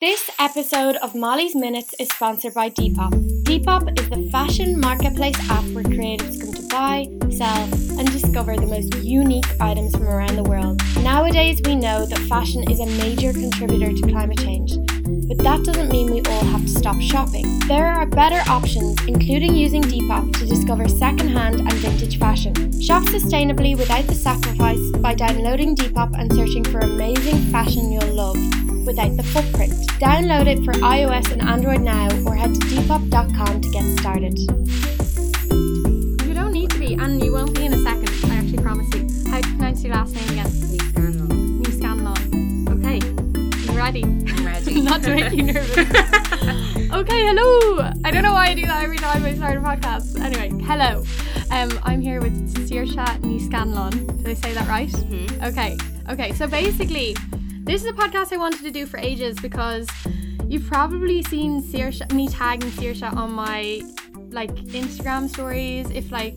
This 0.00 0.30
episode 0.38 0.96
of 0.96 1.14
Molly's 1.14 1.54
Minutes 1.54 1.94
is 1.98 2.08
sponsored 2.08 2.54
by 2.54 2.70
Depop. 2.70 3.12
Depop 3.42 4.00
is 4.00 4.08
the 4.08 4.30
fashion 4.30 4.80
marketplace 4.80 5.36
app 5.50 5.62
where 5.74 5.84
creatives 5.84 6.40
come 6.40 6.54
to 6.54 6.62
buy, 6.68 7.06
sell, 7.30 7.64
and 7.98 8.10
discover 8.10 8.56
the 8.56 8.66
most 8.66 8.94
unique 9.04 9.44
items 9.60 9.94
from 9.94 10.08
around 10.08 10.36
the 10.36 10.42
world. 10.42 10.80
Nowadays, 11.02 11.60
we 11.66 11.76
know 11.76 12.06
that 12.06 12.18
fashion 12.30 12.64
is 12.70 12.80
a 12.80 12.86
major 12.86 13.34
contributor 13.34 13.92
to 13.92 14.10
climate 14.10 14.38
change, 14.38 14.72
but 15.28 15.36
that 15.44 15.64
doesn't 15.64 15.92
mean 15.92 16.10
we 16.10 16.22
all 16.32 16.44
have 16.44 16.62
to 16.62 16.68
stop 16.68 16.98
shopping. 16.98 17.58
There 17.68 17.86
are 17.86 18.06
better 18.06 18.40
options, 18.50 18.98
including 19.06 19.54
using 19.54 19.82
Depop 19.82 20.32
to 20.38 20.46
discover 20.46 20.88
secondhand 20.88 21.60
and 21.60 21.72
vintage 21.74 22.18
fashion. 22.18 22.54
Shop 22.80 23.02
sustainably 23.02 23.76
without 23.76 24.06
the 24.06 24.14
sacrifice 24.14 24.80
by 25.00 25.12
downloading 25.12 25.76
Depop 25.76 26.18
and 26.18 26.32
searching 26.32 26.64
for 26.64 26.78
amazing 26.78 27.36
fashion 27.52 27.92
you'll 27.92 28.14
love 28.14 28.69
without 28.86 29.16
the 29.16 29.22
footprint. 29.22 29.72
Download 30.00 30.46
it 30.46 30.64
for 30.64 30.72
iOS 30.72 31.30
and 31.32 31.42
Android 31.42 31.80
now 31.82 32.08
or 32.26 32.34
head 32.34 32.54
to 32.54 32.60
depop.com 32.60 33.60
to 33.60 33.68
get 33.70 33.84
started. 34.00 34.38
You 36.26 36.34
don't 36.34 36.52
need 36.52 36.70
to 36.70 36.78
be, 36.78 36.94
and 36.94 37.22
you 37.22 37.32
won't 37.32 37.54
be 37.54 37.66
in 37.66 37.72
a 37.74 37.78
second. 37.78 38.08
I 38.30 38.36
actually 38.36 38.58
promise 38.62 38.88
you. 38.94 39.08
How 39.30 39.40
do 39.40 39.48
you 39.48 39.56
pronounce 39.56 39.84
your 39.84 39.94
last 39.94 40.14
name 40.14 40.28
again? 40.30 40.50
Scanlon. 40.50 41.58
New 41.62 41.72
Scanlon. 41.72 42.68
Okay. 42.68 42.98
You 43.64 43.72
ready? 43.78 44.02
I'm 44.04 44.44
ready. 44.46 44.80
Not 44.82 45.02
to 45.02 45.14
make 45.14 45.32
you 45.32 45.42
nervous. 45.44 45.76
okay, 46.92 47.26
hello. 47.26 47.90
I 48.04 48.10
don't 48.10 48.22
know 48.22 48.32
why 48.32 48.48
I 48.48 48.54
do 48.54 48.66
that 48.66 48.82
every 48.82 48.98
time 48.98 49.24
I 49.24 49.34
start 49.34 49.56
a 49.56 49.60
podcast. 49.60 50.18
Anyway, 50.20 50.50
hello. 50.64 51.02
Um, 51.50 51.78
I'm 51.82 52.00
here 52.00 52.20
with 52.20 52.32
Saoirse 52.54 53.20
Ní 53.22 53.40
Scanláin. 53.48 54.16
Did 54.18 54.28
I 54.28 54.34
say 54.34 54.52
that 54.54 54.66
right? 54.68 54.88
Mhm. 54.88 55.42
Okay. 55.48 55.76
Okay. 56.10 56.32
So 56.34 56.46
basically, 56.46 57.16
this 57.70 57.82
is 57.84 57.88
a 57.88 57.92
podcast 57.92 58.32
I 58.32 58.36
wanted 58.36 58.62
to 58.62 58.72
do 58.72 58.84
for 58.84 58.98
ages 58.98 59.38
because 59.38 59.88
you've 60.48 60.66
probably 60.66 61.22
seen 61.22 61.62
Saoirse, 61.62 62.12
me 62.12 62.26
tagging 62.26 62.68
Saoirse 62.70 63.14
on 63.14 63.30
my 63.30 63.82
like 64.30 64.52
Instagram 64.56 65.28
stories. 65.28 65.88
If 65.90 66.10
like, 66.10 66.36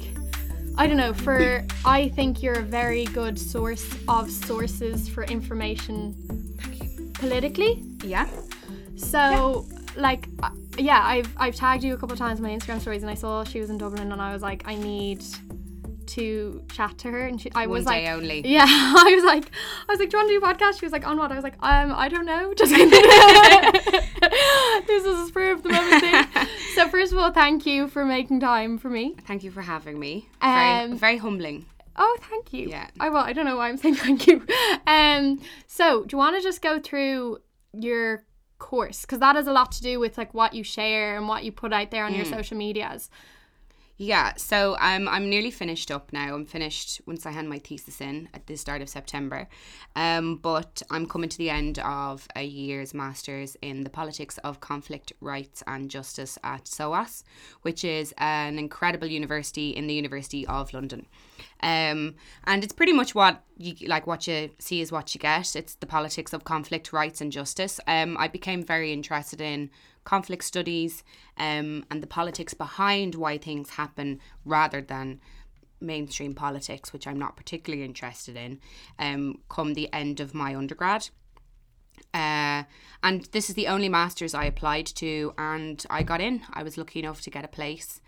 I 0.78 0.86
don't 0.86 0.98
know, 0.98 1.12
for 1.12 1.66
I 1.86 2.10
think 2.10 2.44
you're 2.44 2.60
a 2.60 2.62
very 2.62 3.06
good 3.06 3.40
source 3.40 3.96
of 4.08 4.30
sources 4.30 5.10
for 5.10 5.24
information 5.24 6.14
politically. 7.16 7.84
Yeah. 8.04 8.28
So 8.96 9.66
like 9.96 10.28
uh, 10.44 10.52
yeah, 10.78 11.02
I've 11.04 11.34
I've 11.38 11.56
tagged 11.56 11.84
you 11.84 11.96
a 11.96 11.98
couple 11.98 12.14
of 12.14 12.20
times 12.20 12.40
on 12.40 12.44
my 12.44 12.52
Instagram 12.52 12.80
stories 12.80 13.02
and 13.02 13.10
I 13.10 13.16
saw 13.16 13.44
she 13.44 13.60
was 13.60 13.72
in 13.72 13.80
Dublin 13.80 14.12
and 14.12 14.22
I 14.22 14.34
was 14.34 14.44
like 14.44 14.68
I 14.68 14.76
need 14.76 15.24
to 16.08 16.64
chat 16.72 16.98
to 17.00 17.12
her 17.12 17.26
and 17.26 17.40
she 17.42 17.52
I 17.56 17.62
One 17.68 17.70
was 17.80 17.86
day 17.86 18.06
like 18.06 18.16
only. 18.18 18.42
yeah, 18.48 18.66
I 18.68 19.14
was 19.16 19.24
like, 19.24 19.46
I 19.88 19.92
was 19.92 20.00
like, 20.00 20.10
do 20.10 20.18
you 20.18 20.20
want 20.24 20.30
to 20.30 20.40
do 20.40 20.46
a 20.46 20.70
podcast? 20.72 20.80
She 20.80 20.86
was 20.86 20.92
like, 20.94 21.08
on 21.08 21.18
what? 21.18 21.32
I 21.32 21.36
was 21.36 21.44
like, 21.44 21.56
um, 21.62 21.94
I 21.96 22.08
don't 22.10 22.26
know. 22.26 22.54
Just 22.58 22.74
this 24.88 25.06
is 25.06 25.20
a 25.20 25.28
spur 25.28 25.52
of 25.52 25.64
the 25.64 25.70
moment 25.70 26.02
thing. 26.04 26.48
So 26.76 26.88
first 26.88 27.12
of 27.14 27.20
all, 27.20 27.32
thank 27.32 27.66
you 27.66 27.88
for 27.88 28.06
making 28.06 28.40
time 28.40 28.78
for 28.78 28.90
me. 28.90 29.16
Thank 29.28 29.44
you 29.44 29.52
for 29.52 29.62
having 29.62 30.00
me. 30.00 30.28
Um, 30.42 30.90
very, 30.90 30.98
very 30.98 31.18
humbling. 31.18 31.66
Oh, 31.96 32.18
thank 32.30 32.52
you. 32.54 32.70
Yeah. 32.70 32.88
I 33.00 33.10
well, 33.10 33.24
I 33.24 33.34
don't 33.34 33.46
know 33.46 33.58
why 33.58 33.70
I'm 33.70 33.78
saying 33.78 33.96
thank 33.96 34.26
you. 34.28 34.46
Um, 34.88 35.40
so 35.68 36.04
do 36.04 36.14
you 36.14 36.18
want 36.18 36.36
to 36.36 36.42
just 36.42 36.62
go 36.62 36.80
through 36.80 37.38
your 37.74 38.24
course 38.60 39.02
because 39.02 39.20
that 39.20 39.36
has 39.36 39.46
a 39.46 39.52
lot 39.52 39.72
to 39.74 39.82
do 39.82 40.00
with 40.00 40.18
like 40.18 40.34
what 40.34 40.54
you 40.54 40.64
share 40.64 41.18
and 41.18 41.28
what 41.28 41.44
you 41.44 41.52
put 41.52 41.74
out 41.74 41.92
there 41.92 42.06
on 42.06 42.14
Mm. 42.14 42.18
your 42.18 42.26
social 42.26 42.58
medias. 42.58 43.10
Yeah, 43.98 44.34
so 44.38 44.76
um, 44.80 45.08
I'm 45.08 45.30
nearly 45.30 45.52
finished 45.52 45.92
up 45.92 46.12
now. 46.12 46.34
I'm 46.34 46.46
finished 46.46 47.00
once 47.06 47.28
I 47.28 47.32
hand 47.32 47.48
my 47.48 47.60
thesis 47.60 48.02
in 48.02 48.28
at 48.34 48.48
the 48.48 48.56
start 48.56 48.82
of 48.82 48.90
September. 48.90 49.48
Um, 49.96 50.38
but 50.38 50.82
I'm 50.90 51.06
coming 51.06 51.30
to 51.30 51.38
the 51.38 51.52
end 51.52 51.78
of 51.78 52.28
a 52.36 52.44
year's 52.44 52.96
master's 52.96 53.56
in 53.62 53.84
the 53.84 53.92
politics 53.92 54.40
of 54.40 54.60
conflict, 54.60 55.14
rights 55.22 55.62
and 55.68 55.92
justice 55.92 56.40
at 56.44 56.68
SOAS, 56.68 57.24
which 57.62 57.86
is 57.86 58.16
an 58.18 58.58
incredible 58.58 59.08
university 59.08 59.70
in 59.70 59.86
the 59.86 59.94
University 59.94 60.48
of 60.48 60.74
London. 60.74 61.06
Um, 61.62 62.16
and 62.46 62.64
it's 62.64 62.74
pretty 62.74 62.94
much 62.94 63.14
what 63.14 63.44
you 63.58 63.88
like 63.88 64.08
what 64.08 64.28
you 64.28 64.50
see 64.58 64.82
is 64.82 64.92
what 64.92 65.14
you 65.14 65.20
get. 65.20 65.56
It's 65.56 65.76
the 65.76 65.86
politics 65.86 66.34
of 66.34 66.44
conflict, 66.44 66.92
rights 66.92 67.22
and 67.22 67.32
justice. 67.32 67.80
Um, 67.88 68.18
I 68.18 68.28
became 68.28 68.64
very 68.64 68.92
interested 68.92 69.40
in 69.40 69.70
conflict 70.04 70.44
studies 70.44 71.04
um, 71.38 71.86
and 71.90 72.02
the 72.02 72.08
politics 72.08 72.54
behind 72.54 73.16
why 73.16 73.38
things 73.38 73.72
happen 73.72 74.20
rather 74.46 74.82
than 74.82 75.20
mainstream 75.84 76.34
politics, 76.34 76.94
which 76.94 77.06
I'm 77.06 77.20
not 77.20 77.36
particularly 77.36 77.84
interested 77.84 78.36
in, 78.36 78.60
um, 78.98 79.42
come 79.50 79.74
the 79.74 79.92
end 79.94 80.20
of 80.20 80.34
my 80.34 80.56
undergrad. 80.56 81.10
Uh, 82.14 82.64
and 83.02 83.26
this 83.32 83.50
is 83.50 83.56
the 83.56 83.68
only 83.68 83.90
master's 83.90 84.34
I 84.34 84.46
applied 84.46 84.86
to, 84.88 85.34
and 85.38 85.84
I 85.90 86.04
got 86.04 86.22
in. 86.22 86.42
I 86.54 86.64
was 86.64 86.78
lucky 86.78 87.00
enough 87.00 87.22
to 87.22 87.30
get 87.30 87.44
a 87.44 87.48
place, 87.48 88.02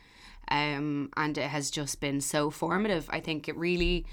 um, 0.49 1.09
and 1.17 1.37
it 1.37 1.49
has 1.49 1.69
just 1.71 1.99
been 1.99 2.21
so 2.21 2.49
formative. 2.49 3.09
I 3.09 3.19
think 3.19 3.47
it 3.47 3.57
really. 3.57 4.05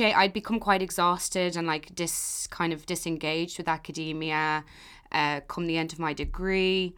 I'd 0.00 0.32
become 0.32 0.58
quite 0.58 0.82
exhausted 0.82 1.56
and 1.56 1.68
like 1.68 1.94
dis 1.94 2.48
kind 2.48 2.72
of 2.72 2.84
disengaged 2.84 3.58
with 3.58 3.68
academia. 3.68 4.64
Uh, 5.12 5.40
come 5.40 5.66
the 5.66 5.78
end 5.78 5.92
of 5.92 5.98
my 5.98 6.12
degree, 6.12 6.94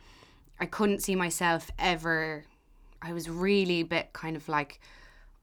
I 0.58 0.66
couldn't 0.66 1.02
see 1.02 1.14
myself 1.14 1.70
ever. 1.78 2.44
I 3.02 3.12
was 3.12 3.28
really 3.28 3.80
a 3.80 3.84
bit 3.84 4.12
kind 4.12 4.36
of 4.36 4.48
like, 4.48 4.80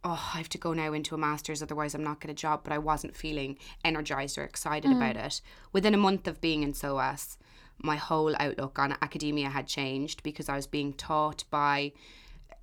oh, 0.04 0.32
I 0.34 0.38
have 0.38 0.50
to 0.50 0.58
go 0.58 0.74
now 0.74 0.92
into 0.94 1.16
a 1.16 1.18
master's, 1.18 1.62
otherwise 1.62 1.94
I'm 1.94 2.04
not 2.04 2.20
get 2.20 2.32
a 2.32 2.34
job. 2.34 2.62
But 2.64 2.74
I 2.74 2.78
wasn't 2.78 3.16
feeling 3.16 3.58
energized 3.86 4.38
or 4.38 4.44
excited 4.44 4.92
about 4.92 5.16
it. 5.16 5.42
Within 5.72 5.94
a 5.94 5.98
month 5.98 6.28
of 6.28 6.42
being 6.42 6.64
in 6.64 6.74
SOAS, 6.74 7.38
my 7.78 7.96
whole 7.96 8.36
outlook 8.40 8.80
on 8.80 8.98
academia 9.02 9.50
had 9.50 9.68
changed 9.68 10.24
because 10.24 10.50
I 10.50 10.56
was 10.56 10.68
being 10.68 10.94
taught 10.94 11.44
by 11.50 11.94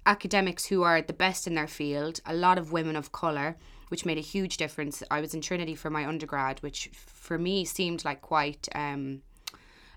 academics 0.07 0.67
who 0.67 0.83
are 0.83 1.03
the 1.03 1.13
best 1.13 1.47
in 1.47 1.55
their 1.55 1.67
field, 1.67 2.21
a 2.25 2.35
lot 2.35 2.59
of 2.59 2.73
women 2.73 2.97
of 2.97 3.13
colour, 3.13 3.57
which 3.89 4.07
made 4.07 4.19
a 4.19 4.23
huge 4.23 4.57
difference. 4.57 5.03
I 5.11 5.21
was 5.21 5.35
in 5.35 5.41
Trinity 5.41 5.75
for 5.75 5.91
my 5.91 6.07
undergrad, 6.07 6.61
which 6.61 6.91
for 6.93 7.39
me 7.39 7.65
seemed 7.65 8.05
like 8.05 8.23
quite 8.23 8.69
um, 8.75 9.23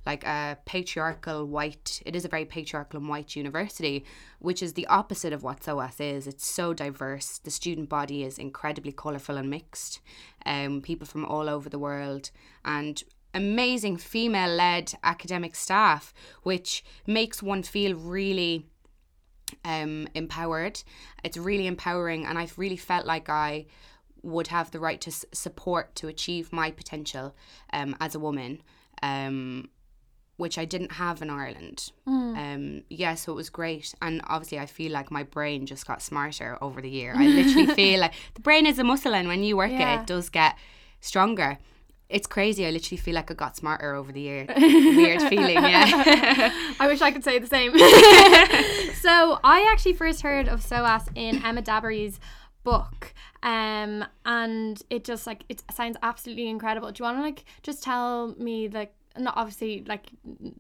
like 0.06 0.24
a 0.26 0.58
patriarchal 0.66 1.46
white 1.46 2.02
it 2.06 2.16
is 2.16 2.26
a 2.26 2.28
very 2.28 2.46
patriarchal 2.46 3.00
and 3.00 3.10
white 3.10 3.36
university 3.36 4.06
which 4.40 4.62
is 4.62 4.74
the 4.74 4.88
opposite 4.88 5.34
of 5.34 5.44
what 5.44 5.64
SOAS 5.64 6.00
is. 6.00 6.28
It's 6.28 6.46
so 6.46 6.74
diverse. 6.74 7.38
The 7.38 7.52
student 7.52 7.90
body 7.90 8.24
is 8.24 8.38
incredibly 8.38 8.92
colourful 8.92 9.38
and 9.38 9.50
mixed. 9.50 10.02
Um, 10.46 10.82
people 10.82 11.08
from 11.08 11.24
all 11.26 11.50
over 11.50 11.70
the 11.70 11.80
world 11.80 12.32
and 12.66 13.02
amazing 13.34 13.98
female 13.98 14.50
led 14.50 14.94
academic 15.04 15.56
staff 15.56 16.14
which 16.44 16.84
makes 17.08 17.42
one 17.42 17.64
feel 17.64 17.96
really 17.96 18.68
um, 19.66 20.08
empowered. 20.14 20.82
It's 21.24 21.38
really 21.38 21.68
empowering, 21.68 22.26
and 22.26 22.38
I've 22.38 22.58
really 22.58 22.78
felt 22.78 23.06
like 23.06 23.30
I 23.30 23.66
would 24.22 24.48
have 24.48 24.72
the 24.72 24.80
right 24.80 25.02
to 25.02 25.12
support 25.12 25.96
to 25.96 26.08
achieve 26.08 26.54
my 26.54 26.72
potential 26.72 27.36
um, 27.74 27.96
as 28.00 28.16
a 28.16 28.20
woman, 28.20 28.62
um, 29.02 29.70
which 30.38 30.58
I 30.58 30.66
didn't 30.66 30.94
have 30.94 31.22
in 31.22 31.30
Ireland. 31.30 31.92
Um, 32.08 32.84
yeah, 32.90 33.14
so 33.16 33.32
it 33.32 33.36
was 33.36 33.50
great, 33.50 33.94
and 34.02 34.22
obviously 34.28 34.60
I 34.60 34.66
feel 34.66 34.92
like 34.92 35.12
my 35.12 35.24
brain 35.24 35.66
just 35.66 35.86
got 35.86 36.02
smarter 36.02 36.58
over 36.62 36.82
the 36.82 36.90
year. 36.90 37.14
I 37.16 37.28
literally 37.28 37.68
feel 37.76 38.00
like 38.00 38.14
the 38.34 38.42
brain 38.42 38.66
is 38.66 38.80
a 38.80 38.84
muscle, 38.84 39.14
and 39.14 39.28
when 39.28 39.44
you 39.44 39.56
work 39.58 39.72
Yeah. 39.72 40.00
it, 40.00 40.02
it 40.02 40.08
does 40.08 40.30
get 40.30 40.56
stronger. 41.02 41.60
It's 42.10 42.28
crazy. 42.28 42.66
I 42.68 42.70
literally 42.70 42.98
feel 42.98 43.16
like 43.16 43.32
I 43.32 43.34
got 43.34 43.56
smarter 43.56 43.96
over 43.96 44.12
the 44.12 44.22
year. 44.22 44.46
Weird 44.58 45.22
feeling, 45.24 45.56
yeah. 45.56 46.52
I 46.80 46.88
wish 46.88 47.02
I 47.02 47.12
could 47.12 47.24
say 47.24 47.40
the 47.40 47.48
same. 47.48 47.72
so 49.02 49.40
I 49.44 49.68
actually 49.72 49.94
first 49.94 50.22
heard 50.22 50.48
of 50.48 50.62
SOAS 50.62 51.08
in 51.16 51.44
Emma 51.44 51.62
Dabiri's 51.62 52.20
book. 52.64 53.14
Um 53.42 54.06
and 54.26 54.82
it 54.90 55.04
just 55.04 55.28
like 55.28 55.44
it 55.50 55.64
sounds 55.74 55.98
absolutely 56.02 56.48
incredible. 56.48 56.92
Do 56.92 57.02
you 57.04 57.06
wanna 57.06 57.22
like 57.22 57.44
just 57.62 57.84
tell 57.84 58.36
me 58.38 58.70
like 58.70 58.94
not 59.18 59.36
obviously 59.38 59.84
like 59.88 60.06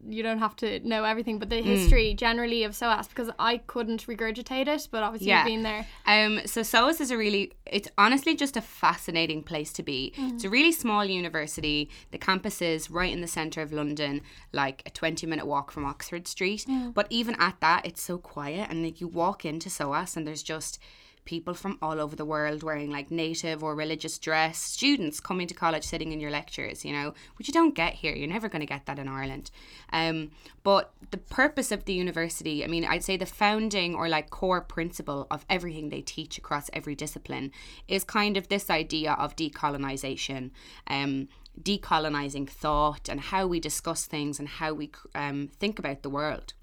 you 0.08 0.22
don't 0.22 0.38
have 0.40 0.56
to 0.58 0.80
know 0.88 1.04
everything, 1.04 1.40
but 1.40 1.50
the 1.50 1.56
Mm. 1.62 1.64
history 1.64 2.14
generally 2.14 2.64
of 2.64 2.76
SOAS 2.76 3.08
because 3.08 3.32
I 3.40 3.58
couldn't 3.58 4.06
regurgitate 4.06 4.68
it, 4.68 4.88
but 4.92 5.02
obviously 5.02 5.30
Yeah. 5.30 5.40
you've 5.40 5.48
been 5.54 5.64
there. 5.64 5.88
Um, 6.06 6.42
so 6.46 6.62
SOAS 6.62 7.02
is 7.02 7.10
a 7.10 7.18
really, 7.18 7.54
it's 7.66 7.88
honestly 7.98 8.36
just 8.36 8.56
a 8.56 8.62
fascinating 8.62 9.42
place 9.44 9.74
to 9.74 9.84
be. 9.84 10.14
It's 10.18 10.44
a 10.44 10.50
really 10.50 10.72
small 10.72 11.04
university. 11.04 11.90
The 12.12 12.18
campus 12.20 12.62
is 12.62 12.92
right 12.92 13.12
in 13.12 13.22
the 13.22 13.28
centre 13.28 13.62
of 13.62 13.72
London, 13.74 14.22
like 14.52 14.84
a 14.86 14.90
20 14.92 15.26
minute 15.26 15.48
walk 15.48 15.72
from 15.72 15.86
Oxford 15.86 16.28
Street. 16.28 16.66
But 16.94 17.08
even 17.10 17.36
at 17.40 17.60
that, 17.62 17.86
it's 17.86 18.02
so 18.04 18.18
quiet. 18.18 18.70
And 18.70 18.84
like 18.84 19.02
you 19.02 19.08
walk 19.08 19.46
into 19.46 19.70
SOAS 19.70 20.16
and 20.16 20.28
there's 20.28 20.44
just 20.44 20.78
people 21.26 21.54
from 21.54 21.78
all 21.82 22.00
over 22.00 22.16
the 22.16 22.26
world 22.26 22.64
wearing 22.64 22.92
like 22.92 23.12
native 23.12 23.64
or 23.64 23.76
religious 23.76 24.18
dress, 24.18 24.58
students 24.58 25.20
coming 25.20 25.48
to 25.48 25.54
college 25.54 25.84
sitting 25.84 26.12
in 26.12 26.20
your 26.20 26.32
lectures, 26.32 26.84
you 26.84 26.92
know, 26.92 27.14
which 27.38 27.48
you 27.48 27.54
don't 27.54 27.76
get 27.76 27.94
here. 27.94 28.14
You're 28.14 28.28
never 28.28 28.50
going 28.50 28.62
to 28.62 28.66
get 28.66 28.86
that 28.86 29.00
in 29.00 29.08
Ireland. 29.08 29.52
Um, 29.92 30.32
but 30.64 30.94
the 31.12 31.18
purpose 31.18 31.72
of 31.72 31.86
the 31.86 31.94
university, 31.94 32.64
I 32.64 32.68
mean, 32.68 32.86
I'd 32.86 33.04
say 33.04 33.18
the 33.18 33.26
founding 33.26 33.96
or 33.96 34.10
like 34.10 34.30
core 34.30 34.62
principle 34.62 35.28
of 35.32 35.46
everything 35.50 35.90
they 35.90 36.02
teach 36.02 36.38
across 36.38 36.70
every 36.74 36.96
discipline 36.96 37.52
is 37.88 38.04
kind 38.04 38.38
of 38.38 38.48
this 38.48 38.70
idea 38.70 39.14
of 39.14 39.36
decolonization. 39.36 40.52
Um, 40.88 41.28
decolonizing 41.62 42.50
thought 42.50 43.08
and 43.08 43.20
how 43.20 43.46
we 43.46 43.60
discuss 43.60 44.06
things 44.06 44.40
and 44.40 44.48
how 44.48 44.74
we 44.74 44.92
um, 45.14 45.50
think 45.60 45.78
about 45.80 46.02
the 46.02 46.10
world. 46.10 46.54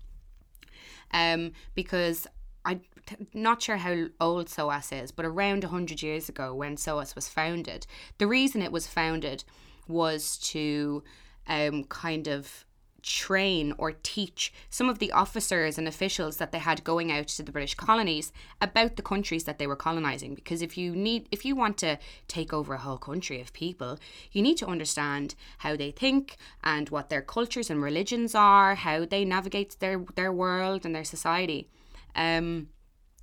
Um, 1.12 1.52
because 1.74 2.26
I'm 2.64 2.82
not 3.32 3.62
sure 3.62 3.78
how 3.78 4.06
old 4.20 4.48
SOAS 4.48 4.92
is, 4.92 5.12
but 5.12 5.24
around 5.24 5.64
100 5.64 6.02
years 6.02 6.28
ago 6.28 6.54
when 6.54 6.76
SOAS 6.76 7.14
was 7.14 7.28
founded, 7.28 7.86
the 8.18 8.26
reason 8.26 8.62
it 8.62 8.72
was 8.72 8.86
founded 8.86 9.44
was 9.88 10.36
to 10.38 11.02
um, 11.48 11.84
kind 11.84 12.28
of 12.28 12.64
train 13.02 13.72
or 13.78 13.92
teach 14.02 14.52
some 14.68 14.88
of 14.88 14.98
the 14.98 15.12
officers 15.12 15.78
and 15.78 15.88
officials 15.88 16.36
that 16.36 16.52
they 16.52 16.58
had 16.58 16.84
going 16.84 17.10
out 17.10 17.26
to 17.28 17.42
the 17.42 17.52
British 17.52 17.74
colonies 17.74 18.32
about 18.60 18.96
the 18.96 19.02
countries 19.02 19.44
that 19.44 19.58
they 19.58 19.66
were 19.66 19.76
colonizing. 19.76 20.34
Because 20.34 20.62
if 20.62 20.76
you 20.76 20.94
need 20.94 21.26
if 21.30 21.44
you 21.44 21.56
want 21.56 21.78
to 21.78 21.98
take 22.28 22.52
over 22.52 22.74
a 22.74 22.78
whole 22.78 22.98
country 22.98 23.40
of 23.40 23.52
people 23.52 23.98
you 24.32 24.42
need 24.42 24.56
to 24.58 24.66
understand 24.66 25.34
how 25.58 25.76
they 25.76 25.90
think 25.90 26.36
and 26.62 26.90
what 26.90 27.08
their 27.08 27.22
cultures 27.22 27.70
and 27.70 27.82
religions 27.82 28.34
are 28.34 28.74
how 28.74 29.04
they 29.04 29.24
navigate 29.24 29.76
their 29.80 30.04
their 30.14 30.32
world 30.32 30.84
and 30.84 30.94
their 30.94 31.04
society 31.04 31.68
um 32.14 32.68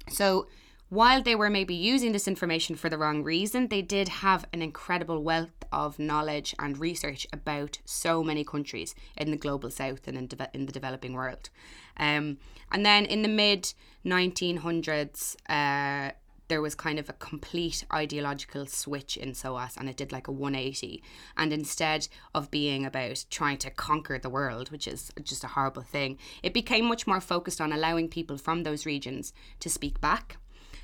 so 0.10 0.48
while 0.90 1.22
they 1.22 1.36
were 1.36 1.50
maybe 1.50 1.76
using 1.76 2.14
this 2.14 2.28
information 2.28 2.76
for 2.76 2.90
the 2.90 2.98
wrong 2.98 3.22
reason, 3.22 3.68
they 3.68 3.82
did 3.82 4.08
have 4.08 4.46
an 4.54 4.62
incredible 4.62 5.22
wealth 5.22 5.66
of 5.70 6.00
knowledge 6.00 6.56
and 6.60 6.78
research 6.78 7.28
about 7.34 7.80
so 7.84 8.24
many 8.24 8.46
countries 8.46 8.96
in 9.18 9.32
the 9.32 9.38
global 9.38 9.70
south 9.70 10.08
and 10.08 10.18
in, 10.18 10.28
de- 10.28 10.50
in 10.54 10.66
the 10.66 10.72
developing 10.72 11.12
world. 11.12 11.50
Um, 11.98 12.38
and 12.72 12.86
then 12.86 13.04
in 13.06 13.22
the 13.22 13.28
mid 13.28 13.74
1900s, 14.06 15.36
uh, 15.50 16.14
there 16.48 16.62
was 16.62 16.76
kind 16.76 17.00
of 17.00 17.10
a 17.10 17.14
complete 17.14 17.84
ideological 17.94 18.66
switch 18.66 19.18
in 19.18 19.34
SOAS 19.34 19.76
and 19.78 19.90
it 19.90 19.98
did 19.98 20.12
like 20.12 20.28
a 20.28 20.32
180. 20.32 21.04
And 21.36 21.52
instead 21.52 22.08
of 22.34 22.50
being 22.52 22.86
about 22.86 23.26
trying 23.30 23.58
to 23.58 23.70
conquer 23.70 24.18
the 24.18 24.30
world, 24.30 24.72
which 24.72 24.88
is 24.88 25.12
just 25.24 25.44
a 25.44 25.48
horrible 25.48 25.82
thing, 25.82 26.18
it 26.42 26.54
became 26.54 26.86
much 26.86 27.06
more 27.06 27.22
focused 27.22 27.60
on 27.60 27.74
allowing 27.74 28.08
people 28.08 28.38
from 28.38 28.64
those 28.64 28.86
regions 28.86 29.34
to 29.60 29.70
speak 29.70 30.00
back 30.00 30.38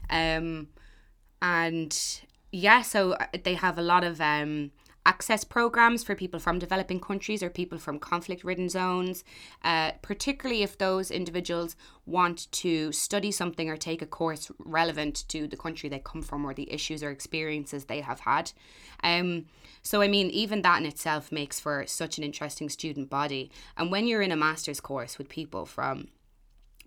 um, 0.10 0.68
and 1.42 2.22
yeah, 2.52 2.82
so 2.82 3.14
uh, 3.14 3.26
they 3.44 3.56
have 3.56 3.78
a 3.78 3.82
lot 3.82 4.04
of 4.04 4.22
um, 4.22 4.72
access 5.06 5.44
programs 5.44 6.04
for 6.04 6.16
people 6.16 6.40
from 6.40 6.60
developing 6.60 7.00
countries 7.00 7.44
or 7.44 7.50
people 7.50 7.78
from 7.78 8.00
conflict 8.00 8.44
ridden 8.44 8.70
zones, 8.70 9.24
uh, 9.64 9.92
particularly 10.02 10.64
if 10.64 10.78
those 10.78 11.12
individuals 11.12 11.76
want 12.06 12.52
to 12.52 12.92
study 12.92 13.32
something 13.32 13.70
or 13.70 13.78
take 13.78 14.02
a 14.02 14.06
course 14.06 14.52
relevant 14.60 15.28
to 15.28 15.48
the 15.48 15.58
country 15.58 15.90
they 15.90 16.00
come 16.00 16.22
from 16.22 16.46
or 16.46 16.54
the 16.54 16.72
issues 16.72 17.04
or 17.04 17.10
experiences 17.10 17.86
they 17.86 18.02
have 18.02 18.22
had. 18.22 18.52
Um, 19.04 19.46
so, 19.82 20.02
I 20.02 20.08
mean, 20.08 20.30
even 20.30 20.62
that 20.62 20.80
in 20.80 20.86
itself 20.86 21.32
makes 21.32 21.60
for 21.60 21.86
such 21.88 22.18
an 22.18 22.24
interesting 22.24 22.70
student 22.70 23.10
body. 23.10 23.52
And 23.76 23.92
when 23.92 24.08
you're 24.08 24.22
in 24.22 24.32
a 24.32 24.38
master's 24.38 24.80
course 24.80 25.18
with 25.18 25.28
people 25.28 25.66
from 25.66 26.08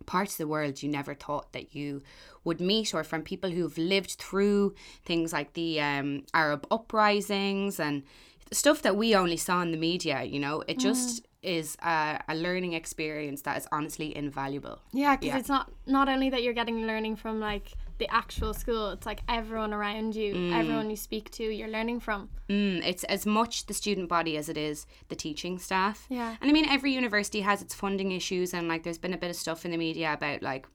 parts 0.06 0.35
of 0.35 0.38
the 0.38 0.49
world 0.49 0.82
you 0.82 0.88
never 0.88 1.14
thought 1.14 1.53
that 1.53 1.75
you 1.75 2.03
would 2.44 2.61
meet 2.61 2.94
or 2.94 3.05
from 3.05 3.23
people 3.23 3.50
who've 3.50 3.76
lived 3.76 4.12
through 4.12 4.75
things 5.05 5.32
like 5.32 5.53
the 5.55 5.81
um, 5.81 6.25
Arab 6.32 6.67
uprisings 6.70 7.81
and 7.81 8.05
stuff 8.53 8.82
that 8.82 8.97
we 8.97 9.14
only 9.14 9.37
saw 9.37 9.61
in 9.62 9.73
the 9.73 9.76
media, 9.76 10.23
you 10.23 10.38
know, 10.38 10.62
it 10.69 10.79
just 10.79 11.23
mm. 11.23 11.26
Is 11.46 11.76
a, 11.82 12.20
a, 12.28 12.34
learning 12.34 12.72
experience 12.72 13.43
that 13.43 13.56
is 13.56 13.66
honestly 13.70 14.16
invaluable. 14.16 14.81
Yeah, 14.93 15.16
because 15.16 15.26
yeah. 15.28 15.38
it's 15.38 15.48
not 15.48 15.70
not 15.87 16.08
only 16.08 16.28
that 16.31 16.43
you're 16.43 16.52
getting 16.52 16.87
learning 16.87 17.16
from 17.16 17.40
like 17.40 17.72
the 17.98 18.12
actual 18.12 18.52
school. 18.52 18.90
It's 18.90 19.06
like 19.06 19.20
everyone 19.28 19.72
around 19.72 20.14
you, 20.14 20.34
mm. 20.34 20.52
everyone 20.52 20.90
you 20.90 20.96
speak 20.96 21.31
to, 21.32 21.44
you're 21.44 21.69
learning 21.69 22.00
from. 22.00 22.28
Mm, 22.50 22.87
it's 22.87 23.04
as 23.04 23.25
much 23.25 23.66
the 23.66 23.75
student 23.75 24.08
body 24.08 24.37
as 24.37 24.48
it 24.48 24.56
is 24.56 24.87
the 25.08 25.16
teaching 25.16 25.58
staff. 25.58 26.06
Yeah. 26.08 26.37
And 26.40 26.50
I 26.50 26.52
mean, 26.52 26.69
every 26.69 26.93
university 26.93 27.40
has 27.40 27.62
its 27.62 27.75
funding 27.75 28.12
issues, 28.12 28.52
and 28.52 28.69
like 28.69 28.82
there's 28.82 28.98
been 28.98 29.14
a 29.14 29.19
bit 29.19 29.31
of 29.31 29.37
stuff 29.37 29.64
in 29.64 29.70
the 29.70 29.78
media 29.78 30.12
about 30.12 30.43
like 30.43 30.66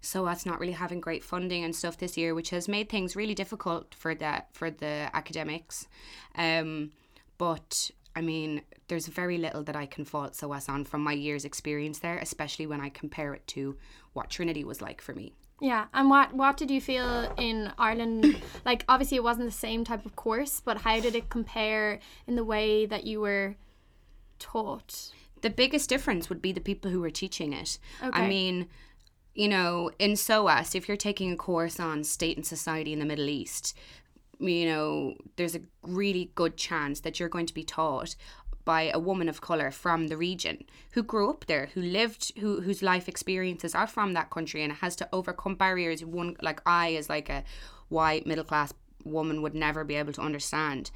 so 0.00 0.24
that's 0.26 0.44
not 0.44 0.60
really 0.60 0.74
having 0.74 1.00
great 1.00 1.24
funding 1.24 1.64
and 1.64 1.74
stuff 1.74 1.96
this 1.96 2.16
year, 2.16 2.34
which 2.34 2.50
has 2.50 2.68
made 2.68 2.90
things 2.90 3.16
really 3.16 3.34
difficult 3.34 3.94
for 3.94 4.14
that 4.16 4.48
for 4.52 4.70
the 4.70 5.08
academics. 5.14 5.86
Um, 6.36 6.92
but 7.38 7.90
I 8.16 8.20
mean, 8.20 8.62
there's 8.88 9.06
very 9.06 9.38
little 9.38 9.62
that 9.64 9.76
I 9.76 9.86
can 9.86 10.04
fault 10.04 10.36
SOAS 10.36 10.68
on 10.68 10.84
from 10.84 11.02
my 11.02 11.12
year's 11.12 11.44
experience 11.44 11.98
there, 11.98 12.18
especially 12.18 12.66
when 12.66 12.80
I 12.80 12.88
compare 12.88 13.34
it 13.34 13.46
to 13.48 13.76
what 14.12 14.30
Trinity 14.30 14.64
was 14.64 14.80
like 14.80 15.00
for 15.00 15.14
me. 15.14 15.34
Yeah, 15.60 15.86
and 15.94 16.10
what 16.10 16.34
what 16.34 16.56
did 16.56 16.70
you 16.70 16.80
feel 16.80 17.32
in 17.38 17.72
Ireland? 17.78 18.40
like, 18.64 18.84
obviously, 18.88 19.16
it 19.16 19.24
wasn't 19.24 19.46
the 19.46 19.52
same 19.52 19.84
type 19.84 20.04
of 20.04 20.16
course, 20.16 20.60
but 20.60 20.78
how 20.78 21.00
did 21.00 21.14
it 21.14 21.30
compare 21.30 22.00
in 22.26 22.36
the 22.36 22.44
way 22.44 22.86
that 22.86 23.04
you 23.04 23.20
were 23.20 23.56
taught? 24.38 25.12
The 25.42 25.50
biggest 25.50 25.88
difference 25.88 26.28
would 26.28 26.42
be 26.42 26.52
the 26.52 26.60
people 26.60 26.90
who 26.90 27.00
were 27.00 27.10
teaching 27.10 27.52
it. 27.52 27.78
Okay. 28.02 28.18
I 28.18 28.28
mean, 28.28 28.68
you 29.34 29.48
know, 29.48 29.90
in 29.98 30.16
SOAS, 30.16 30.74
if 30.74 30.88
you're 30.88 30.96
taking 30.96 31.32
a 31.32 31.36
course 31.36 31.78
on 31.78 32.04
state 32.04 32.36
and 32.36 32.46
society 32.46 32.92
in 32.92 32.98
the 32.98 33.04
Middle 33.04 33.28
East, 33.28 33.76
you 34.38 34.66
know, 34.66 35.14
there's 35.36 35.54
a 35.54 35.60
really 35.82 36.30
good 36.34 36.56
chance 36.56 37.00
that 37.00 37.18
you're 37.18 37.28
going 37.28 37.46
to 37.46 37.54
be 37.54 37.64
taught 37.64 38.16
by 38.64 38.90
a 38.94 38.98
woman 38.98 39.28
of 39.28 39.40
color 39.40 39.70
from 39.70 40.08
the 40.08 40.16
region 40.16 40.64
who 40.92 41.02
grew 41.02 41.28
up 41.28 41.46
there, 41.46 41.68
who 41.74 41.82
lived, 41.82 42.32
who 42.38 42.62
whose 42.62 42.82
life 42.82 43.08
experiences 43.08 43.74
are 43.74 43.86
from 43.86 44.12
that 44.14 44.30
country, 44.30 44.62
and 44.62 44.72
has 44.74 44.96
to 44.96 45.08
overcome 45.12 45.54
barriers. 45.54 46.04
One 46.04 46.36
like 46.40 46.60
I, 46.64 46.94
as 46.94 47.08
like 47.08 47.28
a 47.28 47.44
white 47.88 48.26
middle 48.26 48.44
class 48.44 48.72
woman, 49.04 49.42
would 49.42 49.54
never 49.54 49.84
be 49.84 49.96
able 49.96 50.12
to 50.14 50.22
understand, 50.22 50.90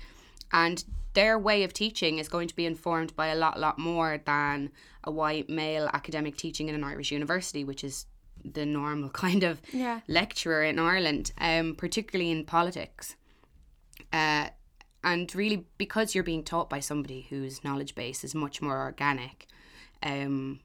and 0.53 0.85
their 1.15 1.39
way 1.39 1.63
of 1.63 1.73
teaching 1.73 2.19
is 2.19 2.29
going 2.29 2.49
to 2.49 2.57
be 2.57 2.65
informed 2.65 3.15
by 3.17 3.29
a 3.29 3.35
lot, 3.35 3.59
lot 3.59 3.79
more 3.79 4.21
than 4.25 4.71
a 5.05 5.11
white 5.11 5.49
male 5.49 5.91
academic 5.93 6.37
teaching 6.37 6.69
in 6.69 6.75
an 6.75 6.85
Irish 6.85 7.11
university, 7.11 7.65
which 7.65 7.83
is 7.83 8.07
the 8.45 8.65
normal 8.65 9.09
kind 9.25 9.43
of 9.43 9.61
yeah. 9.73 10.01
lecturer 10.07 10.63
in 10.63 10.79
Ireland, 10.79 11.33
um, 11.39 11.75
particularly 11.75 12.31
in 12.31 12.45
politics. 12.45 13.17
Uh, 14.13 14.49
and 15.05 15.35
really 15.35 15.65
because 15.77 16.15
you're 16.15 16.25
being 16.25 16.43
taught 16.43 16.69
by 16.69 16.81
somebody 16.81 17.27
whose 17.31 17.63
knowledge 17.65 17.95
base 17.95 18.25
is 18.25 18.35
much 18.35 18.61
more 18.61 18.79
organic 18.79 19.47
um 20.03 20.61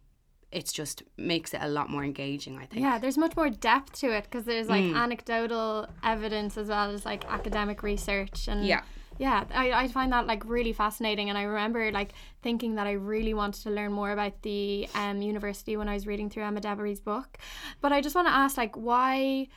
it's 0.51 0.71
just 0.71 1.01
makes 1.17 1.53
it 1.53 1.61
a 1.61 1.67
lot 1.67 1.89
more 1.89 2.03
engaging 2.03 2.57
i 2.57 2.65
think. 2.65 2.81
Yeah 2.81 2.97
there's 2.99 3.17
much 3.17 3.35
more 3.35 3.49
depth 3.49 3.99
to 3.99 4.11
it 4.11 4.25
because 4.25 4.45
there's 4.45 4.69
like 4.69 4.83
mm. 4.83 4.95
anecdotal 4.95 5.87
evidence 6.03 6.57
as 6.57 6.67
well 6.67 6.91
as 6.91 7.05
like 7.05 7.25
academic 7.25 7.83
research 7.83 8.47
and 8.47 8.65
yeah. 8.65 8.81
Yeah 9.19 9.43
I, 9.53 9.71
I 9.83 9.87
find 9.89 10.11
that 10.11 10.25
like 10.25 10.43
really 10.45 10.73
fascinating 10.73 11.29
and 11.29 11.37
i 11.37 11.43
remember 11.43 11.91
like 11.91 12.13
thinking 12.41 12.75
that 12.75 12.87
i 12.87 12.93
really 12.93 13.35
wanted 13.35 13.61
to 13.63 13.69
learn 13.69 13.91
more 13.91 14.11
about 14.11 14.41
the 14.41 14.89
um, 14.95 15.21
university 15.21 15.77
when 15.77 15.87
i 15.87 15.93
was 15.93 16.07
reading 16.07 16.29
through 16.31 16.43
emma 16.43 16.61
Dabiri's 16.61 16.99
book. 16.99 17.37
But 17.79 17.91
i 17.91 18.01
just 18.01 18.15
want 18.15 18.27
to 18.27 18.33
ask 18.33 18.57
like 18.57 18.75
why 18.75 19.49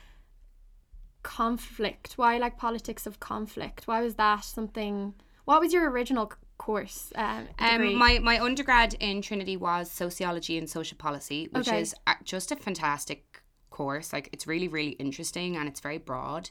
conflict? 1.27 2.13
Why 2.15 2.37
like 2.37 2.57
politics 2.57 3.05
of 3.05 3.19
conflict? 3.19 3.85
Why 3.85 4.01
was 4.01 4.15
that 4.15 4.45
something? 4.45 5.13
What 5.43 5.59
was 5.59 5.73
your 5.73 5.89
original 5.91 6.31
course? 6.57 7.11
Um, 7.15 7.49
um, 7.59 7.95
my 7.95 8.19
my 8.19 8.39
undergrad 8.39 8.95
in 9.01 9.21
Trinity 9.21 9.57
was 9.57 9.91
sociology 9.91 10.57
and 10.57 10.69
social 10.69 10.97
policy, 10.97 11.49
which 11.51 11.67
okay. 11.67 11.81
is 11.81 11.93
just 12.23 12.53
a 12.53 12.55
fantastic 12.55 13.43
course. 13.71 14.13
Like 14.13 14.29
it's 14.31 14.47
really 14.47 14.69
really 14.69 14.93
interesting 15.05 15.57
and 15.57 15.67
it's 15.67 15.81
very 15.81 15.97
broad. 15.97 16.49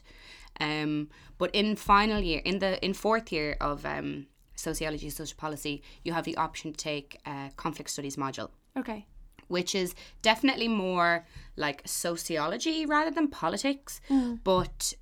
Um, 0.59 1.09
but 1.39 1.49
in 1.55 1.75
final 1.75 2.21
year, 2.21 2.41
in 2.45 2.59
the 2.59 2.71
in 2.85 2.93
fourth 2.93 3.31
year 3.31 3.57
of 3.59 3.83
um, 3.83 4.27
sociology 4.55 5.07
and 5.07 5.13
social 5.13 5.37
policy, 5.37 5.81
you 6.03 6.13
have 6.13 6.25
the 6.25 6.37
option 6.37 6.71
to 6.71 6.77
take 6.77 7.19
a 7.25 7.49
conflict 7.57 7.89
studies 7.89 8.15
module. 8.15 8.51
Okay 8.77 9.07
which 9.47 9.75
is 9.75 9.95
definitely 10.21 10.67
more 10.67 11.25
like 11.55 11.81
sociology 11.85 12.85
rather 12.85 13.11
than 13.11 13.27
politics, 13.27 14.01
mm. 14.09 14.39
but 14.43 14.93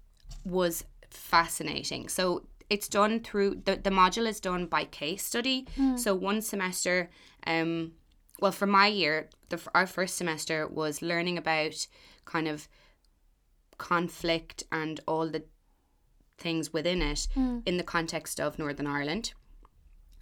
was 0.43 0.85
fascinating. 1.09 2.07
So 2.07 2.45
it's 2.69 2.87
done 2.87 3.19
through 3.19 3.61
the, 3.65 3.75
the 3.75 3.89
module 3.89 4.27
is 4.27 4.39
done 4.39 4.65
by 4.65 4.85
case 4.85 5.23
study. 5.23 5.67
Mm. 5.77 5.99
So 5.99 6.15
one 6.15 6.41
semester, 6.41 7.09
um, 7.45 7.93
well, 8.39 8.51
for 8.51 8.65
my 8.65 8.87
year, 8.87 9.29
the, 9.49 9.59
our 9.73 9.85
first 9.85 10.15
semester 10.15 10.67
was 10.67 11.01
learning 11.01 11.37
about 11.37 11.87
kind 12.25 12.47
of 12.47 12.67
conflict 13.77 14.63
and 14.71 14.99
all 15.07 15.27
the 15.27 15.43
things 16.37 16.73
within 16.73 17.01
it 17.01 17.27
mm. 17.35 17.61
in 17.65 17.77
the 17.77 17.83
context 17.83 18.39
of 18.39 18.59
Northern 18.59 18.87
Ireland. 18.87 19.33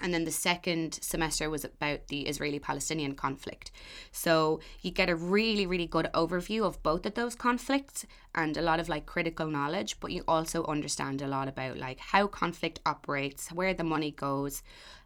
And 0.03 0.13
then 0.13 0.25
the 0.25 0.31
second 0.31 0.99
semester 1.01 1.49
was 1.49 1.63
about 1.63 2.09
the 2.09 2.27
Israeli 2.27 2.59
Palestinian 2.59 3.15
conflict. 3.15 3.71
So 4.11 4.59
you 4.81 4.91
get 4.91 5.09
a 5.09 5.15
really, 5.15 5.65
really 5.65 5.87
good 5.87 6.09
overview 6.13 6.65
of 6.65 6.83
both 6.83 7.05
of 7.05 7.13
those 7.13 7.35
conflicts 7.35 8.05
and 8.35 8.57
a 8.57 8.61
lot 8.61 8.81
of 8.81 8.89
like 8.89 9.05
critical 9.05 9.47
knowledge, 9.47 10.01
but 10.01 10.11
you 10.11 10.25
also 10.27 10.65
understand 10.65 11.21
a 11.21 11.27
lot 11.27 11.47
about 11.47 11.77
like 11.77 11.99
how 11.99 12.27
conflict 12.27 12.81
operates, 12.85 13.49
where 13.53 13.73
the 13.73 13.85
money 13.85 14.11
goes, 14.11 14.61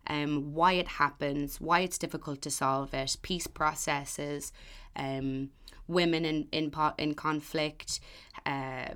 um, 0.07 0.55
why 0.55 0.73
it 0.73 0.87
happens, 0.87 1.61
why 1.61 1.81
it's 1.81 1.99
difficult 1.99 2.41
to 2.41 2.49
solve 2.49 2.91
it, 2.95 3.17
peace 3.21 3.45
processes, 3.45 4.51
um, 4.95 5.51
women 5.87 6.25
in, 6.25 6.47
in, 6.51 6.71
in 6.97 7.13
conflict. 7.13 7.99
Uh, 8.47 8.95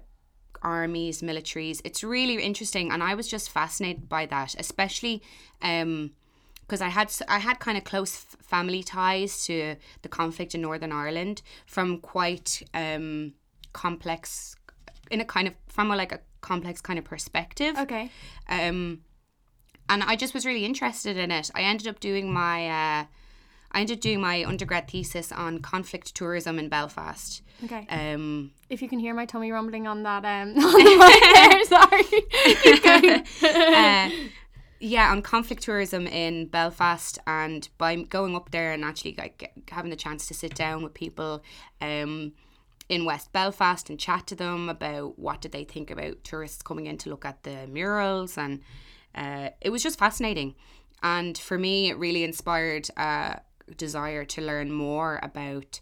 armies, 0.61 1.21
militaries. 1.21 1.81
It's 1.83 2.03
really 2.03 2.41
interesting, 2.41 2.91
and 2.91 3.01
I 3.03 3.15
was 3.15 3.27
just 3.27 3.49
fascinated 3.49 4.07
by 4.07 4.25
that, 4.27 4.55
especially 4.57 5.21
um, 5.61 6.11
because 6.61 6.81
I 6.81 6.89
had 6.89 7.13
I 7.27 7.39
had 7.39 7.59
kind 7.59 7.77
of 7.77 7.83
close 7.83 8.15
f- 8.15 8.37
family 8.41 8.83
ties 8.83 9.45
to 9.45 9.75
the 10.01 10.09
conflict 10.09 10.55
in 10.55 10.61
Northern 10.61 10.91
Ireland 10.91 11.41
from 11.65 11.97
quite 11.99 12.63
um, 12.73 13.33
complex, 13.73 14.55
in 15.09 15.21
a 15.21 15.25
kind 15.25 15.47
of 15.47 15.53
from 15.67 15.91
a 15.91 15.95
like 15.95 16.11
a 16.11 16.19
complex 16.41 16.81
kind 16.81 16.99
of 16.99 17.05
perspective. 17.05 17.77
Okay. 17.77 18.09
Um, 18.49 19.01
and 19.89 20.03
I 20.03 20.15
just 20.15 20.33
was 20.33 20.45
really 20.45 20.63
interested 20.63 21.17
in 21.17 21.31
it. 21.31 21.51
I 21.53 21.63
ended 21.63 21.87
up 21.87 21.99
doing 21.99 22.31
my 22.31 22.69
uh, 22.69 23.05
I 23.71 23.81
ended 23.81 23.97
up 23.97 24.01
doing 24.01 24.21
my 24.21 24.43
undergrad 24.43 24.89
thesis 24.89 25.31
on 25.31 25.59
conflict 25.59 26.13
tourism 26.13 26.59
in 26.59 26.69
Belfast. 26.69 27.41
Okay. 27.63 27.85
Um, 27.89 28.51
if 28.69 28.81
you 28.81 28.89
can 28.89 28.99
hear 28.99 29.13
my 29.13 29.25
tummy 29.25 29.51
rumbling 29.51 29.87
on 29.87 30.03
that 30.03 30.25
um 30.25 30.57
on 30.57 30.99
there, 30.99 31.63
sorry. 31.65 33.25
Uh, 33.71 34.09
yeah, 34.83 35.11
on 35.11 35.21
conflict 35.21 35.61
tourism 35.61 36.07
in 36.07 36.47
Belfast, 36.47 37.19
and 37.27 37.69
by 37.77 37.95
going 37.95 38.35
up 38.35 38.49
there 38.49 38.71
and 38.71 38.83
actually 38.83 39.15
like 39.17 39.53
having 39.69 39.91
the 39.91 39.95
chance 39.95 40.27
to 40.27 40.33
sit 40.33 40.55
down 40.55 40.83
with 40.83 40.93
people 40.95 41.43
um, 41.81 42.33
in 42.89 43.05
West 43.05 43.31
Belfast 43.31 43.89
and 43.89 43.99
chat 43.99 44.25
to 44.27 44.35
them 44.35 44.69
about 44.69 45.19
what 45.19 45.39
did 45.39 45.51
they 45.51 45.63
think 45.63 45.91
about 45.91 46.23
tourists 46.23 46.63
coming 46.63 46.87
in 46.87 46.97
to 46.97 47.09
look 47.09 47.25
at 47.25 47.43
the 47.43 47.67
murals, 47.67 48.39
and 48.39 48.61
uh, 49.13 49.49
it 49.61 49.69
was 49.69 49.83
just 49.83 49.99
fascinating. 49.99 50.55
And 51.03 51.37
for 51.37 51.59
me, 51.59 51.89
it 51.89 51.97
really 51.97 52.23
inspired 52.23 52.89
a 52.97 53.41
desire 53.77 54.25
to 54.25 54.41
learn 54.41 54.71
more 54.71 55.19
about 55.23 55.79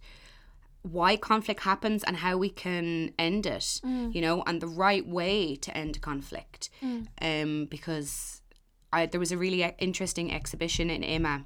why 0.82 1.18
conflict 1.18 1.62
happens 1.62 2.04
and 2.06 2.18
how 2.18 2.38
we 2.38 2.50
can 2.50 3.12
end 3.20 3.46
it, 3.46 3.82
you 4.14 4.22
know, 4.22 4.44
and 4.48 4.62
the 4.62 4.68
right 4.68 5.06
way 5.06 5.56
to 5.58 5.76
end 5.78 6.02
conflict. 6.02 6.70
Um, 7.22 7.66
because 7.66 8.42
I, 8.94 9.06
there 9.06 9.20
was 9.20 9.32
a 9.32 9.38
really 9.38 9.64
uh, 9.64 9.72
interesting 9.78 10.34
exhibition 10.34 10.90
in 10.90 11.02
IMMA, 11.04 11.44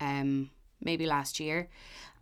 um, 0.00 0.50
maybe 0.82 1.06
last 1.06 1.38
year, 1.40 1.68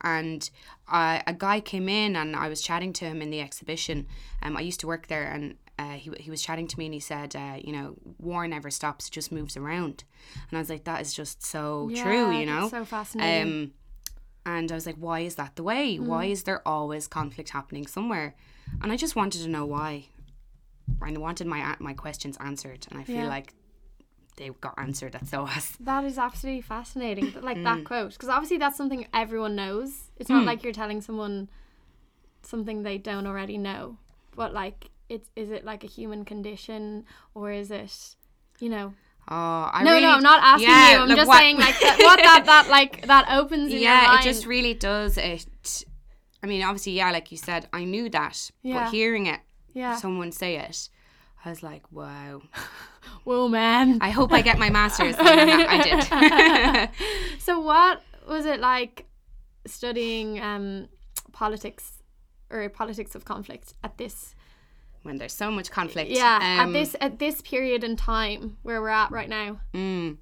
and 0.02 0.48
uh, 0.92 1.20
a 1.26 1.32
guy 1.32 1.60
came 1.60 1.88
in 1.88 2.14
and 2.14 2.36
I 2.36 2.48
was 2.48 2.60
chatting 2.60 2.92
to 2.94 3.04
him 3.06 3.22
in 3.22 3.30
the 3.30 3.40
exhibition. 3.40 4.06
Um, 4.42 4.56
I 4.56 4.60
used 4.60 4.80
to 4.80 4.86
work 4.86 5.06
there 5.08 5.24
and. 5.24 5.56
Uh, 5.78 5.92
he, 5.92 6.10
he 6.18 6.30
was 6.30 6.42
chatting 6.42 6.66
to 6.66 6.76
me 6.78 6.86
and 6.86 6.94
he 6.94 7.00
said, 7.00 7.36
uh, 7.36 7.56
you 7.62 7.72
know, 7.72 7.94
war 8.18 8.48
never 8.48 8.68
stops, 8.70 9.06
it 9.06 9.12
just 9.12 9.30
moves 9.30 9.56
around. 9.56 10.02
And 10.50 10.58
I 10.58 10.60
was 10.60 10.68
like, 10.70 10.84
that 10.84 11.00
is 11.00 11.14
just 11.14 11.44
so 11.46 11.90
true, 11.94 12.30
you 12.30 12.46
know? 12.46 12.68
so 12.68 12.84
fascinating. 12.84 13.42
Um, 13.52 13.72
and 14.44 14.72
I 14.72 14.74
was 14.74 14.86
like, 14.86 14.96
why 14.96 15.20
is 15.20 15.36
that 15.36 15.54
the 15.56 15.62
way? 15.62 15.96
Why 15.98 16.26
Mm. 16.26 16.30
is 16.32 16.42
there 16.44 16.66
always 16.66 17.06
conflict 17.06 17.50
happening 17.50 17.86
somewhere? 17.86 18.34
And 18.82 18.90
I 18.90 18.96
just 18.96 19.14
wanted 19.14 19.42
to 19.42 19.48
know 19.48 19.66
why. 19.66 20.06
And 21.00 21.16
I 21.16 21.20
wanted 21.20 21.46
my 21.46 21.76
my 21.78 21.94
questions 21.94 22.36
answered, 22.40 22.86
and 22.90 22.98
I 22.98 23.04
feel 23.04 23.18
Yeah. 23.18 23.28
like 23.28 23.54
they 24.36 24.48
got 24.60 24.74
answered 24.78 25.14
at 25.14 25.26
SOAS. 25.26 25.76
That 25.80 26.04
is 26.04 26.18
absolutely 26.18 26.62
fascinating. 26.62 27.34
Like 27.40 27.58
Mm. 27.58 27.64
that 27.64 27.84
quote, 27.84 28.12
because 28.14 28.28
obviously 28.30 28.58
that's 28.58 28.76
something 28.76 29.06
everyone 29.14 29.54
knows. 29.54 30.10
It's 30.16 30.30
not 30.30 30.44
like 30.44 30.64
you're 30.64 30.72
telling 30.72 31.00
someone 31.02 31.48
something 32.42 32.82
they 32.82 32.98
don't 32.98 33.26
already 33.26 33.58
know. 33.58 33.98
But 34.34 34.52
like, 34.54 34.90
it's 35.08 35.30
is 35.36 35.50
it 35.50 35.64
like 35.64 35.84
a 35.84 35.86
human 35.86 36.24
condition 36.24 37.04
or 37.34 37.50
is 37.50 37.70
it, 37.70 38.16
you 38.60 38.68
know? 38.68 38.94
Oh, 39.30 39.70
I 39.72 39.82
no, 39.84 39.90
really, 39.92 40.02
no, 40.04 40.12
I'm 40.12 40.22
not 40.22 40.40
asking 40.42 40.68
yeah, 40.70 40.92
you. 40.92 40.98
I'm 41.00 41.08
look, 41.08 41.16
just 41.18 41.28
what- 41.28 41.38
saying 41.38 41.58
like 41.58 41.78
that, 41.80 41.98
what 41.98 42.18
that 42.22 42.46
that 42.46 42.68
like 42.70 43.06
that 43.06 43.26
opens. 43.30 43.66
In 43.66 43.72
your 43.72 43.80
yeah, 43.82 44.18
it 44.18 44.22
just 44.24 44.46
really 44.46 44.74
does. 44.74 45.18
It. 45.18 45.84
I 46.42 46.46
mean, 46.46 46.62
obviously, 46.62 46.92
yeah, 46.92 47.10
like 47.10 47.30
you 47.30 47.36
said, 47.36 47.68
I 47.72 47.84
knew 47.84 48.08
that, 48.10 48.50
Yeah. 48.62 48.84
but 48.84 48.90
hearing 48.92 49.26
it, 49.26 49.40
yeah. 49.74 49.96
someone 49.96 50.30
say 50.32 50.56
it, 50.56 50.88
I 51.44 51.50
was 51.50 51.62
like, 51.62 51.82
wow. 51.92 52.42
Whoa, 53.24 53.48
man. 53.48 53.98
I 54.00 54.10
hope 54.10 54.32
I 54.32 54.40
get 54.42 54.58
my 54.58 54.70
masters. 54.70 55.16
I 55.18 56.90
did. 56.90 56.90
So 57.40 57.60
what 57.60 58.02
was 58.28 58.44
it 58.46 58.60
like 58.60 59.06
studying 59.66 60.40
um 60.40 60.88
politics 61.32 62.02
or 62.50 62.68
politics 62.68 63.14
of 63.14 63.24
conflict 63.24 63.74
at 63.82 63.96
this 63.98 64.34
when 65.02 65.16
there's 65.18 65.32
so 65.34 65.50
much 65.50 65.70
conflict. 65.70 66.10
yeah 66.10 66.36
Um, 66.36 66.68
at 66.68 66.72
this 66.72 66.96
at 67.00 67.18
this 67.18 67.40
period 67.42 67.84
in 67.84 67.96
time 67.96 68.56
where 68.62 68.80
we're 68.80 68.88
at 68.88 69.10
right 69.10 69.28
now 69.28 69.60
Mm. 69.74 70.18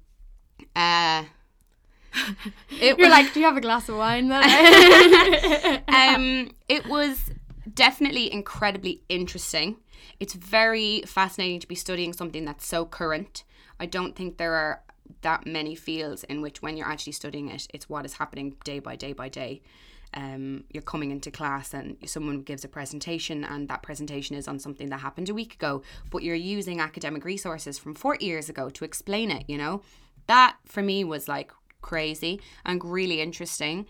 Uh, 0.75 1.23
it 2.81 2.97
you're 2.97 3.07
was- 3.07 3.09
like 3.17 3.33
do 3.33 3.39
you 3.39 3.45
have 3.45 3.57
a 3.57 3.61
glass 3.61 3.89
of 3.89 3.97
wine 3.97 4.27
then 4.29 4.43
um, 5.87 6.51
it 6.67 6.85
was 6.87 7.31
definitely 7.73 8.31
incredibly 8.31 9.01
interesting. 9.09 9.77
It's 10.19 10.33
very 10.33 11.03
fascinating 11.05 11.59
to 11.59 11.67
be 11.67 11.75
studying 11.75 12.13
something 12.13 12.43
that's 12.45 12.65
so 12.65 12.85
current. 12.85 13.43
I 13.79 13.85
don't 13.85 14.15
think 14.15 14.37
there 14.37 14.53
are 14.55 14.81
that 15.21 15.45
many 15.45 15.75
fields 15.75 16.23
in 16.25 16.41
which, 16.41 16.61
when 16.61 16.77
you're 16.77 16.87
actually 16.87 17.13
studying 17.13 17.49
it, 17.49 17.67
it's 17.73 17.89
what 17.89 18.05
is 18.05 18.13
happening 18.13 18.55
day 18.63 18.79
by 18.79 18.95
day 18.95 19.13
by 19.13 19.29
day. 19.29 19.61
Um, 20.13 20.63
you're 20.71 20.83
coming 20.83 21.11
into 21.11 21.29
class 21.31 21.73
and 21.73 21.97
someone 22.05 22.41
gives 22.41 22.63
a 22.63 22.67
presentation, 22.67 23.43
and 23.43 23.67
that 23.67 23.83
presentation 23.83 24.35
is 24.35 24.47
on 24.47 24.59
something 24.59 24.89
that 24.89 24.99
happened 24.99 25.29
a 25.29 25.33
week 25.33 25.53
ago, 25.53 25.81
but 26.09 26.23
you're 26.23 26.35
using 26.35 26.79
academic 26.79 27.25
resources 27.25 27.77
from 27.77 27.93
40 27.93 28.25
years 28.25 28.49
ago 28.49 28.69
to 28.69 28.85
explain 28.85 29.31
it, 29.31 29.43
you 29.47 29.57
know? 29.57 29.81
That 30.27 30.57
for 30.65 30.81
me 30.81 31.03
was 31.03 31.27
like 31.27 31.51
crazy 31.81 32.41
and 32.65 32.83
really 32.83 33.21
interesting. 33.21 33.85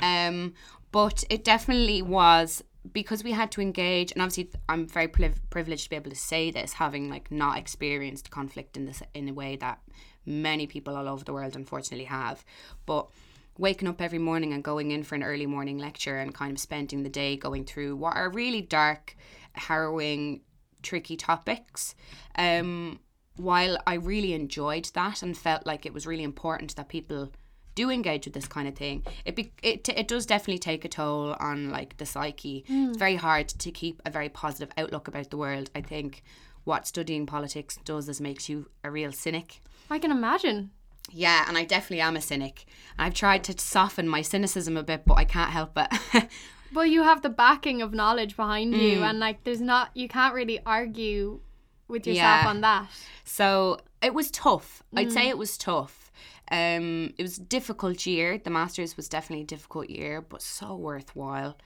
Um, 0.00 0.54
but 0.90 1.24
it 1.30 1.44
definitely 1.44 2.02
was 2.02 2.62
because 2.92 3.24
we 3.24 3.32
had 3.32 3.50
to 3.52 3.60
engage, 3.60 4.12
and 4.12 4.20
obviously 4.20 4.50
I'm 4.68 4.86
very 4.86 5.08
priv- 5.08 5.40
privileged 5.50 5.84
to 5.84 5.90
be 5.90 5.96
able 5.96 6.10
to 6.10 6.16
say 6.16 6.50
this, 6.50 6.74
having 6.74 7.08
like 7.08 7.30
not 7.30 7.58
experienced 7.58 8.30
conflict 8.30 8.76
in 8.76 8.86
this 8.86 9.02
in 9.14 9.28
a 9.28 9.32
way 9.32 9.56
that 9.56 9.80
many 10.26 10.66
people 10.66 10.96
all 10.96 11.08
over 11.08 11.24
the 11.24 11.32
world 11.32 11.56
unfortunately 11.56 12.06
have. 12.06 12.44
But 12.86 13.08
waking 13.56 13.88
up 13.88 14.02
every 14.02 14.18
morning 14.18 14.52
and 14.52 14.64
going 14.64 14.90
in 14.90 15.02
for 15.02 15.14
an 15.14 15.22
early 15.22 15.46
morning 15.46 15.78
lecture 15.78 16.18
and 16.18 16.34
kind 16.34 16.52
of 16.52 16.58
spending 16.58 17.02
the 17.02 17.08
day 17.08 17.36
going 17.36 17.64
through 17.64 17.96
what 17.96 18.16
are 18.16 18.28
really 18.28 18.60
dark, 18.60 19.16
harrowing, 19.52 20.40
tricky 20.82 21.16
topics. 21.16 21.94
Um, 22.36 23.00
while 23.36 23.78
I 23.86 23.94
really 23.94 24.32
enjoyed 24.34 24.90
that 24.94 25.22
and 25.22 25.36
felt 25.36 25.66
like 25.66 25.86
it 25.86 25.92
was 25.92 26.06
really 26.06 26.22
important 26.22 26.76
that 26.76 26.88
people 26.88 27.32
do 27.74 27.90
engage 27.90 28.24
with 28.26 28.34
this 28.34 28.46
kind 28.48 28.68
of 28.68 28.74
thing, 28.74 29.02
it 29.24 29.34
be, 29.36 29.52
it 29.62 29.88
it 29.88 30.08
does 30.08 30.26
definitely 30.26 30.58
take 30.58 30.84
a 30.84 30.88
toll 30.88 31.36
on 31.40 31.70
like 31.70 31.96
the 31.96 32.06
psyche. 32.06 32.64
It's 32.68 32.96
very 32.98 33.16
hard 33.16 33.48
to 33.48 33.70
keep 33.70 34.00
a 34.04 34.10
very 34.10 34.28
positive 34.28 34.70
outlook 34.76 35.08
about 35.08 35.30
the 35.30 35.36
world. 35.36 35.70
I 35.74 35.80
think 35.80 36.22
what 36.64 36.86
studying 36.86 37.26
politics 37.26 37.78
does 37.84 38.08
is 38.08 38.20
makes 38.20 38.48
you 38.48 38.68
a 38.82 38.90
real 38.90 39.12
cynic. 39.12 39.60
i 39.90 39.98
can 39.98 40.10
imagine 40.10 40.70
Yeah, 41.10 41.44
and 41.46 41.58
I 41.58 41.64
definitely 41.64 42.00
am 42.00 42.16
a 42.16 42.20
cynic. 42.20 42.64
I've 42.98 43.12
tried 43.14 43.44
to 43.44 43.58
soften 43.58 44.08
my 44.08 44.22
cynicism 44.22 44.76
a 44.76 44.82
bit, 44.82 45.04
but 45.04 45.18
I 45.18 45.24
can't 45.24 45.50
help 45.50 45.72
it. 45.76 46.28
but 46.72 46.88
you 46.88 47.02
have 47.02 47.20
the 47.22 47.28
backing 47.28 47.82
of 47.82 47.92
knowledge 47.92 48.34
behind 48.36 48.74
you 48.74 49.00
Mm. 49.00 49.08
and 49.10 49.18
like 49.18 49.44
there's 49.44 49.60
not 49.60 49.90
you 49.94 50.08
can't 50.08 50.34
really 50.34 50.58
argue 50.64 51.40
with 51.88 52.06
yourself 52.06 52.44
Yeah. 52.44 52.48
on 52.48 52.60
that 52.62 52.86
So 53.24 53.78
it 54.02 54.14
was 54.14 54.30
tough. 54.30 54.82
I'd 54.96 55.12
say 55.12 55.28
it 55.28 55.36
was 55.38 55.58
tough. 55.58 56.03
Um, 56.50 57.14
it 57.18 57.22
was 57.22 57.38
a 57.38 57.42
difficult 57.42 58.06
year. 58.06 58.38
The 58.38 58.50
masters 58.50 58.96
was 58.96 59.08
definitely 59.08 59.44
a 59.44 59.46
difficult 59.46 59.88
year, 59.88 60.20
but 60.20 60.42
so 60.42 60.76
worthwhile. 60.76 61.56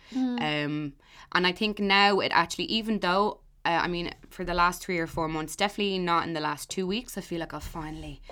Um, 0.41 0.93
and 1.33 1.47
I 1.47 1.53
think 1.53 1.79
now 1.79 2.21
it 2.21 2.33
actually, 2.35 2.67
even 2.67 3.01
though. 3.01 3.41
Uh, 3.65 3.81
I 3.83 3.89
mean, 3.89 4.15
for 4.31 4.45
the 4.45 4.55
last 4.55 4.83
three 4.83 4.99
or 4.99 5.07
four 5.07 5.29
months, 5.29 5.57
definitely 5.57 5.99
not 5.99 6.27
in 6.27 6.33
the 6.33 6.41
last 6.41 6.71
two 6.71 6.87
weeks. 6.87 7.19
I 7.19 7.21
feel 7.21 7.41
like 7.41 7.53
I've 7.53 7.63
finally 7.63 8.23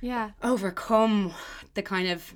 yeah 0.00 0.30
overcome 0.44 1.34
the 1.74 1.82
kind 1.82 2.08
of 2.08 2.34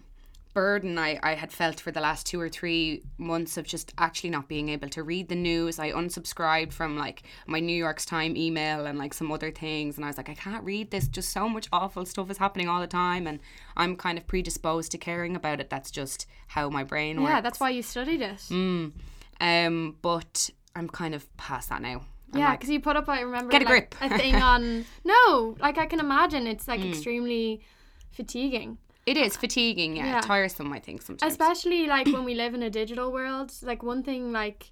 burden 0.54 0.98
I, 0.98 1.18
I 1.22 1.34
had 1.34 1.50
felt 1.52 1.80
for 1.80 1.90
the 1.90 2.00
last 2.00 2.26
two 2.26 2.40
or 2.40 2.48
three 2.48 3.02
months 3.18 3.56
of 3.56 3.66
just 3.66 3.92
actually 3.98 4.30
not 4.30 4.48
being 4.48 4.68
able 4.68 4.88
to 4.90 5.02
read 5.02 5.28
the 5.28 5.34
news. 5.34 5.78
I 5.78 5.92
unsubscribed 5.92 6.72
from 6.72 6.96
like 6.98 7.22
my 7.46 7.58
New 7.60 7.74
York's 7.76 8.04
Time 8.04 8.36
email 8.36 8.84
and 8.86 8.98
like 8.98 9.14
some 9.14 9.32
other 9.32 9.50
things 9.50 9.96
and 9.96 10.04
I 10.04 10.08
was 10.08 10.16
like, 10.16 10.28
I 10.28 10.34
can't 10.34 10.62
read 10.64 10.90
this. 10.90 11.08
Just 11.08 11.30
so 11.30 11.48
much 11.48 11.68
awful 11.72 12.04
stuff 12.04 12.30
is 12.30 12.38
happening 12.38 12.68
all 12.68 12.80
the 12.80 12.86
time 12.86 13.26
and 13.26 13.40
I'm 13.76 13.96
kind 13.96 14.18
of 14.18 14.26
predisposed 14.26 14.92
to 14.92 14.98
caring 14.98 15.36
about 15.36 15.60
it. 15.60 15.70
That's 15.70 15.90
just 15.90 16.26
how 16.48 16.68
my 16.70 16.84
brain 16.84 17.20
works. 17.22 17.30
yeah 17.30 17.40
that's 17.40 17.58
why 17.60 17.70
you 17.70 17.82
studied 17.82 18.20
it 18.20 18.36
Mm. 18.50 18.92
Um 19.40 19.96
but 20.02 20.50
I'm 20.76 20.88
kind 20.88 21.14
of 21.14 21.34
past 21.36 21.68
that 21.70 21.82
now. 21.82 22.02
I'm 22.32 22.38
Yeah, 22.40 22.48
like, 22.50 22.60
because 22.60 22.70
you 22.70 22.80
put 22.80 22.96
up, 22.96 23.08
I 23.08 23.20
remember, 23.20 23.50
Get 23.50 23.62
a 23.62 23.64
like, 23.66 23.90
grip. 23.90 23.94
Mm. 24.00 24.14
a 24.14 24.18
thing 24.18 24.34
on. 24.36 24.84
No, 25.04 25.56
like 25.60 25.76
I 25.78 25.86
can 25.86 26.00
imagine 26.00 26.46
it's 26.46 26.66
like 26.68 26.82
extremely 26.84 27.62
fatiguing, 28.10 28.78
it 29.06 29.16
is 29.16 29.36
fatiguing, 29.36 29.96
yeah, 29.96 30.06
Yeah. 30.06 30.20
tiresome 30.20 30.72
I 30.72 30.78
think 30.78 31.02
sometimes. 31.02 31.32
especially 31.32 31.86
like 31.96 32.06
when 32.06 32.24
we 32.24 32.34
live 32.34 32.54
in 32.54 32.62
a 32.62 32.70
digital 32.70 33.12
world. 33.12 33.52
Like 33.62 33.82
one 33.82 34.02
thing, 34.02 34.32
like 34.32 34.70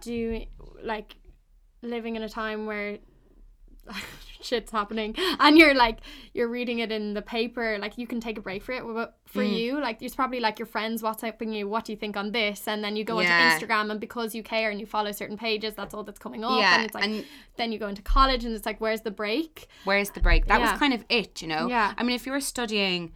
do 0.00 0.44
like 0.82 1.16
living 1.82 2.16
in 2.16 2.22
a 2.22 2.28
time 2.28 2.66
where 2.66 2.98
shit's 4.40 4.70
happening 4.72 5.14
and 5.40 5.58
you're 5.58 5.74
like 5.74 5.98
you're 6.32 6.48
reading 6.48 6.78
it 6.78 6.90
in 6.92 7.14
the 7.14 7.22
paper 7.22 7.76
like 7.78 7.98
you 7.98 8.06
can 8.06 8.20
take 8.20 8.38
a 8.38 8.40
break 8.40 8.62
for 8.62 8.72
it 8.72 8.82
but 8.84 9.16
for 9.26 9.42
Mm. 9.42 9.58
you 9.58 9.80
like 9.80 10.00
it's 10.00 10.14
probably 10.14 10.40
like 10.40 10.58
your 10.58 10.66
friends 10.66 11.02
whatsapping 11.02 11.52
you 11.52 11.68
what 11.68 11.84
do 11.84 11.92
you 11.92 11.98
think 11.98 12.16
on 12.16 12.32
this 12.32 12.66
and 12.66 12.82
then 12.82 12.96
you 12.96 13.04
go 13.04 13.20
Yeah. 13.20 13.52
onto 13.52 13.66
instagram 13.66 13.90
and 13.90 14.00
because 14.00 14.34
you 14.34 14.42
care 14.42 14.70
and 14.70 14.80
you 14.80 14.86
follow 14.86 15.12
certain 15.12 15.36
pages 15.36 15.74
that's 15.74 15.92
all 15.94 16.02
that's 16.04 16.18
coming 16.18 16.44
up 16.44 16.60
Yeah, 16.60 16.76
and 16.76 16.84
it's 16.84 16.94
like 16.94 17.04
and- 17.04 17.24
then 17.56 17.72
you 17.72 17.78
go 17.78 17.88
into 17.88 18.02
college 18.02 18.44
and 18.44 18.54
it's 18.54 18.64
like 18.66 18.80
where's 18.80 19.02
the 19.02 19.10
break 19.10 19.66
Where's 19.84 20.10
the 20.10 20.20
break? 20.20 20.46
That 20.46 20.60
Yeah. 20.60 20.70
was 20.70 20.78
kind 20.78 20.94
of 20.94 21.04
it, 21.08 21.42
you 21.42 21.48
know. 21.48 21.68
Yeah. 21.68 21.92
I 21.98 22.02
mean, 22.02 22.14
if 22.16 22.24
you 22.26 22.32
were 22.32 22.40
studying. 22.40 23.12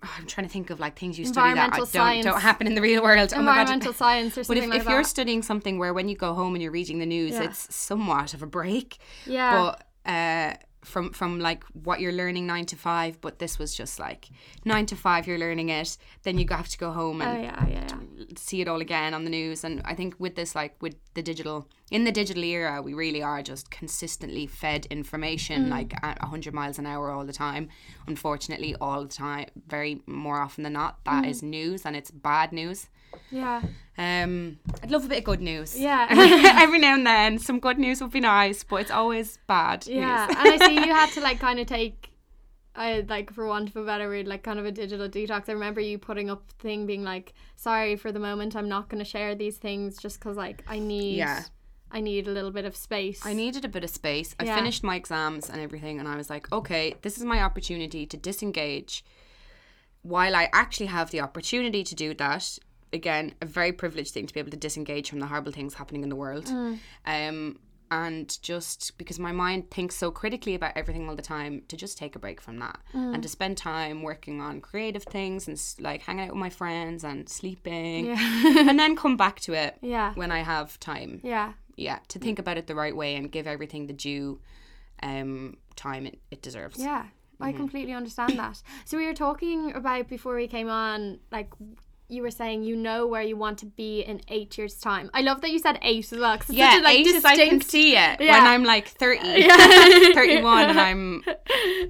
I'm 0.00 0.26
trying 0.26 0.46
to 0.46 0.52
think 0.52 0.70
of 0.70 0.78
like 0.78 0.96
things 0.96 1.18
you 1.18 1.24
study 1.26 1.54
that 1.54 1.72
don't, 1.72 2.22
don't 2.22 2.40
happen 2.40 2.68
in 2.68 2.74
the 2.76 2.80
real 2.80 3.02
world. 3.02 3.32
Oh 3.34 3.42
my 3.42 3.46
God. 3.54 3.60
environmental 3.62 3.92
science 3.92 4.38
or 4.38 4.44
But 4.46 4.56
if, 4.58 4.68
like 4.68 4.78
if 4.78 4.84
that 4.84 4.92
you're 4.92 5.02
studying 5.02 5.42
something 5.42 5.76
where 5.76 5.92
when 5.92 6.08
you 6.08 6.16
go 6.16 6.34
home 6.34 6.54
and 6.54 6.62
you're 6.62 6.70
reading 6.70 7.00
the 7.00 7.06
news, 7.06 7.34
it's 7.34 7.74
somewhat 7.74 8.32
of 8.32 8.42
a 8.42 8.46
break. 8.46 8.98
yeah 9.26 9.50
But 9.52 9.87
uh, 10.08 10.54
from 10.84 11.12
from 11.12 11.40
like 11.40 11.64
what 11.84 12.00
you're 12.00 12.12
learning 12.12 12.46
nine 12.46 12.64
to 12.66 12.76
five, 12.76 13.20
but 13.20 13.38
this 13.40 13.58
was 13.58 13.74
just 13.74 13.98
like 13.98 14.28
nine 14.64 14.86
to 14.86 14.96
five. 14.96 15.26
You're 15.26 15.38
learning 15.46 15.68
it, 15.70 15.98
then 16.22 16.38
you 16.38 16.46
have 16.50 16.68
to 16.68 16.78
go 16.78 16.92
home 16.92 17.20
oh 17.20 17.24
and 17.24 17.42
yeah 17.44 17.66
yeah 17.66 17.86
yeah 17.90 18.24
see 18.36 18.60
it 18.60 18.68
all 18.68 18.80
again 18.80 19.12
on 19.14 19.24
the 19.24 19.30
news. 19.30 19.64
And 19.64 19.82
I 19.84 19.94
think 19.94 20.14
with 20.18 20.34
this, 20.36 20.54
like 20.54 20.80
with 20.80 20.94
the 21.14 21.22
digital, 21.22 21.66
in 21.90 22.04
the 22.04 22.12
digital 22.12 22.44
era, 22.44 22.80
we 22.80 22.94
really 22.94 23.22
are 23.22 23.42
just 23.42 23.70
consistently 23.70 24.46
fed 24.46 24.86
information 24.90 25.66
Mm. 25.66 25.70
like 25.70 25.92
at 26.02 26.16
100 26.22 26.54
miles 26.54 26.78
an 26.78 26.86
hour 26.86 27.10
all 27.10 27.24
the 27.26 27.32
time. 27.32 27.68
Unfortunately, 28.06 28.74
all 28.80 29.02
the 29.02 29.08
time, 29.28 29.46
very 29.66 30.00
more 30.06 30.40
often 30.40 30.62
than 30.64 30.72
not, 30.74 31.04
that 31.04 31.24
Mm. 31.24 31.30
is 31.30 31.42
news 31.42 31.84
and 31.86 31.96
it's 31.96 32.10
bad 32.10 32.52
news. 32.52 32.88
Yeah 33.30 33.62
Um, 33.98 34.58
I'd 34.82 34.90
love 34.92 35.04
a 35.04 35.08
bit 35.08 35.18
of 35.18 35.24
good 35.24 35.40
news. 35.40 35.76
Yeah. 35.78 36.06
Every 36.62 36.78
now 36.78 36.94
and 36.94 37.04
then, 37.06 37.38
some 37.40 37.58
good 37.58 37.78
news 37.78 38.00
would 38.00 38.12
be 38.12 38.20
nice, 38.20 38.62
but 38.62 38.76
it's 38.82 38.90
always 38.92 39.38
bad 39.48 39.86
Yeah, 39.88 40.26
and 40.28 40.62
I 40.62 40.66
see 40.66 40.74
you 40.74 40.94
had 40.94 41.10
to 41.14 41.20
like 41.20 41.40
kind 41.40 41.58
of 41.58 41.66
take, 41.66 42.10
I 42.76 43.04
like 43.08 43.32
for 43.32 43.44
want 43.46 43.70
of 43.70 43.76
a 43.76 43.84
better 43.84 44.06
word, 44.08 44.28
like 44.28 44.44
kind 44.44 44.60
of 44.60 44.66
a 44.66 44.70
digital 44.70 45.08
detox. 45.08 45.48
I 45.48 45.52
remember 45.52 45.80
you 45.80 45.98
putting 45.98 46.30
up 46.30 46.48
thing 46.60 46.86
being 46.86 47.02
like, 47.02 47.34
"Sorry 47.56 47.96
for 47.96 48.12
the 48.12 48.20
moment, 48.20 48.54
I'm 48.54 48.68
not 48.68 48.88
going 48.88 49.02
to 49.04 49.10
share 49.10 49.34
these 49.34 49.56
things 49.56 49.98
just 49.98 50.20
because 50.20 50.36
like 50.36 50.62
I 50.68 50.78
need, 50.78 51.16
Yeah. 51.16 51.42
I 51.90 52.00
need 52.00 52.28
a 52.28 52.30
little 52.30 52.52
bit 52.52 52.64
of 52.66 52.76
space." 52.76 53.26
I 53.26 53.32
needed 53.32 53.64
a 53.64 53.68
bit 53.68 53.82
of 53.82 53.90
space. 53.90 54.36
I 54.38 54.44
finished 54.44 54.84
my 54.84 54.94
exams 54.94 55.50
and 55.50 55.60
everything, 55.60 55.98
and 55.98 56.06
I 56.06 56.14
was 56.16 56.30
like, 56.30 56.52
okay, 56.52 56.94
this 57.02 57.18
is 57.18 57.24
my 57.24 57.42
opportunity 57.42 58.06
to 58.06 58.16
disengage 58.16 59.04
while 60.02 60.36
I 60.36 60.48
actually 60.52 60.86
have 60.86 61.10
the 61.10 61.20
opportunity 61.20 61.82
to 61.82 61.94
do 61.96 62.14
that. 62.14 62.58
Again, 62.92 63.34
a 63.42 63.46
very 63.46 63.72
privileged 63.72 64.12
thing 64.14 64.26
to 64.26 64.34
be 64.34 64.40
able 64.40 64.50
to 64.50 64.56
disengage 64.56 65.10
from 65.10 65.20
the 65.20 65.26
horrible 65.26 65.52
things 65.52 65.74
happening 65.74 66.02
in 66.02 66.08
the 66.08 66.16
world. 66.16 66.46
Mm. 66.46 66.78
Um, 67.06 67.58
and 67.90 68.36
just 68.42 68.98
because 68.98 69.18
my 69.18 69.32
mind 69.32 69.70
thinks 69.70 69.94
so 69.96 70.10
critically 70.10 70.54
about 70.54 70.72
everything 70.76 71.08
all 71.08 71.16
the 71.16 71.22
time, 71.22 71.62
to 71.68 71.76
just 71.76 71.96
take 71.96 72.14
a 72.16 72.18
break 72.18 72.38
from 72.40 72.58
that 72.58 72.78
Mm. 72.94 73.14
and 73.14 73.22
to 73.22 73.28
spend 73.30 73.56
time 73.56 74.02
working 74.02 74.40
on 74.42 74.60
creative 74.60 75.04
things 75.04 75.48
and 75.48 75.58
like 75.80 76.02
hanging 76.02 76.24
out 76.26 76.30
with 76.34 76.38
my 76.38 76.50
friends 76.50 77.02
and 77.02 77.28
sleeping, 77.28 78.06
Yeah. 78.06 78.18
and 78.68 78.78
then 78.78 78.94
come 78.96 79.16
back 79.16 79.40
to 79.40 79.54
it 79.54 79.78
yeah, 79.80 80.12
when 80.14 80.30
I 80.30 80.40
have 80.40 80.78
time 80.80 81.20
yeah, 81.22 81.54
yeah 81.76 82.00
to 82.08 82.18
think 82.18 82.38
about 82.38 82.58
it 82.58 82.66
the 82.66 82.74
right 82.74 82.94
way 82.94 83.16
and 83.16 83.32
give 83.32 83.46
everything 83.46 83.86
the 83.86 83.94
due 83.94 84.40
um 85.02 85.56
time 85.76 86.04
it, 86.06 86.18
it 86.30 86.42
deserves 86.42 86.78
yeah. 86.78 87.06
I 87.40 87.50
Mm-hmm. 87.50 87.56
completely 87.58 87.92
understand 87.92 88.36
that. 88.38 88.60
So 88.84 88.98
we 88.98 89.06
were 89.06 89.14
talking 89.14 89.72
about 89.72 90.08
before 90.08 90.34
we 90.34 90.48
came 90.48 90.68
on, 90.68 91.20
like. 91.30 91.48
You 92.10 92.22
were 92.22 92.30
saying 92.30 92.62
you 92.62 92.74
know 92.74 93.06
where 93.06 93.20
you 93.22 93.36
want 93.36 93.58
to 93.58 93.66
be 93.66 94.00
in 94.00 94.22
eight 94.28 94.56
years' 94.56 94.76
time. 94.76 95.10
I 95.12 95.20
love 95.20 95.42
that 95.42 95.50
you 95.50 95.58
said 95.58 95.78
eight 95.82 96.10
as 96.10 96.18
well. 96.18 96.38
yeah 96.48 96.70
such 96.70 96.80
a, 96.80 96.82
like, 96.82 96.98
eight 97.00 97.06
is 97.06 97.22
I 97.24 97.36
can 97.36 97.60
see 97.60 97.92
it 97.96 98.18
Yeah. 98.20 98.32
when 98.38 98.46
I'm 98.46 98.64
like 98.64 98.88
30 98.88 99.20
Yeah. 99.24 99.56
31 100.14 100.70
and 100.70 100.80
I'm 100.80 101.22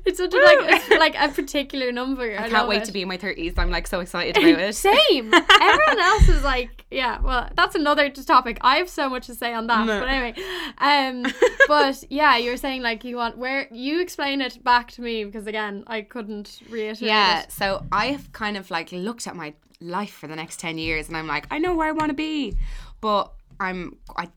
it's 0.04 0.18
such 0.18 0.34
a, 0.34 0.37
like 0.38 0.58
it's 0.75 0.88
like 0.90 1.14
a 1.16 1.28
particular 1.28 1.92
number. 1.92 2.37
I, 2.37 2.46
I 2.46 2.48
can't 2.48 2.68
wait 2.68 2.82
it. 2.82 2.87
to 2.87 2.92
be 2.92 3.02
in 3.02 3.08
my 3.08 3.16
30s 3.16 3.54
I'm 3.58 3.70
like 3.70 3.87
so 3.87 4.00
excited 4.00 4.37
about 4.37 4.60
it 4.60 4.75
Same. 4.75 5.32
Everyone 5.32 6.00
else 6.00 6.28
is 6.28 6.42
like, 6.42 6.84
yeah. 6.90 7.20
Well, 7.20 7.48
that's 7.54 7.76
another 7.76 8.10
topic. 8.10 8.58
I 8.62 8.76
have 8.78 8.88
so 8.88 9.08
much 9.08 9.26
to 9.26 9.34
say 9.37 9.54
on 9.54 9.66
that. 9.68 9.87
No. 9.87 10.00
But 10.00 10.08
anyway, 10.08 10.34
um, 10.78 11.32
but 11.68 12.02
yeah, 12.10 12.37
you 12.38 12.50
were 12.50 12.56
saying 12.56 12.82
like 12.82 13.04
you 13.04 13.16
want 13.16 13.38
where 13.38 13.68
you 13.70 14.00
explain 14.00 14.40
it 14.40 14.64
back 14.64 14.90
to 14.92 15.00
me 15.02 15.25
because 15.25 15.46
again, 15.46 15.84
I 15.87 16.02
couldn't 16.02 16.60
reiterate. 16.68 17.02
yeah 17.02 17.42
it. 17.42 17.52
so 17.52 17.87
I 17.92 18.06
have 18.06 18.32
kind 18.32 18.56
of 18.56 18.70
like 18.70 18.90
looked 18.90 19.26
at 19.26 19.37
my 19.37 19.54
life 19.80 20.12
for 20.12 20.26
the 20.26 20.37
next 20.37 20.58
10 20.61 20.78
years 20.78 21.08
and 21.08 21.16
I'm 21.16 21.26
like 21.26 21.47
I 21.50 21.58
know 21.58 21.75
where 21.75 21.88
I 21.88 21.92
want 21.92 22.11
to 22.11 22.14
be. 22.14 22.57
But 23.00 23.33
I'm 23.61 23.96
I 24.16 24.29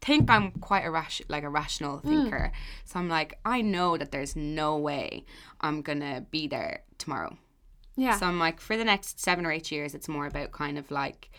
think 0.00 0.28
I'm 0.30 0.50
quite 0.52 0.84
a 0.84 0.90
rash 0.90 1.22
like 1.28 1.44
a 1.44 1.48
rational 1.48 1.98
hmm. 1.98 2.08
thinker. 2.08 2.52
So 2.84 2.98
I'm 2.98 3.08
like 3.08 3.38
I 3.44 3.60
know 3.60 3.96
that 3.96 4.12
there's 4.12 4.36
no 4.36 4.76
way 4.76 5.24
I'm 5.60 5.82
gonna 5.82 6.24
be 6.30 6.46
there 6.46 6.82
tomorrow. 6.98 7.36
Yeah, 7.96 8.18
So 8.18 8.26
I'm 8.26 8.38
like, 8.38 8.60
for 8.60 8.76
the 8.76 8.84
next 8.84 9.20
seven 9.20 9.46
or 9.46 9.52
eight 9.52 9.70
years, 9.70 9.94
it's 9.94 10.08
more 10.08 10.26
about 10.26 10.50
kind 10.50 10.78
of 10.78 10.90
like 10.90 11.30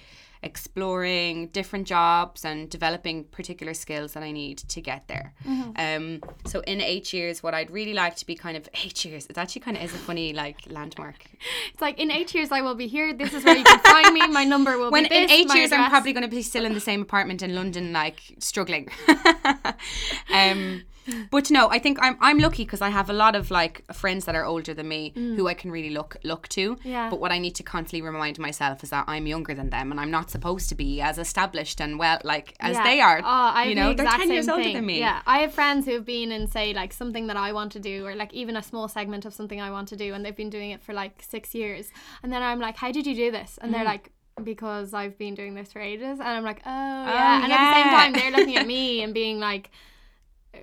exploring 0.45 1.47
different 1.47 1.87
jobs 1.87 2.45
and 2.45 2.69
developing 2.69 3.23
particular 3.25 3.73
skills 3.73 4.13
that 4.13 4.23
I 4.23 4.31
need 4.31 4.59
to 4.59 4.79
get 4.79 5.07
there. 5.07 5.33
Um, 5.75 6.21
so 6.45 6.61
in 6.61 6.79
eight 6.79 7.11
years, 7.11 7.41
what 7.43 7.53
I'd 7.53 7.71
really 7.71 7.93
like 7.93 8.15
to 8.17 8.25
be 8.25 8.35
kind 8.35 8.55
of 8.55 8.69
eight 8.83 9.03
years, 9.03 9.25
it 9.25 9.37
actually 9.37 9.61
kind 9.61 9.75
of 9.75 9.83
is 9.83 9.93
a 9.93 9.97
funny 9.97 10.31
like 10.33 10.59
landmark. 10.69 11.25
it's 11.73 11.81
like 11.81 11.99
in 11.99 12.11
eight 12.11 12.33
years 12.33 12.51
I 12.51 12.61
will 12.61 12.75
be 12.75 12.87
here. 12.87 13.13
This 13.13 13.33
is 13.33 13.43
where 13.43 13.57
you 13.57 13.63
can 13.63 13.79
find 13.79 14.13
me. 14.13 14.25
My 14.27 14.45
number 14.45 14.77
will 14.77 14.91
When 14.91 15.03
be 15.03 15.09
this. 15.09 15.31
in 15.31 15.37
eight 15.37 15.53
years, 15.55 15.71
I'm 15.71 15.89
probably 15.89 16.13
going 16.13 16.23
to 16.23 16.29
be 16.29 16.41
still 16.41 16.65
in 16.65 16.73
the 16.73 16.79
same 16.79 17.01
apartment 17.01 17.41
in 17.41 17.55
London, 17.55 17.91
like 17.91 18.21
struggling. 18.39 18.89
um, 20.33 20.83
but 21.31 21.49
no, 21.51 21.69
I 21.69 21.79
think 21.79 21.97
I'm 22.01 22.17
I'm 22.21 22.37
lucky 22.39 22.63
because 22.65 22.81
I 22.81 22.89
have 22.89 23.09
a 23.09 23.13
lot 23.13 23.35
of 23.35 23.51
like 23.51 23.83
friends 23.93 24.25
that 24.25 24.35
are 24.35 24.45
older 24.45 24.73
than 24.73 24.87
me 24.87 25.11
who 25.15 25.47
I 25.47 25.53
can 25.53 25.71
really 25.71 25.89
look 25.89 26.17
look 26.23 26.47
to. 26.49 26.75
Mm. 26.75 26.79
Yeah. 26.83 27.09
But 27.09 27.19
what 27.19 27.31
I 27.31 27.39
need 27.39 27.55
to 27.55 27.63
constantly 27.63 28.01
remind 28.01 28.39
myself 28.39 28.83
is 28.83 28.89
that 28.89 29.05
I'm 29.07 29.27
younger 29.27 29.53
than 29.53 29.69
them, 29.69 29.91
and 29.91 29.99
I'm 29.99 30.11
not 30.11 30.29
supposed 30.29 30.69
to 30.69 30.75
be 30.75 31.01
as 31.01 31.17
established 31.17 31.79
and 31.81 31.99
well 31.99 32.19
like 32.23 32.55
as 32.59 32.75
Yeah. 32.75 32.83
they 32.83 33.01
are. 33.01 33.19
Oh, 33.19 33.23
I 33.59 33.63
you 33.65 33.75
know, 33.75 33.89
the 33.93 34.03
they're 34.03 34.11
ten 34.11 34.31
years 34.31 34.47
older 34.49 34.63
thing. 34.63 34.75
than 34.75 34.85
me. 34.85 34.99
Yeah, 34.99 35.21
I 35.27 35.39
have 35.39 35.53
friends 35.53 35.85
who 35.85 35.93
have 35.93 36.05
been 36.05 36.31
in 36.31 36.47
say 36.47 36.73
like 36.73 36.93
something 36.93 37.27
that 37.27 37.37
I 37.37 37.53
want 37.53 37.71
to 37.73 37.79
do, 37.79 38.05
or 38.05 38.15
like 38.15 38.33
even 38.33 38.55
a 38.57 38.63
small 38.63 38.87
segment 38.87 39.25
of 39.25 39.33
something 39.33 39.59
I 39.61 39.71
want 39.71 39.87
to 39.89 39.95
do, 39.95 40.13
and 40.13 40.23
they've 40.25 40.35
been 40.35 40.49
doing 40.49 40.71
it 40.71 40.81
for 40.83 40.93
like 40.93 41.21
six 41.21 41.53
years, 41.55 41.89
and 42.23 42.31
then 42.33 42.41
I'm 42.41 42.59
like, 42.59 42.77
"How 42.77 42.91
did 42.91 43.05
you 43.07 43.15
do 43.15 43.31
this?" 43.31 43.57
And 43.61 43.73
they're 43.73 43.81
Mm. 43.81 43.95
like. 43.95 44.11
Because 44.43 44.93
I've 44.93 45.17
been 45.17 45.33
doing 45.33 45.53
this 45.55 45.71
for 45.71 45.79
ages, 45.79 46.19
and 46.19 46.27
I'm 46.27 46.43
like, 46.43 46.59
oh 46.65 46.69
yeah, 46.69 47.41
and 47.41 47.53
at 47.53 47.57
the 47.57 47.73
same 47.73 47.89
time 47.97 48.11
they're 48.11 48.31
looking 48.37 48.57
at 48.57 48.67
me 48.75 49.01
and 49.01 49.13
being 49.13 49.39
like, 49.39 49.71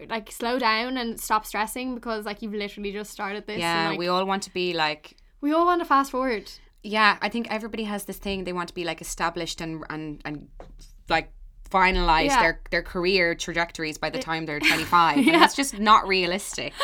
like 0.09 0.31
slow 0.33 0.59
down 0.59 0.97
and 0.97 1.19
stop 1.21 1.45
stressing 1.47 1.95
because 1.95 2.25
like 2.25 2.43
you've 2.43 2.55
literally 2.55 2.93
just 2.93 3.11
started 3.11 3.47
this. 3.47 3.59
Yeah, 3.59 3.81
and, 3.83 3.91
like, 3.91 3.99
we 3.99 4.09
all 4.09 4.25
want 4.27 4.43
to 4.45 4.53
be 4.53 4.73
like 4.73 5.17
we 5.41 5.53
all 5.53 5.65
want 5.67 5.81
to 5.81 5.85
fast 5.85 6.11
forward. 6.11 6.51
yeah, 6.83 7.17
I 7.21 7.29
think 7.29 7.49
everybody 7.51 7.85
has 7.85 8.05
this 8.05 8.19
thing 8.19 8.45
they 8.45 8.53
want 8.53 8.69
to 8.69 8.75
be 8.75 8.85
like 8.85 9.01
established 9.01 9.61
and 9.61 9.85
and 9.91 10.21
and 10.25 10.49
like 11.09 11.31
finalize 11.71 12.27
Yeah. 12.27 12.41
their 12.43 12.61
their 12.71 12.83
career 12.83 13.35
trajectories 13.35 13.97
by 13.99 14.11
the 14.11 14.19
time 14.19 14.45
they're 14.47 14.61
25 14.75 15.17
and 15.17 15.35
that's 15.41 15.55
just 15.57 15.79
not 15.79 16.07
realistic 16.07 16.73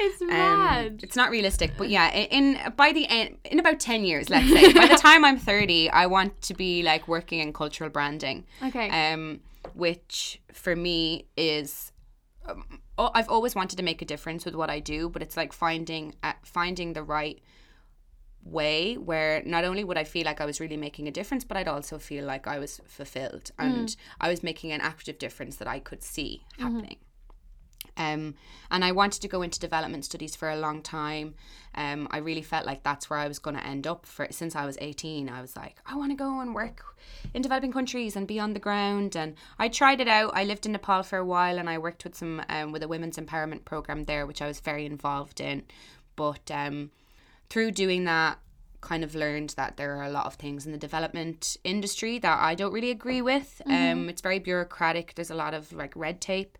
It's 0.00 0.20
um, 0.22 0.28
mad. 0.28 1.00
it's 1.04 1.14
not 1.16 1.30
realistic 1.30 1.72
but 1.78 1.88
yeah 1.88 2.10
in, 2.12 2.56
in 2.56 2.72
by 2.76 2.92
the 2.92 3.06
end 3.08 3.36
in 3.44 3.58
about 3.60 3.78
10 3.78 4.04
years 4.04 4.28
let's 4.28 4.48
say 4.50 4.72
by 4.72 4.86
the 4.88 4.96
time 5.08 5.24
i'm 5.24 5.38
30 5.38 5.90
i 5.90 6.06
want 6.06 6.40
to 6.42 6.54
be 6.54 6.82
like 6.82 7.06
working 7.08 7.38
in 7.40 7.52
cultural 7.52 7.90
branding 7.90 8.44
Okay. 8.62 8.88
um 8.90 9.40
which 9.74 10.40
for 10.52 10.74
me 10.74 11.26
is 11.36 11.92
um, 12.48 12.80
I've 12.98 13.28
always 13.28 13.54
wanted 13.54 13.76
to 13.76 13.82
make 13.82 14.02
a 14.02 14.04
difference 14.04 14.44
with 14.44 14.54
what 14.54 14.70
I 14.70 14.80
do, 14.80 15.08
but 15.08 15.22
it's 15.22 15.36
like 15.36 15.52
finding 15.52 16.14
uh, 16.22 16.32
finding 16.42 16.92
the 16.92 17.02
right 17.02 17.40
way 18.44 18.94
where 18.94 19.42
not 19.44 19.64
only 19.64 19.84
would 19.84 19.98
I 19.98 20.04
feel 20.04 20.24
like 20.24 20.40
I 20.40 20.46
was 20.46 20.60
really 20.60 20.76
making 20.76 21.06
a 21.06 21.10
difference, 21.10 21.44
but 21.44 21.56
I'd 21.56 21.68
also 21.68 21.98
feel 21.98 22.24
like 22.24 22.46
I 22.46 22.58
was 22.58 22.80
fulfilled 22.86 23.50
and 23.58 23.94
I 24.20 24.28
was 24.30 24.42
making 24.42 24.72
an 24.72 24.80
active 24.80 25.18
difference 25.18 25.56
that 25.56 25.68
I 25.68 25.78
could 25.80 26.02
see 26.02 26.42
happening. 26.58 26.96
Um, 27.96 28.34
and 28.70 28.84
I 28.84 28.92
wanted 28.92 29.22
to 29.22 29.28
go 29.28 29.42
into 29.42 29.58
development 29.58 30.04
studies 30.04 30.36
for 30.36 30.48
a 30.48 30.56
long 30.56 30.82
time. 30.82 31.34
Um, 31.74 32.06
I 32.12 32.18
really 32.18 32.42
felt 32.42 32.64
like 32.64 32.82
that's 32.82 33.10
where 33.10 33.18
I 33.18 33.26
was 33.26 33.40
going 33.40 33.56
to 33.56 33.66
end 33.66 33.86
up. 33.86 34.06
For 34.06 34.28
since 34.30 34.54
I 34.54 34.66
was 34.66 34.78
eighteen, 34.80 35.28
I 35.28 35.40
was 35.40 35.56
like, 35.56 35.76
I 35.84 35.96
want 35.96 36.12
to 36.12 36.16
go 36.16 36.40
and 36.40 36.54
work 36.54 36.84
in 37.34 37.42
developing 37.42 37.72
countries 37.72 38.14
and 38.14 38.26
be 38.26 38.38
on 38.38 38.52
the 38.52 38.60
ground. 38.60 39.16
And 39.16 39.34
I 39.58 39.68
tried 39.68 40.00
it 40.00 40.08
out. 40.08 40.30
I 40.34 40.44
lived 40.44 40.64
in 40.64 40.72
Nepal 40.72 41.02
for 41.02 41.18
a 41.18 41.24
while, 41.24 41.58
and 41.58 41.68
I 41.68 41.78
worked 41.78 42.04
with 42.04 42.14
some 42.14 42.42
um, 42.48 42.70
with 42.72 42.82
a 42.82 42.88
women's 42.88 43.18
empowerment 43.18 43.64
program 43.64 44.04
there, 44.04 44.26
which 44.26 44.42
I 44.42 44.46
was 44.46 44.60
very 44.60 44.86
involved 44.86 45.40
in. 45.40 45.64
But 46.14 46.50
um, 46.50 46.90
through 47.50 47.72
doing 47.72 48.04
that, 48.04 48.38
kind 48.80 49.02
of 49.02 49.14
learned 49.16 49.50
that 49.56 49.76
there 49.76 49.96
are 49.96 50.04
a 50.04 50.10
lot 50.10 50.26
of 50.26 50.34
things 50.34 50.66
in 50.66 50.72
the 50.72 50.78
development 50.78 51.56
industry 51.64 52.18
that 52.20 52.38
I 52.40 52.54
don't 52.54 52.72
really 52.72 52.90
agree 52.90 53.22
with. 53.22 53.60
Um, 53.66 54.08
it's 54.08 54.22
very 54.22 54.38
bureaucratic. 54.38 55.14
There's 55.14 55.30
a 55.30 55.34
lot 55.34 55.52
of 55.52 55.72
like 55.72 55.92
red 55.96 56.20
tape. 56.20 56.56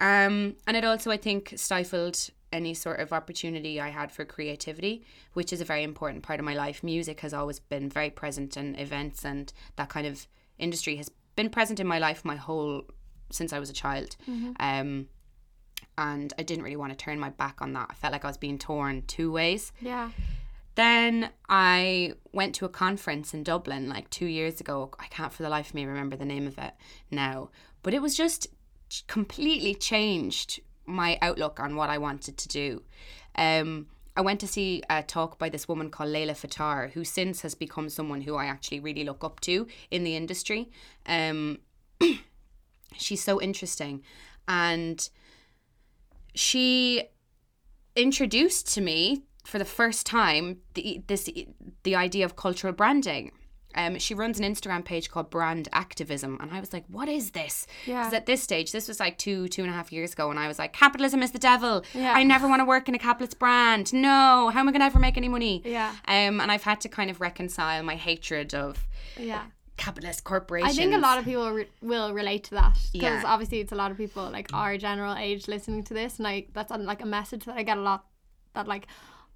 Um, 0.00 0.56
and 0.66 0.76
it 0.76 0.84
also, 0.84 1.10
I 1.10 1.16
think, 1.16 1.54
stifled 1.56 2.30
any 2.52 2.74
sort 2.74 3.00
of 3.00 3.12
opportunity 3.12 3.80
I 3.80 3.90
had 3.90 4.10
for 4.10 4.24
creativity, 4.24 5.04
which 5.34 5.52
is 5.52 5.60
a 5.60 5.64
very 5.64 5.82
important 5.82 6.22
part 6.22 6.40
of 6.40 6.44
my 6.44 6.54
life. 6.54 6.82
Music 6.82 7.20
has 7.20 7.32
always 7.32 7.60
been 7.60 7.88
very 7.88 8.10
present 8.10 8.56
in 8.56 8.74
events, 8.76 9.24
and 9.24 9.52
that 9.76 9.88
kind 9.88 10.06
of 10.06 10.26
industry 10.58 10.96
has 10.96 11.10
been 11.36 11.50
present 11.50 11.80
in 11.80 11.86
my 11.86 11.98
life 11.98 12.24
my 12.24 12.36
whole 12.36 12.82
since 13.30 13.52
I 13.52 13.58
was 13.58 13.70
a 13.70 13.74
child. 13.74 14.16
Um, 14.58 15.08
and 15.96 16.32
I 16.38 16.42
didn't 16.42 16.64
really 16.64 16.76
want 16.76 16.92
to 16.92 16.96
turn 16.96 17.20
my 17.20 17.30
back 17.30 17.60
on 17.60 17.72
that. 17.74 17.88
I 17.90 17.94
felt 17.94 18.12
like 18.12 18.24
I 18.24 18.28
was 18.28 18.38
being 18.38 18.58
torn 18.58 19.02
two 19.06 19.30
ways. 19.30 19.72
Yeah. 19.80 20.10
Then 20.74 21.30
I 21.48 22.14
went 22.32 22.54
to 22.56 22.64
a 22.64 22.68
conference 22.68 23.34
in 23.34 23.42
Dublin 23.42 23.88
like 23.88 24.08
two 24.08 24.26
years 24.26 24.60
ago. 24.60 24.90
I 24.98 25.06
can't 25.06 25.32
for 25.32 25.42
the 25.42 25.48
life 25.48 25.68
of 25.68 25.74
me 25.74 25.84
remember 25.84 26.16
the 26.16 26.24
name 26.24 26.46
of 26.46 26.58
it 26.58 26.72
now, 27.10 27.50
but 27.82 27.92
it 27.92 28.00
was 28.00 28.16
just 28.16 28.46
completely 29.06 29.74
changed 29.74 30.60
my 30.86 31.18
outlook 31.22 31.60
on 31.60 31.76
what 31.76 31.90
I 31.90 31.98
wanted 31.98 32.36
to 32.36 32.48
do. 32.48 32.82
Um, 33.36 33.86
I 34.16 34.22
went 34.22 34.40
to 34.40 34.46
see 34.46 34.82
a 34.90 35.02
talk 35.02 35.38
by 35.38 35.48
this 35.48 35.68
woman 35.68 35.90
called 35.90 36.10
Layla 36.10 36.32
Fattar, 36.32 36.90
who 36.92 37.04
since 37.04 37.42
has 37.42 37.54
become 37.54 37.88
someone 37.88 38.22
who 38.22 38.34
I 38.36 38.46
actually 38.46 38.80
really 38.80 39.04
look 39.04 39.24
up 39.24 39.40
to 39.40 39.66
in 39.90 40.04
the 40.04 40.16
industry. 40.16 40.70
Um, 41.06 41.60
she's 42.96 43.22
so 43.22 43.40
interesting. 43.40 44.02
And 44.48 45.08
she 46.34 47.04
introduced 47.96 48.72
to 48.74 48.80
me 48.80 49.24
for 49.44 49.58
the 49.58 49.64
first 49.64 50.06
time 50.06 50.58
the 50.74 51.02
this 51.06 51.28
the 51.82 51.96
idea 51.96 52.24
of 52.24 52.36
cultural 52.36 52.72
branding. 52.72 53.32
Um, 53.74 53.98
she 53.98 54.14
runs 54.14 54.38
an 54.40 54.44
Instagram 54.44 54.84
page 54.84 55.10
called 55.10 55.30
Brand 55.30 55.68
Activism, 55.72 56.38
and 56.40 56.50
I 56.52 56.58
was 56.60 56.72
like, 56.72 56.84
"What 56.88 57.08
is 57.08 57.30
this?" 57.30 57.66
Yeah. 57.86 58.00
Because 58.00 58.14
at 58.14 58.26
this 58.26 58.42
stage, 58.42 58.72
this 58.72 58.88
was 58.88 58.98
like 59.00 59.16
two 59.18 59.48
two 59.48 59.62
and 59.62 59.70
a 59.70 59.74
half 59.74 59.92
years 59.92 60.12
ago, 60.12 60.30
and 60.30 60.38
I 60.38 60.48
was 60.48 60.58
like, 60.58 60.72
"Capitalism 60.72 61.22
is 61.22 61.30
the 61.30 61.38
devil. 61.38 61.84
Yeah. 61.94 62.12
I 62.14 62.22
never 62.24 62.48
want 62.48 62.60
to 62.60 62.64
work 62.64 62.88
in 62.88 62.94
a 62.94 62.98
capitalist 62.98 63.38
brand. 63.38 63.92
No, 63.92 64.50
how 64.52 64.60
am 64.60 64.68
I 64.68 64.72
going 64.72 64.80
to 64.80 64.86
ever 64.86 64.98
make 64.98 65.16
any 65.16 65.28
money?" 65.28 65.62
Yeah. 65.64 65.90
Um, 66.08 66.40
and 66.40 66.50
I've 66.50 66.64
had 66.64 66.80
to 66.82 66.88
kind 66.88 67.10
of 67.10 67.20
reconcile 67.20 67.82
my 67.82 67.94
hatred 67.96 68.54
of 68.54 68.86
Yeah. 69.18 69.44
capitalist 69.76 70.24
corporations. 70.24 70.72
I 70.72 70.76
think 70.76 70.92
a 70.94 70.98
lot 70.98 71.18
of 71.18 71.24
people 71.24 71.50
re- 71.52 71.68
will 71.80 72.12
relate 72.12 72.44
to 72.44 72.54
that 72.56 72.76
because 72.92 73.22
Yeah. 73.22 73.32
obviously 73.32 73.60
it's 73.60 73.72
a 73.72 73.76
lot 73.76 73.90
of 73.90 73.96
people 73.96 74.28
like 74.30 74.52
our 74.52 74.76
general 74.78 75.14
age 75.14 75.48
listening 75.48 75.84
to 75.84 75.94
this, 75.94 76.18
and 76.18 76.26
I 76.26 76.46
that's 76.52 76.70
like 76.72 77.02
a 77.02 77.06
message 77.06 77.44
that 77.44 77.56
I 77.56 77.62
get 77.62 77.78
a 77.78 77.82
lot. 77.82 78.04
That 78.54 78.66
like, 78.66 78.88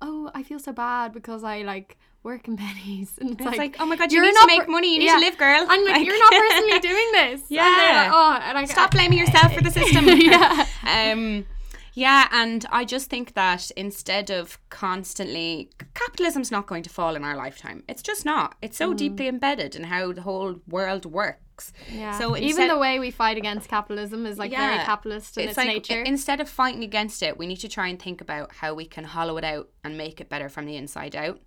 oh, 0.03 0.31
I 0.35 0.43
feel 0.43 0.59
so 0.59 0.73
bad 0.73 1.13
because 1.13 1.45
I 1.45 1.63
like 1.63 1.97
work 2.25 2.49
in 2.49 2.57
pennies, 2.65 3.13
and 3.21 3.31
it's, 3.33 3.41
It's 3.41 3.47
like, 3.47 3.59
like, 3.59 3.77
oh 3.79 3.87
my 3.87 3.97
god, 3.97 4.11
you 4.11 4.21
need 4.21 4.35
to 4.35 4.47
make 4.47 4.65
per- 4.65 4.73
money. 4.73 4.95
You 4.95 4.99
need 4.99 5.07
yeah. 5.07 5.15
to 5.15 5.21
live, 5.21 5.39
girl. 5.39 5.65
I'm 5.69 5.85
like, 5.85 6.05
you're 6.05 6.19
not 6.19 6.33
personally 6.49 6.81
doing 6.81 7.13
this. 7.13 7.43
Yeah. 7.49 7.63
like, 7.63 8.11
oh, 8.13 8.39
and 8.43 8.59
I 8.59 8.65
Stop 8.65 8.91
blaming 8.91 9.19
yourself 9.19 9.55
for 9.55 9.61
the 9.61 9.71
system. 9.71 10.07
yeah. 10.09 10.67
Um, 10.85 11.47
yeah, 11.95 12.27
and 12.33 12.67
I 12.73 12.85
just 12.85 13.09
think 13.09 13.35
that 13.35 13.71
instead 13.77 14.31
of 14.31 14.59
constantly, 14.69 15.71
capitalism's 15.95 16.51
not 16.51 16.67
going 16.67 16.83
to 16.83 16.91
fall 16.91 17.15
in 17.15 17.23
our 17.23 17.37
lifetime. 17.37 17.85
It's 17.89 18.03
just 18.03 18.25
not. 18.25 18.57
It's 18.61 18.77
so 18.77 18.95
deeply 18.95 19.29
embedded 19.29 19.77
in 19.77 19.85
how 19.85 20.13
the 20.13 20.23
whole 20.23 20.57
world 20.67 21.07
works. 21.07 21.73
Yeah. 21.93 22.19
So 22.19 22.37
even 22.37 22.67
the 22.67 22.79
way 22.79 22.99
we 22.99 23.13
fight 23.13 23.37
against 23.37 23.69
capitalism 23.69 24.27
is 24.27 24.39
like 24.39 24.51
very 24.51 24.79
capitalist 24.79 25.39
in 25.39 25.49
its, 25.49 25.57
like 25.57 25.69
nature. 25.69 26.03
instead 26.03 26.41
of 26.41 26.49
fighting 26.49 26.83
against 26.83 27.23
it, 27.23 27.39
we 27.39 27.47
need 27.47 27.59
to 27.59 27.69
try 27.69 27.87
and 27.87 28.03
think 28.03 28.21
about 28.21 28.51
how 28.57 28.75
we 28.75 28.87
can 28.87 29.05
hollow 29.05 29.37
it 29.37 29.45
out 29.45 29.69
and 29.85 29.97
make 29.97 30.21
it 30.21 30.29
better 30.29 30.49
from 30.49 30.67
the 30.67 30.75
inside 30.75 31.15
out. 31.15 31.41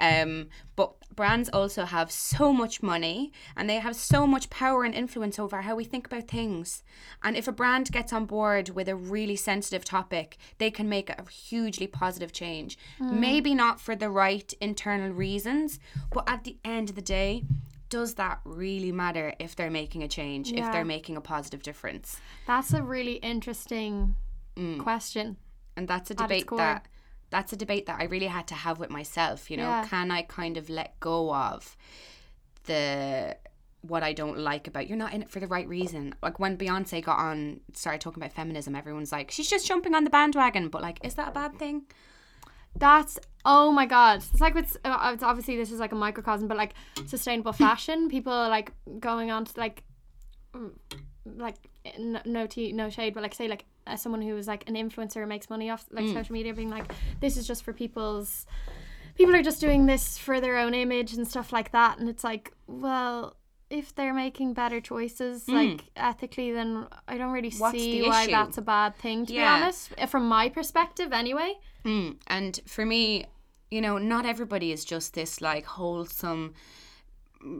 Um, 0.00 0.48
but 0.76 0.94
brands 1.14 1.50
also 1.50 1.84
have 1.84 2.10
so 2.10 2.52
much 2.52 2.82
money 2.82 3.32
and 3.56 3.68
they 3.68 3.78
have 3.80 3.94
so 3.94 4.26
much 4.26 4.48
power 4.48 4.84
and 4.84 4.94
influence 4.94 5.38
over 5.38 5.60
how 5.62 5.74
we 5.76 5.84
think 5.84 6.06
about 6.06 6.28
things. 6.28 6.82
And 7.22 7.36
if 7.36 7.46
a 7.46 7.52
brand 7.52 7.92
gets 7.92 8.12
on 8.12 8.24
board 8.24 8.70
with 8.70 8.88
a 8.88 8.96
really 8.96 9.36
sensitive 9.36 9.84
topic, 9.84 10.38
they 10.58 10.70
can 10.70 10.88
make 10.88 11.10
a 11.10 11.24
hugely 11.30 11.86
positive 11.86 12.32
change. 12.32 12.78
Maybe 12.98 13.54
not 13.54 13.80
for 13.80 13.94
the 13.94 14.08
right 14.08 14.52
internal 14.60 15.10
reasons, 15.10 15.78
but 16.12 16.24
at 16.26 16.44
the 16.44 16.56
end 16.64 16.88
of 16.90 16.96
the 16.96 17.02
day, 17.02 17.44
does 17.90 18.14
that 18.14 18.40
really 18.44 18.92
matter 18.92 19.34
if 19.38 19.56
they're 19.56 19.70
making 19.70 20.02
a 20.04 20.08
change, 20.08 20.52
if 20.52 20.64
they're 20.72 20.84
making 20.84 21.16
a 21.16 21.20
positive 21.20 21.62
difference? 21.62 22.20
That's 22.46 22.72
a 22.72 22.82
really 22.82 23.14
interesting 23.14 24.14
question. 24.78 25.36
and 25.76 25.88
that's 25.88 26.10
a 26.10 26.14
debate 26.14 26.46
that 26.58 26.86
that's 27.30 27.52
a 27.52 27.56
debate 27.56 27.86
that 27.86 28.00
I 28.00 28.04
really 28.04 28.26
had 28.26 28.46
to 28.48 28.54
have 28.54 28.78
with 28.78 28.90
myself. 28.90 29.50
You 29.50 29.56
know, 29.56 29.68
Yeah. 29.68 29.86
can 29.86 30.10
I 30.10 30.22
kind 30.22 30.56
of 30.56 30.68
let 30.68 30.98
go 31.00 31.34
of 31.34 31.76
the 32.64 33.36
what 33.82 34.02
I 34.02 34.12
don't 34.12 34.36
like 34.38 34.66
about 34.66 34.88
you're 34.88 34.98
not 34.98 35.14
in 35.14 35.22
it 35.22 35.30
for 35.30 35.40
the 35.40 35.46
right 35.46 35.66
reason. 35.66 36.14
Like 36.22 36.38
when 36.38 36.58
Beyonce 36.58 37.02
got 37.02 37.18
on 37.18 37.60
started 37.72 38.00
talking 38.02 38.22
about 38.22 38.32
feminism, 38.34 38.74
everyone's 38.76 39.10
like, 39.10 39.30
she's 39.30 39.48
just 39.48 39.66
jumping 39.66 39.94
on 39.94 40.04
the 40.04 40.10
bandwagon. 40.10 40.68
But 40.68 40.82
like, 40.82 40.98
is 41.02 41.14
that 41.14 41.28
a 41.28 41.32
bad 41.32 41.58
thing? 41.58 41.84
That's 42.76 43.18
oh 43.44 43.72
my 43.72 43.86
god! 43.86 44.18
It's 44.32 44.40
like 44.40 44.54
with 44.54 44.76
uh, 44.84 45.10
it's 45.14 45.22
obviously 45.24 45.56
this 45.56 45.72
is 45.72 45.80
like 45.80 45.92
a 45.92 45.96
microcosm, 45.96 46.46
but 46.46 46.56
like 46.56 46.74
sustainable 47.06 47.52
fashion, 47.52 48.08
people 48.08 48.32
are 48.32 48.48
like 48.48 48.72
going 49.00 49.30
on 49.32 49.44
to 49.46 49.58
like, 49.58 49.82
mm, 50.54 50.70
like 51.24 51.56
no 52.06 52.46
tea, 52.46 52.72
no 52.72 52.88
shade, 52.88 53.14
but 53.14 53.22
like 53.24 53.34
say 53.34 53.48
like 53.48 53.64
as 53.90 54.00
someone 54.02 54.22
who 54.22 54.36
is 54.36 54.46
like 54.46 54.68
an 54.68 54.74
influencer 54.74 55.26
makes 55.26 55.50
money 55.50 55.70
off 55.70 55.84
like 55.90 56.06
mm. 56.06 56.14
social 56.14 56.32
media, 56.32 56.54
being 56.54 56.70
like 56.70 56.90
this 57.20 57.36
is 57.36 57.46
just 57.46 57.64
for 57.64 57.72
people's 57.72 58.46
people 59.16 59.34
are 59.34 59.42
just 59.42 59.60
doing 59.60 59.86
this 59.86 60.16
for 60.16 60.40
their 60.40 60.56
own 60.56 60.72
image 60.74 61.12
and 61.14 61.26
stuff 61.26 61.52
like 61.52 61.72
that, 61.72 61.98
and 61.98 62.08
it's 62.08 62.24
like 62.24 62.52
well. 62.66 63.36
If 63.72 63.94
they're 63.94 64.12
making 64.12 64.54
better 64.54 64.80
choices, 64.80 65.44
mm. 65.44 65.54
like 65.54 65.84
ethically, 65.94 66.50
then 66.50 66.88
I 67.06 67.16
don't 67.16 67.30
really 67.30 67.52
What's 67.56 67.78
see 67.78 68.02
why 68.02 68.22
issue? 68.22 68.32
that's 68.32 68.58
a 68.58 68.62
bad 68.62 68.96
thing. 68.96 69.26
To 69.26 69.32
Yeah. 69.32 69.58
be 69.58 69.62
honest, 69.62 69.92
uh, 69.96 70.06
from 70.06 70.26
my 70.26 70.48
perspective, 70.48 71.12
anyway. 71.12 71.54
Mm. 71.84 72.16
And 72.26 72.60
for 72.66 72.84
me, 72.84 73.26
you 73.70 73.80
know, 73.80 73.96
not 73.96 74.26
everybody 74.26 74.72
is 74.72 74.84
just 74.84 75.14
this 75.14 75.40
like 75.40 75.66
wholesome, 75.66 76.54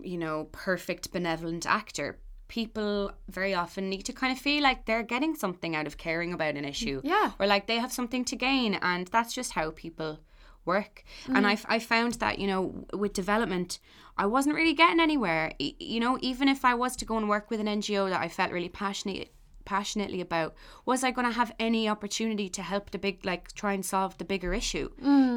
you 0.03 0.19
know, 0.19 0.49
perfect, 0.51 1.13
benevolent 1.13 1.65
actor. 1.65 2.19
People 2.51 3.13
very 3.29 3.55
often 3.55 3.89
need 3.89 4.03
to 4.07 4.13
kind 4.13 4.33
of 4.33 4.39
feel 4.39 4.63
like 4.63 4.85
they're 4.85 5.05
getting 5.15 5.35
something 5.37 5.77
out 5.77 5.87
of 5.87 5.97
caring 5.97 6.33
about 6.33 6.57
an 6.57 6.65
issue. 6.65 7.01
Yeah. 7.05 7.31
Or 7.39 7.47
like 7.47 7.67
they 7.69 7.77
have 7.79 7.93
something 7.93 8.25
to 8.27 8.37
gain. 8.37 8.75
And 8.83 9.07
that's 9.07 9.33
just 9.33 9.53
how 9.53 9.71
people 9.71 10.19
work. 10.65 11.05
Mm. 11.27 11.37
And 11.37 11.47
I, 11.47 11.57
I 11.69 11.79
found 11.79 12.15
that, 12.15 12.39
you 12.41 12.47
know, 12.49 12.85
with 12.93 13.13
development, 13.13 13.79
I 14.19 14.27
wasn't 14.27 14.57
really 14.57 14.75
getting 14.75 15.01
anywhere. 15.01 15.53
E- 15.59 15.77
You 15.79 16.01
know, 16.01 16.19
even 16.21 16.49
if 16.49 16.65
I 16.65 16.75
was 16.75 16.97
to 16.97 17.05
go 17.05 17.17
and 17.17 17.29
work 17.29 17.51
with 17.51 17.61
an 17.61 17.67
NGO 17.67 18.11
that 18.11 18.21
I 18.21 18.29
felt 18.29 18.51
really 18.53 18.69
passionate 18.69 19.33
passionately 19.75 20.21
about 20.29 20.51
was 20.91 21.01
i 21.05 21.11
going 21.17 21.29
to 21.31 21.39
have 21.41 21.51
any 21.69 21.83
opportunity 21.95 22.49
to 22.57 22.63
help 22.73 22.85
the 22.91 23.01
big 23.07 23.17
like 23.31 23.45
try 23.61 23.73
and 23.77 23.85
solve 23.95 24.13
the 24.19 24.29
bigger 24.33 24.53
issue? 24.63 24.89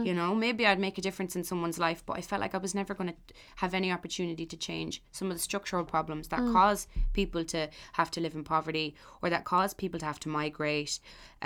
You 0.08 0.13
know 0.19 0.30
maybe 0.46 0.62
i'd 0.67 0.84
make 0.88 0.98
a 0.98 1.06
difference 1.08 1.34
in 1.38 1.43
someone's 1.50 1.80
life 1.88 2.02
but 2.08 2.15
i 2.19 2.22
felt 2.30 2.41
like 2.46 2.56
i 2.58 2.62
was 2.67 2.74
never 2.82 2.93
going 3.00 3.12
to 3.13 3.17
have 3.63 3.74
any 3.80 3.89
opportunity 3.98 4.46
to 4.54 4.58
change 4.67 4.93
some 5.17 5.28
of 5.32 5.36
the 5.38 5.43
structural 5.50 5.86
problems 5.96 6.26
that 6.30 6.41
cause 6.56 6.82
people 7.19 7.43
to 7.54 7.62
have 8.00 8.10
to 8.15 8.19
live 8.26 8.36
in 8.39 8.43
poverty 8.56 8.88
or 9.22 9.28
that 9.34 9.43
cause 9.54 9.72
people 9.84 10.00
to 10.00 10.08
have 10.12 10.19
to 10.26 10.30
migrate. 10.41 10.93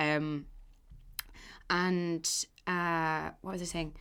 Um 0.05 0.45
and 1.69 2.25
uh 2.75 3.23
what 3.41 3.51
was 3.55 3.61
i 3.61 3.65
saying 3.75 3.91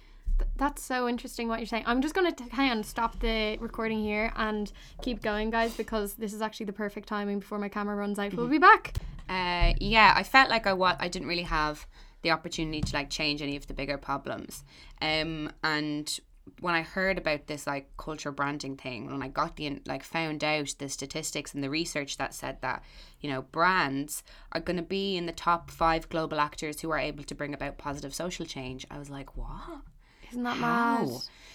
That's 0.57 0.83
so 0.83 1.09
interesting 1.09 1.49
what 1.49 1.59
you're 1.59 1.67
saying. 1.67 1.85
I'm 1.87 2.01
just 2.01 2.15
going 2.15 2.35
to 2.35 2.45
hang 2.45 2.71
on, 2.71 2.83
stop 2.83 3.19
the 3.21 3.59
recording 3.59 4.01
here 4.01 4.33
and 4.37 4.71
keep 5.03 5.23
going, 5.23 5.51
guys, 5.51 5.77
because 5.77 6.15
this 6.15 6.33
is 6.33 6.41
actually 6.41 6.67
the 6.67 6.73
perfect 6.73 7.09
timing 7.09 7.41
before 7.41 7.59
my 7.59 7.69
camera 7.69 7.95
runs 7.97 8.19
out. 8.19 8.35
We'll 8.35 8.49
be 8.49 8.59
back. 8.59 8.95
uh, 9.29 9.75
yeah, 9.81 10.13
I 10.17 10.23
felt 10.23 10.49
like 10.51 10.67
I 10.67 10.73
wa- 10.73 10.97
I 10.99 11.09
didn't 11.09 11.29
really 11.29 11.43
have 11.43 11.87
the 12.23 12.31
opportunity 12.31 12.81
to 12.81 12.95
like 12.95 13.11
change 13.11 13.43
any 13.43 13.57
of 13.57 13.67
the 13.67 13.75
bigger 13.75 13.99
problems. 13.99 14.65
Um, 15.03 15.53
and 15.63 16.19
when 16.61 16.75
I 16.75 16.83
heard 16.83 17.19
about 17.19 17.47
this 17.47 17.67
like 17.67 17.91
culture 17.97 18.33
branding 18.33 18.77
thing, 18.77 19.11
when 19.11 19.23
I 19.23 19.29
got 19.29 19.57
the 19.57 19.81
like 19.87 20.03
found 20.03 20.45
out 20.45 20.75
the 20.79 20.89
statistics 20.89 21.55
and 21.55 21.63
the 21.63 21.71
research 21.71 22.17
that 22.19 22.35
said 22.35 22.61
that 22.63 22.83
you 23.21 23.29
know 23.29 23.43
brands 23.43 24.23
are 24.53 24.61
going 24.61 24.77
to 24.77 24.83
be 24.83 25.17
in 25.17 25.27
the 25.27 25.33
top 25.33 25.71
five 25.71 26.09
global 26.09 26.41
actors 26.41 26.81
who 26.81 26.91
are 26.91 26.99
able 26.99 27.25
to 27.25 27.35
bring 27.35 27.53
about 27.53 27.79
positive 27.79 28.15
social 28.15 28.47
change, 28.47 28.87
I 28.91 28.99
was 28.99 29.11
like, 29.11 29.37
what? 29.37 29.83
Isn't 30.31 30.43
that 30.43 30.57
How? 30.57 31.05
mad? 31.05 31.11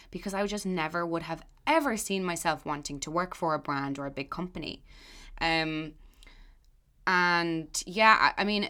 Because 0.10 0.34
I 0.34 0.46
just 0.46 0.66
never 0.66 1.06
would 1.06 1.24
have 1.24 1.44
ever 1.68 1.96
seen 1.98 2.24
myself 2.24 2.66
wanting 2.66 3.00
to 3.02 3.12
work 3.12 3.36
for 3.36 3.54
a 3.54 3.60
brand 3.60 3.98
or 3.98 4.06
a 4.06 4.12
big 4.12 4.30
company. 4.30 4.84
Um, 5.40 5.94
and 7.08 7.84
yeah, 7.86 8.18
I, 8.38 8.42
I 8.42 8.44
mean, 8.44 8.70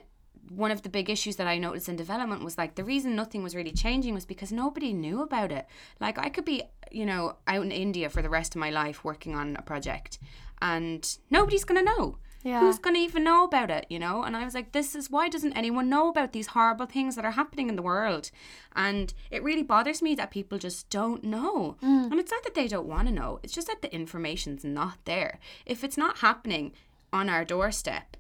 one 0.50 0.72
of 0.72 0.82
the 0.82 0.90
big 0.90 1.10
issues 1.10 1.38
that 1.38 1.48
I 1.48 1.58
noticed 1.58 1.90
in 1.90 1.96
development 1.96 2.44
was 2.44 2.58
like 2.58 2.76
the 2.76 2.84
reason 2.84 3.16
nothing 3.16 3.44
was 3.44 3.56
really 3.56 3.72
changing 3.72 4.14
was 4.14 4.26
because 4.26 4.52
nobody 4.52 4.94
knew 4.94 5.22
about 5.22 5.52
it. 5.52 5.66
Like 6.00 6.18
I 6.18 6.30
could 6.30 6.46
be, 6.46 6.64
you 6.92 7.06
know, 7.06 7.38
out 7.48 7.64
in 7.64 7.72
India 7.72 8.10
for 8.10 8.22
the 8.22 8.30
rest 8.30 8.56
of 8.56 8.60
my 8.60 8.70
life 8.70 9.04
working 9.04 9.36
on 9.36 9.56
a 9.56 9.62
project 9.62 10.20
and 10.62 11.18
nobody's 11.30 11.64
going 11.64 11.84
to 11.84 11.92
know. 11.98 12.18
Yeah. 12.44 12.62
Who's 12.62 12.80
going 12.80 12.96
to 12.96 13.02
even 13.02 13.24
know 13.24 13.44
about 13.44 13.70
it, 13.70 13.86
you 13.90 14.00
know? 14.00 14.24
And 14.24 14.36
I 14.36 14.44
was 14.46 14.54
like, 14.56 14.72
this 14.72 14.96
is 14.96 15.10
why 15.12 15.30
doesn't 15.30 15.54
anyone 15.54 15.90
know 15.90 16.10
about 16.10 16.32
these 16.34 16.48
horrible 16.48 16.86
things 16.88 17.16
that 17.16 17.26
are 17.26 17.32
happening 17.32 17.70
in 17.70 17.76
the 17.76 17.82
world? 17.82 18.32
And 18.76 19.14
it 19.30 19.44
really 19.44 19.64
bothers 19.64 20.02
me 20.02 20.16
that 20.16 20.32
people 20.32 20.58
just 20.58 20.90
don't 20.90 21.24
know. 21.24 21.76
And 22.12 22.20
it's 22.20 22.32
not 22.32 22.44
that 22.44 22.56
they 22.56 22.68
don't 22.68 22.88
want 22.88 23.08
to 23.08 23.14
know, 23.14 23.40
it's 23.44 23.54
just 23.54 23.68
that 23.68 23.82
the 23.82 23.94
information's 23.94 24.64
not 24.64 24.98
there. 25.06 25.40
If 25.66 25.84
it's 25.84 25.98
not 25.98 26.18
happening 26.20 26.74
on 27.14 27.30
our 27.30 27.46
doorstep, 27.46 28.18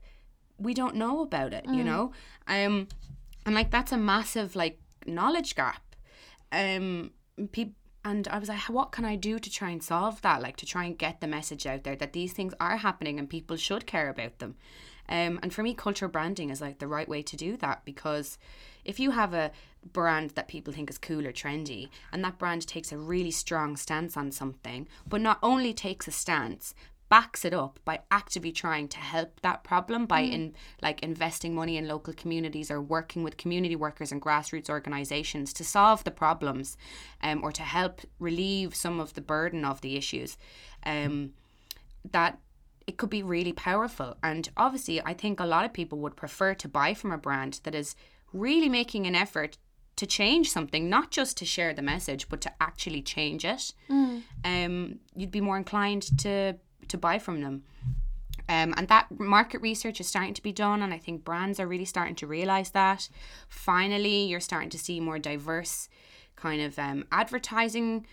we 0.59 0.73
don't 0.73 0.95
know 0.95 1.21
about 1.21 1.53
it, 1.53 1.65
you 1.65 1.83
know? 1.83 2.11
Um 2.47 2.87
and 3.45 3.55
like 3.55 3.71
that's 3.71 3.91
a 3.91 3.97
massive 3.97 4.55
like 4.55 4.79
knowledge 5.07 5.55
gap. 5.55 5.81
Um 6.51 7.11
people 7.51 7.73
and 8.03 8.27
I 8.29 8.39
was 8.39 8.49
like, 8.49 8.61
what 8.61 8.91
can 8.91 9.05
I 9.05 9.15
do 9.15 9.37
to 9.37 9.49
try 9.49 9.69
and 9.69 9.83
solve 9.83 10.21
that? 10.21 10.41
Like 10.41 10.57
to 10.57 10.65
try 10.65 10.85
and 10.85 10.97
get 10.97 11.21
the 11.21 11.27
message 11.27 11.67
out 11.67 11.83
there 11.83 11.95
that 11.95 12.13
these 12.13 12.33
things 12.33 12.53
are 12.59 12.77
happening 12.77 13.19
and 13.19 13.29
people 13.29 13.57
should 13.57 13.85
care 13.85 14.09
about 14.09 14.39
them. 14.39 14.55
Um, 15.07 15.39
and 15.43 15.53
for 15.53 15.61
me, 15.61 15.73
cultural 15.73 16.09
branding 16.09 16.49
is 16.49 16.61
like 16.61 16.79
the 16.79 16.87
right 16.87 17.07
way 17.07 17.21
to 17.21 17.35
do 17.35 17.57
that 17.57 17.83
because 17.85 18.37
if 18.85 18.99
you 18.99 19.11
have 19.11 19.33
a 19.33 19.51
brand 19.93 20.31
that 20.31 20.47
people 20.47 20.73
think 20.73 20.89
is 20.89 20.97
cool 20.97 21.27
or 21.27 21.31
trendy 21.31 21.89
and 22.11 22.23
that 22.23 22.39
brand 22.39 22.65
takes 22.67 22.91
a 22.91 22.97
really 22.97 23.31
strong 23.31 23.75
stance 23.75 24.17
on 24.17 24.31
something, 24.31 24.87
but 25.07 25.21
not 25.21 25.37
only 25.43 25.73
takes 25.73 26.07
a 26.07 26.11
stance, 26.11 26.73
backs 27.11 27.43
it 27.43 27.53
up 27.53 27.77
by 27.83 27.99
actively 28.09 28.53
trying 28.53 28.87
to 28.87 28.97
help 28.97 29.41
that 29.41 29.65
problem 29.65 30.05
by 30.05 30.21
in 30.21 30.55
like 30.81 31.03
investing 31.03 31.53
money 31.53 31.75
in 31.75 31.85
local 31.85 32.13
communities 32.13 32.71
or 32.71 32.81
working 32.81 33.21
with 33.21 33.35
community 33.35 33.75
workers 33.75 34.13
and 34.13 34.21
grassroots 34.21 34.69
organizations 34.69 35.51
to 35.51 35.65
solve 35.65 36.05
the 36.05 36.09
problems 36.09 36.77
um, 37.21 37.43
or 37.43 37.51
to 37.51 37.63
help 37.63 37.99
relieve 38.17 38.73
some 38.73 38.97
of 39.01 39.13
the 39.13 39.19
burden 39.19 39.65
of 39.65 39.81
the 39.81 39.97
issues. 39.97 40.37
Um, 40.85 41.33
that 42.09 42.39
it 42.87 42.97
could 42.97 43.09
be 43.09 43.21
really 43.21 43.53
powerful. 43.53 44.15
And 44.23 44.49
obviously 44.55 45.01
i 45.01 45.13
think 45.13 45.39
a 45.39 45.45
lot 45.45 45.65
of 45.65 45.73
people 45.73 45.99
would 45.99 46.15
prefer 46.15 46.53
to 46.55 46.67
buy 46.69 46.93
from 46.93 47.11
a 47.11 47.17
brand 47.17 47.59
that 47.63 47.75
is 47.75 47.93
really 48.31 48.69
making 48.69 49.05
an 49.05 49.15
effort 49.15 49.57
to 49.97 50.07
change 50.07 50.49
something, 50.49 50.89
not 50.89 51.11
just 51.11 51.35
to 51.37 51.45
share 51.45 51.73
the 51.73 51.81
message, 51.81 52.29
but 52.29 52.39
to 52.41 52.51
actually 52.61 53.01
change 53.01 53.43
it, 53.43 53.73
um, 54.45 54.99
you'd 55.15 55.29
be 55.29 55.41
more 55.41 55.57
inclined 55.57 56.17
to 56.19 56.55
to 56.87 56.97
buy 56.97 57.19
from 57.19 57.41
them. 57.41 57.63
Um, 58.49 58.73
and 58.75 58.87
that 58.89 59.07
market 59.17 59.61
research 59.61 59.99
is 60.01 60.07
starting 60.07 60.33
to 60.33 60.43
be 60.43 60.51
done, 60.51 60.81
and 60.81 60.93
I 60.93 60.97
think 60.97 61.23
brands 61.23 61.59
are 61.59 61.67
really 61.67 61.85
starting 61.85 62.15
to 62.15 62.27
realize 62.27 62.71
that. 62.71 63.07
Finally, 63.47 64.25
you're 64.25 64.39
starting 64.39 64.69
to 64.71 64.79
see 64.79 64.99
more 64.99 65.19
diverse 65.19 65.87
kind 66.35 66.61
of 66.61 66.77
um, 66.77 67.05
advertising 67.11 68.05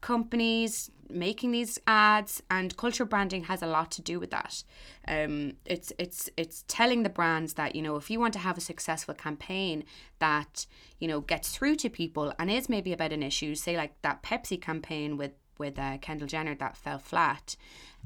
companies 0.00 0.90
making 1.08 1.50
these 1.52 1.78
ads 1.86 2.42
and 2.50 2.76
cultural 2.76 3.08
branding 3.08 3.44
has 3.44 3.62
a 3.62 3.66
lot 3.66 3.90
to 3.90 4.02
do 4.02 4.20
with 4.20 4.30
that 4.30 4.62
um 5.08 5.54
it's 5.64 5.92
it's 5.98 6.28
it's 6.36 6.64
telling 6.68 7.02
the 7.02 7.08
brands 7.08 7.54
that 7.54 7.74
you 7.74 7.80
know 7.80 7.96
if 7.96 8.10
you 8.10 8.20
want 8.20 8.32
to 8.32 8.38
have 8.38 8.58
a 8.58 8.60
successful 8.60 9.14
campaign 9.14 9.84
that 10.18 10.66
you 10.98 11.08
know 11.08 11.20
gets 11.20 11.56
through 11.56 11.74
to 11.74 11.88
people 11.88 12.34
and 12.38 12.50
is 12.50 12.68
maybe 12.68 12.92
about 12.92 13.12
an 13.12 13.22
issue 13.22 13.54
say 13.54 13.76
like 13.76 13.94
that 14.02 14.22
pepsi 14.22 14.60
campaign 14.60 15.16
with 15.16 15.32
with 15.58 15.78
uh, 15.78 15.98
kendall 15.98 16.26
jenner 16.26 16.54
that 16.54 16.76
fell 16.76 16.98
flat. 16.98 17.56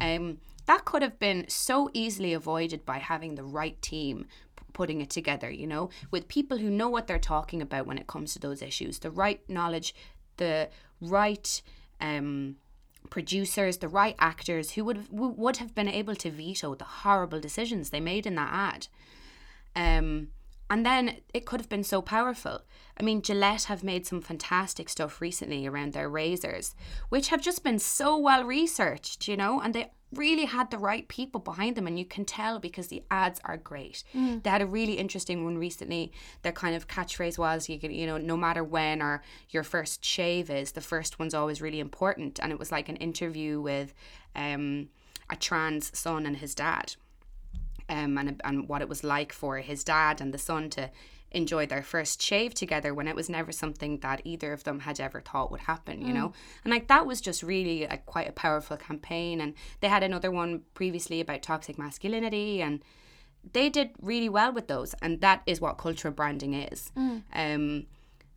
Um 0.00 0.38
that 0.66 0.84
could 0.84 1.02
have 1.02 1.18
been 1.18 1.46
so 1.48 1.90
easily 1.94 2.34
avoided 2.34 2.84
by 2.84 2.98
having 2.98 3.34
the 3.34 3.44
right 3.44 3.80
team 3.80 4.26
putting 4.74 5.00
it 5.00 5.10
together 5.10 5.50
you 5.50 5.66
know? 5.66 5.90
With 6.10 6.28
people 6.28 6.58
who 6.58 6.70
know 6.70 6.88
what 6.88 7.06
they're 7.06 7.18
talking 7.18 7.62
about 7.62 7.86
when 7.86 7.98
it 7.98 8.06
comes 8.06 8.32
to 8.32 8.38
those 8.38 8.62
issues. 8.62 8.98
The 9.00 9.10
right 9.10 9.40
knowledge 9.48 9.94
the 10.36 10.68
right 11.00 11.62
um 12.00 12.56
producers, 13.10 13.78
the 13.78 13.88
right 13.88 14.14
actors 14.18 14.72
who 14.72 14.84
would 14.84 15.06
would 15.10 15.56
have 15.58 15.74
been 15.74 15.88
able 15.88 16.14
to 16.16 16.30
veto 16.30 16.74
the 16.74 16.84
horrible 16.84 17.40
decisions 17.40 17.90
they 17.90 18.00
made 18.00 18.26
in 18.26 18.34
that 18.34 18.50
ad. 18.52 18.88
Um, 19.74 20.28
and 20.70 20.84
then 20.84 21.16
it 21.32 21.46
could 21.46 21.60
have 21.60 21.68
been 21.68 21.84
so 21.84 22.02
powerful. 22.02 22.62
I 22.98 23.02
mean, 23.02 23.22
Gillette 23.22 23.64
have 23.64 23.82
made 23.82 24.06
some 24.06 24.20
fantastic 24.20 24.88
stuff 24.88 25.20
recently 25.20 25.66
around 25.66 25.92
their 25.92 26.08
razors, 26.08 26.74
which 27.08 27.28
have 27.28 27.40
just 27.40 27.64
been 27.64 27.78
so 27.78 28.16
well 28.18 28.44
researched, 28.44 29.28
you 29.28 29.36
know, 29.36 29.60
and 29.60 29.74
they 29.74 29.90
really 30.12 30.46
had 30.46 30.70
the 30.70 30.78
right 30.78 31.06
people 31.08 31.40
behind 31.40 31.76
them 31.76 31.86
and 31.86 31.98
you 31.98 32.04
can 32.04 32.24
tell 32.24 32.58
because 32.58 32.88
the 32.88 33.02
ads 33.10 33.40
are 33.44 33.56
great. 33.56 34.04
They 34.42 34.50
had 34.50 34.62
a 34.62 34.66
really 34.66 34.94
interesting 34.94 35.44
one 35.44 35.58
recently. 35.58 36.12
Their 36.42 36.52
kind 36.52 36.74
of 36.74 36.88
catchphrase 36.88 37.38
was 37.38 37.68
you 37.68 37.78
can, 37.78 37.90
you 37.90 38.06
know, 38.06 38.18
no 38.18 38.36
matter 38.36 38.64
when 38.64 39.02
or 39.02 39.22
your 39.50 39.62
first 39.62 40.04
shave 40.04 40.50
is, 40.50 40.72
the 40.72 40.80
first 40.80 41.18
one's 41.18 41.34
always 41.34 41.60
really 41.60 41.80
important 41.80 42.38
and 42.42 42.52
it 42.52 42.58
was 42.58 42.72
like 42.72 42.88
an 42.88 42.96
interview 42.96 43.60
with 43.60 43.94
um 44.34 44.88
a 45.30 45.36
trans 45.36 45.96
son 45.98 46.24
and 46.24 46.38
his 46.38 46.54
dad 46.54 46.94
um, 47.88 48.18
and, 48.18 48.40
and 48.44 48.68
what 48.68 48.82
it 48.82 48.88
was 48.88 49.02
like 49.04 49.32
for 49.32 49.58
his 49.58 49.84
dad 49.84 50.20
and 50.20 50.32
the 50.32 50.38
son 50.38 50.70
to 50.70 50.90
enjoy 51.30 51.66
their 51.66 51.82
first 51.82 52.22
shave 52.22 52.54
together 52.54 52.94
when 52.94 53.06
it 53.06 53.14
was 53.14 53.28
never 53.28 53.52
something 53.52 53.98
that 53.98 54.22
either 54.24 54.52
of 54.52 54.64
them 54.64 54.80
had 54.80 54.98
ever 54.98 55.20
thought 55.20 55.50
would 55.50 55.60
happen 55.60 56.00
you 56.00 56.12
know? 56.14 56.32
And 56.64 56.72
like 56.72 56.88
that 56.88 57.04
was 57.04 57.20
just 57.20 57.42
really 57.42 57.86
like 57.86 58.06
quite 58.06 58.28
a 58.28 58.32
powerful 58.32 58.76
campaign 58.78 59.40
and 59.40 59.54
they 59.80 59.88
had 59.88 60.02
another 60.02 60.30
one 60.30 60.62
previously 60.74 61.20
about 61.20 61.42
toxic 61.42 61.78
masculinity 61.78 62.62
and 62.62 62.82
they 63.52 63.68
did 63.68 63.90
really 64.00 64.28
well 64.28 64.52
with 64.52 64.68
those 64.68 64.94
and 65.02 65.20
that 65.20 65.42
is 65.46 65.60
what 65.60 65.76
cultural 65.76 66.14
branding 66.14 66.54
is. 66.54 66.90
Um 67.34 67.86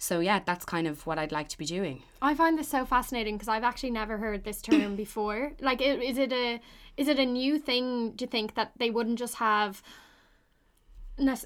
so 0.02 0.20
yeah 0.20 0.40
that's 0.46 0.66
kind 0.66 0.88
of 0.88 1.06
what 1.06 1.18
i'd 1.20 1.32
like 1.32 1.48
to 1.48 1.58
be 1.58 1.66
doing 1.66 2.02
I 2.24 2.36
find 2.36 2.56
this 2.58 2.68
so 2.68 2.86
fascinating 2.86 3.36
because 3.36 3.48
I've 3.48 3.64
actually 3.64 3.90
never 3.92 4.18
heard 4.18 4.44
this 4.44 4.62
term 4.62 4.96
before. 4.96 5.54
Like, 5.60 5.82
is 5.82 6.20
it 6.20 6.32
a 6.32 6.62
is 6.96 7.08
it 7.08 7.18
a 7.18 7.26
new 7.26 7.58
thing? 7.58 8.14
You 8.20 8.28
think 8.28 8.54
that 8.54 8.74
they 8.78 8.92
wouldn't 8.92 9.18
just 9.18 9.36
have 9.36 9.82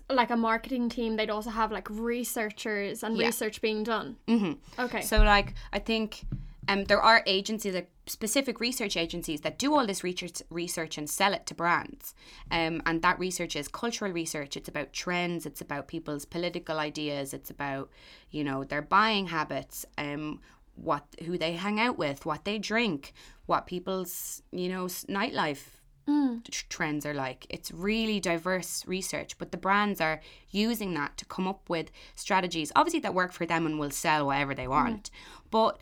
like 0.09 0.29
a 0.29 0.35
marketing 0.35 0.89
team? 0.89 1.15
They'd 1.15 1.29
also 1.29 1.49
have 1.49 1.71
like 1.71 1.87
researchers 1.89 3.03
and 3.03 3.15
Yeah. 3.17 3.27
research 3.27 3.61
being 3.61 3.83
done. 3.83 4.17
Mm-hmm. 4.27 4.53
Okay. 4.85 5.01
So 5.01 5.17
like 5.23 5.53
I 5.71 5.79
think 5.79 6.25
um 6.67 6.83
there 6.85 7.01
are 7.01 7.23
agencies 7.25 7.73
like 7.73 7.89
specific 8.07 8.59
research 8.59 8.95
agencies 8.95 9.41
that 9.41 9.57
do 9.57 9.73
all 9.73 9.85
this 9.85 10.03
research 10.03 10.41
research 10.49 10.97
and 10.97 11.09
sell 11.09 11.33
it 11.33 11.45
to 11.47 11.55
brands. 11.55 12.13
Um 12.51 12.81
and 12.85 13.01
that 13.01 13.19
research 13.19 13.55
is 13.55 13.67
cultural 13.67 14.11
research. 14.11 14.55
It's 14.57 14.69
about 14.69 14.93
trends, 14.93 15.45
it's 15.45 15.61
about 15.61 15.87
people's 15.87 16.25
political 16.25 16.79
ideas, 16.79 17.33
it's 17.33 17.49
about, 17.49 17.89
you 18.29 18.43
know, 18.43 18.63
their 18.63 18.81
buying 18.81 19.27
habits, 19.27 19.85
um 19.97 20.41
what 20.75 21.05
who 21.25 21.37
they 21.37 21.53
hang 21.53 21.79
out 21.79 21.97
with, 21.97 22.25
what 22.25 22.45
they 22.45 22.59
drink, 22.59 23.13
what 23.45 23.65
people's, 23.65 24.41
you 24.51 24.69
know, 24.69 24.85
nightlife 24.85 25.75
t- 26.05 26.51
trends 26.69 27.05
are 27.05 27.13
like. 27.13 27.45
It's 27.49 27.71
really 27.71 28.19
diverse 28.19 28.85
research, 28.85 29.37
but 29.37 29.51
the 29.51 29.57
brands 29.57 30.01
are 30.01 30.21
using 30.49 30.93
that 30.93 31.17
to 31.17 31.25
come 31.25 31.47
up 31.47 31.69
with 31.69 31.91
strategies, 32.15 32.71
obviously 32.75 32.99
that 33.01 33.13
work 33.13 33.31
for 33.31 33.45
them 33.45 33.65
and 33.65 33.79
will 33.79 33.91
sell 33.91 34.27
whatever 34.27 34.53
they 34.53 34.67
want. 34.67 35.09
But 35.49 35.79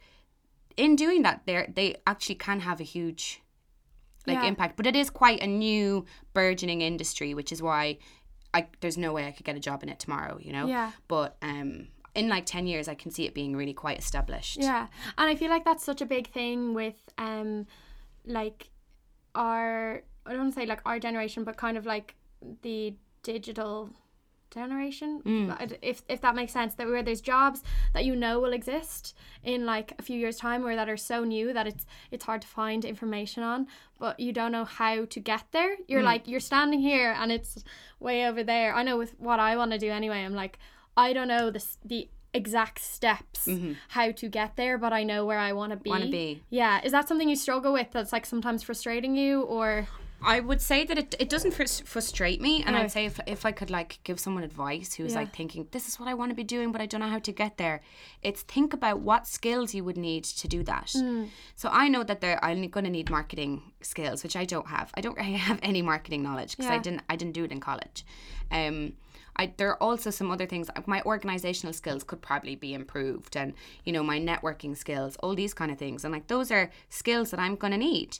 in 0.77 0.95
doing 0.95 1.21
that, 1.23 1.41
they 1.45 1.71
they 1.73 1.95
actually 2.07 2.35
can 2.35 2.59
have 2.61 2.79
a 2.79 2.83
huge 2.83 3.41
like 4.25 4.37
Yeah. 4.37 4.45
impact. 4.45 4.77
But 4.77 4.87
it 4.87 4.95
is 4.95 5.09
quite 5.09 5.41
a 5.43 5.47
new 5.47 6.05
burgeoning 6.33 6.81
industry, 6.81 7.33
which 7.33 7.51
is 7.51 7.61
why 7.61 7.97
I 8.53 8.67
there's 8.81 8.97
no 8.97 9.13
way 9.13 9.27
I 9.27 9.31
could 9.31 9.45
get 9.45 9.55
a 9.55 9.59
job 9.59 9.83
in 9.83 9.89
it 9.89 9.99
tomorrow. 9.99 10.37
You 10.39 10.53
know. 10.53 10.67
Yeah. 10.67 10.91
But 11.07 11.37
um, 11.41 11.87
in 12.15 12.29
like 12.29 12.45
ten 12.45 12.67
years, 12.67 12.87
I 12.87 12.95
can 12.95 13.11
see 13.11 13.25
it 13.25 13.33
being 13.33 13.55
really 13.55 13.73
quite 13.73 13.97
established. 13.99 14.57
Yeah, 14.61 14.87
and 15.17 15.29
I 15.29 15.35
feel 15.35 15.49
like 15.49 15.65
that's 15.65 15.83
such 15.83 16.01
a 16.01 16.05
big 16.05 16.27
thing 16.31 16.73
with 16.73 16.95
um, 17.17 17.65
like 18.25 18.69
our 19.35 20.03
I 20.25 20.29
don't 20.31 20.39
want 20.41 20.53
to 20.53 20.59
say 20.61 20.65
like 20.65 20.81
our 20.85 20.99
generation, 20.99 21.43
but 21.43 21.57
kind 21.57 21.77
of 21.77 21.85
like 21.85 22.15
the 22.61 22.95
digital 23.23 23.89
generation 24.53 25.21
Mm. 25.25 25.77
if 25.81 26.03
if 26.07 26.21
that 26.21 26.35
makes 26.35 26.51
sense 26.53 26.75
that 26.75 26.87
where 26.87 27.03
there's 27.03 27.21
jobs 27.21 27.63
that 27.93 28.05
you 28.05 28.15
know 28.15 28.39
will 28.39 28.53
exist 28.53 29.15
in 29.43 29.65
like 29.65 29.93
a 29.99 30.01
few 30.01 30.17
years 30.17 30.37
time 30.37 30.65
or 30.65 30.75
that 30.75 30.89
are 30.89 30.97
so 30.97 31.23
new 31.23 31.53
that 31.53 31.67
it's 31.67 31.85
it's 32.11 32.25
hard 32.25 32.41
to 32.41 32.47
find 32.47 32.85
information 32.85 33.43
on 33.43 33.67
but 33.99 34.19
you 34.19 34.31
don't 34.31 34.51
know 34.51 34.65
how 34.65 35.05
to 35.05 35.19
get 35.19 35.43
there 35.51 35.75
you're 35.87 36.01
Mm. 36.01 36.05
like 36.13 36.27
you're 36.27 36.39
standing 36.39 36.79
here 36.79 37.11
and 37.19 37.31
it's 37.31 37.63
way 37.99 38.25
over 38.27 38.43
there 38.43 38.73
i 38.75 38.83
know 38.83 38.97
with 38.97 39.13
what 39.19 39.39
i 39.39 39.55
want 39.57 39.71
to 39.71 39.77
do 39.77 39.89
anyway 39.89 40.19
i'm 40.23 40.33
like 40.35 40.59
i 40.97 41.13
don't 41.13 41.27
know 41.27 41.49
the 41.49 41.63
the 41.83 42.07
exact 42.35 42.79
steps 42.81 43.47
how 43.89 44.11
to 44.11 44.27
get 44.27 44.55
there 44.55 44.75
but 44.79 44.91
i 44.91 45.03
know 45.03 45.23
where 45.23 45.37
i 45.37 45.53
want 45.53 45.69
to 45.71 45.77
be 45.77 45.89
Mm-hmm. 45.91 45.99
Wanna 45.99 46.11
be. 46.11 46.41
yeah 46.49 46.81
is 46.83 46.91
that 46.91 47.07
something 47.07 47.29
you 47.29 47.35
struggle 47.35 47.71
with 47.73 47.91
that's 47.91 48.11
like 48.11 48.25
sometimes 48.25 48.63
frustrating 48.63 49.15
you 49.15 49.43
or 49.43 49.87
I 50.25 50.39
would 50.39 50.61
say 50.61 50.85
that 50.85 50.97
it, 50.97 51.15
it 51.19 51.29
doesn't 51.29 51.51
frus- 51.53 51.83
frustrate 51.85 52.41
me, 52.41 52.63
and 52.63 52.75
No. 52.75 52.81
I'd 52.81 52.91
say 52.91 53.05
if, 53.05 53.19
if 53.27 53.45
I 53.45 53.51
could 53.51 53.69
like 53.69 53.99
give 54.03 54.19
someone 54.19 54.43
advice 54.43 54.93
who's 54.93 55.13
Yeah. 55.13 55.19
like 55.19 55.35
thinking 55.35 55.67
this 55.71 55.87
is 55.87 55.99
what 55.99 56.07
I 56.09 56.13
want 56.13 56.29
to 56.31 56.35
be 56.35 56.43
doing, 56.43 56.71
but 56.71 56.81
I 56.81 56.85
don't 56.85 57.01
know 57.01 57.09
how 57.09 57.19
to 57.19 57.31
get 57.31 57.57
there, 57.57 57.81
it's 58.21 58.41
think 58.41 58.73
about 58.73 58.99
what 59.01 59.27
skills 59.27 59.73
you 59.73 59.83
would 59.83 59.97
need 59.97 60.23
to 60.25 60.47
do 60.47 60.63
that. 60.63 60.89
So 61.55 61.69
I 61.71 61.87
know 61.89 62.03
that 62.03 62.21
there 62.21 62.43
I'm 62.43 62.67
going 62.69 62.83
to 62.85 62.89
need 62.89 63.09
marketing 63.09 63.61
skills, 63.81 64.23
which 64.23 64.35
I 64.35 64.45
don't 64.45 64.67
have. 64.67 64.91
I 64.95 65.01
don't 65.01 65.17
really 65.17 65.33
have 65.49 65.59
any 65.61 65.81
marketing 65.81 66.23
knowledge 66.23 66.55
because 66.57 66.71
I 66.71 66.77
didn't 66.79 67.01
I 67.09 67.15
didn't 67.15 67.33
do 67.33 67.43
it 67.43 67.51
in 67.51 67.59
college. 67.59 68.05
Um, 68.51 68.93
I, 69.35 69.51
there 69.57 69.69
are 69.69 69.81
also 69.81 70.11
some 70.11 70.29
other 70.29 70.45
things. 70.45 70.69
My 70.85 71.01
organizational 71.03 71.73
skills 71.73 72.03
could 72.03 72.21
probably 72.21 72.55
be 72.55 72.75
improved, 72.75 73.35
and 73.35 73.53
you 73.83 73.91
know 73.91 74.03
my 74.03 74.19
networking 74.19 74.77
skills, 74.77 75.15
all 75.23 75.33
these 75.33 75.55
kind 75.55 75.71
of 75.71 75.79
things, 75.79 76.03
and 76.05 76.13
like 76.13 76.27
those 76.27 76.51
are 76.51 76.69
skills 76.89 77.31
that 77.31 77.39
I'm 77.39 77.55
going 77.55 77.71
to 77.71 77.77
need 77.79 78.19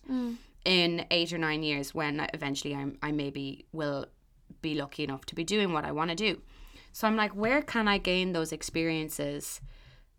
in 0.66 1.06
eight 1.12 1.34
or 1.34 1.38
nine 1.38 1.64
years 1.64 1.94
when 1.94 2.28
eventually 2.34 2.76
I'm, 2.76 2.98
I 3.02 3.12
maybe 3.12 3.66
will 3.72 4.08
be 4.62 4.76
lucky 4.76 5.04
enough 5.04 5.26
to 5.28 5.36
be 5.36 5.44
doing 5.44 5.74
what 5.74 5.86
I 5.86 5.92
want 5.92 6.10
to 6.10 6.16
do. 6.16 6.42
So 6.92 7.08
I'm 7.08 7.16
like, 7.16 7.36
where 7.36 7.62
can 7.62 7.88
I 7.88 7.98
gain 7.98 8.34
those 8.34 8.52
experiences 8.52 9.60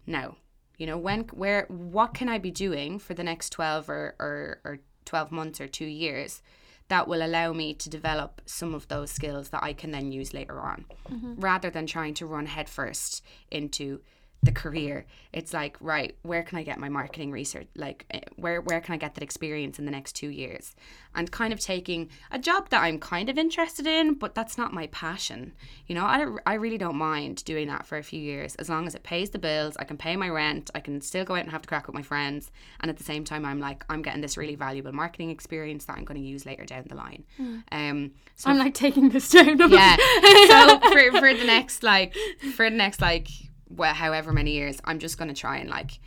now? 0.06 0.36
You 0.76 0.86
know, 0.86 0.98
when, 0.98 1.20
where, 1.32 1.66
what 1.68 2.14
can 2.14 2.28
I 2.28 2.38
be 2.38 2.50
doing 2.50 2.98
for 2.98 3.14
the 3.14 3.22
next 3.22 3.50
12 3.50 3.88
or, 3.88 4.16
or, 4.18 4.60
or 4.64 4.78
12 5.04 5.30
months 5.30 5.60
or 5.60 5.68
two 5.68 5.86
years 5.86 6.42
that 6.88 7.08
will 7.08 7.24
allow 7.24 7.52
me 7.52 7.72
to 7.74 7.88
develop 7.88 8.42
some 8.44 8.74
of 8.74 8.88
those 8.88 9.10
skills 9.10 9.48
that 9.50 9.62
I 9.62 9.72
can 9.72 9.90
then 9.90 10.12
use 10.12 10.34
later 10.34 10.60
on 10.60 10.84
mm-hmm. 11.10 11.40
rather 11.40 11.70
than 11.70 11.86
trying 11.86 12.14
to 12.14 12.26
run 12.26 12.46
headfirst 12.46 13.22
into 13.50 14.00
the 14.44 14.52
career. 14.52 15.06
It's 15.32 15.52
like, 15.52 15.76
right, 15.80 16.16
where 16.22 16.42
can 16.42 16.58
I 16.58 16.62
get 16.62 16.78
my 16.78 16.88
marketing 16.88 17.32
research? 17.32 17.66
Like, 17.76 18.06
eh, 18.10 18.20
where 18.36 18.60
where 18.60 18.80
can 18.80 18.94
I 18.94 18.98
get 18.98 19.14
that 19.14 19.22
experience 19.22 19.78
in 19.78 19.84
the 19.84 19.90
next 19.90 20.12
two 20.12 20.28
years? 20.28 20.74
And 21.14 21.30
kind 21.30 21.52
of 21.52 21.60
taking 21.60 22.08
a 22.30 22.38
job 22.38 22.70
that 22.70 22.82
I'm 22.82 22.98
kind 22.98 23.28
of 23.28 23.38
interested 23.38 23.86
in, 23.86 24.14
but 24.14 24.34
that's 24.34 24.58
not 24.58 24.72
my 24.72 24.88
passion. 24.88 25.52
You 25.86 25.94
know, 25.94 26.04
I, 26.04 26.26
I 26.46 26.54
really 26.54 26.78
don't 26.78 26.96
mind 26.96 27.44
doing 27.44 27.68
that 27.68 27.86
for 27.86 27.98
a 27.98 28.02
few 28.02 28.20
years 28.20 28.54
as 28.56 28.68
long 28.68 28.86
as 28.86 28.94
it 28.94 29.02
pays 29.02 29.30
the 29.30 29.38
bills. 29.38 29.76
I 29.78 29.84
can 29.84 29.96
pay 29.96 30.16
my 30.16 30.28
rent. 30.28 30.70
I 30.74 30.80
can 30.80 31.00
still 31.00 31.24
go 31.24 31.34
out 31.34 31.42
and 31.42 31.50
have 31.50 31.62
to 31.62 31.68
crack 31.68 31.86
with 31.86 31.94
my 31.94 32.02
friends. 32.02 32.50
And 32.80 32.90
at 32.90 32.96
the 32.96 33.04
same 33.04 33.24
time, 33.24 33.44
I'm 33.44 33.60
like, 33.60 33.84
I'm 33.88 34.02
getting 34.02 34.22
this 34.22 34.36
really 34.36 34.56
valuable 34.56 34.92
marketing 34.92 35.30
experience 35.30 35.84
that 35.84 35.96
I'm 35.96 36.04
going 36.04 36.20
to 36.20 36.26
use 36.26 36.46
later 36.46 36.64
down 36.64 36.84
the 36.88 36.96
line. 36.96 37.24
Um, 37.70 38.12
so 38.34 38.50
I'm 38.50 38.58
like 38.58 38.74
taking 38.74 39.10
this 39.10 39.28
down. 39.30 39.58
yeah. 39.70 39.96
so 40.48 40.80
for, 40.80 41.12
for 41.12 41.34
the 41.34 41.44
next 41.46 41.82
like 41.82 42.14
for 42.56 42.68
the 42.68 42.76
next 42.76 43.00
like 43.00 43.28
well, 43.76 43.94
however 43.94 44.32
many 44.32 44.52
years, 44.52 44.78
I'm 44.84 44.98
just 44.98 45.18
gonna 45.18 45.34
try 45.34 45.56
and 45.58 45.68
like 45.70 45.98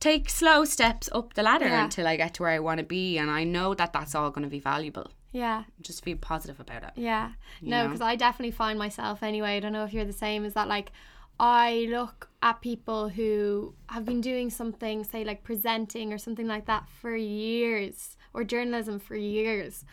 take 0.00 0.28
slow 0.28 0.64
steps 0.64 1.08
up 1.12 1.34
the 1.34 1.42
ladder 1.42 1.66
Yeah. 1.68 1.84
until 1.84 2.06
I 2.06 2.16
get 2.16 2.34
to 2.34 2.42
where 2.42 2.50
I 2.52 2.58
want 2.58 2.78
to 2.78 2.84
be, 2.84 3.18
and 3.18 3.30
I 3.30 3.44
know 3.44 3.74
that 3.74 3.92
that's 3.92 4.14
all 4.14 4.30
gonna 4.30 4.48
be 4.48 4.60
valuable. 4.60 5.10
yeah. 5.32 5.64
Just 5.82 6.02
be 6.04 6.14
positive 6.14 6.60
about 6.60 6.82
it. 6.82 6.92
Yeah. 6.96 7.32
No, 7.60 7.84
because 7.84 8.00
I 8.00 8.16
definitely 8.16 8.52
find 8.52 8.78
myself 8.78 9.22
anyway. 9.22 9.56
I 9.56 9.60
don't 9.60 9.72
know 9.72 9.84
if 9.84 9.92
you're 9.92 10.04
the 10.06 10.12
same. 10.26 10.44
Is 10.46 10.54
that 10.54 10.66
like 10.68 10.92
I 11.38 11.86
look 11.90 12.30
at 12.42 12.62
people 12.62 13.10
who 13.10 13.74
have 13.88 14.04
been 14.06 14.22
doing 14.22 14.48
something, 14.48 15.04
say 15.04 15.24
like 15.24 15.44
presenting 15.44 16.10
or 16.12 16.16
something 16.18 16.46
like 16.46 16.64
that 16.66 16.88
for 16.88 17.14
years, 17.14 18.16
or 18.32 18.44
journalism 18.44 18.98
for 18.98 19.16
years, 19.16 19.84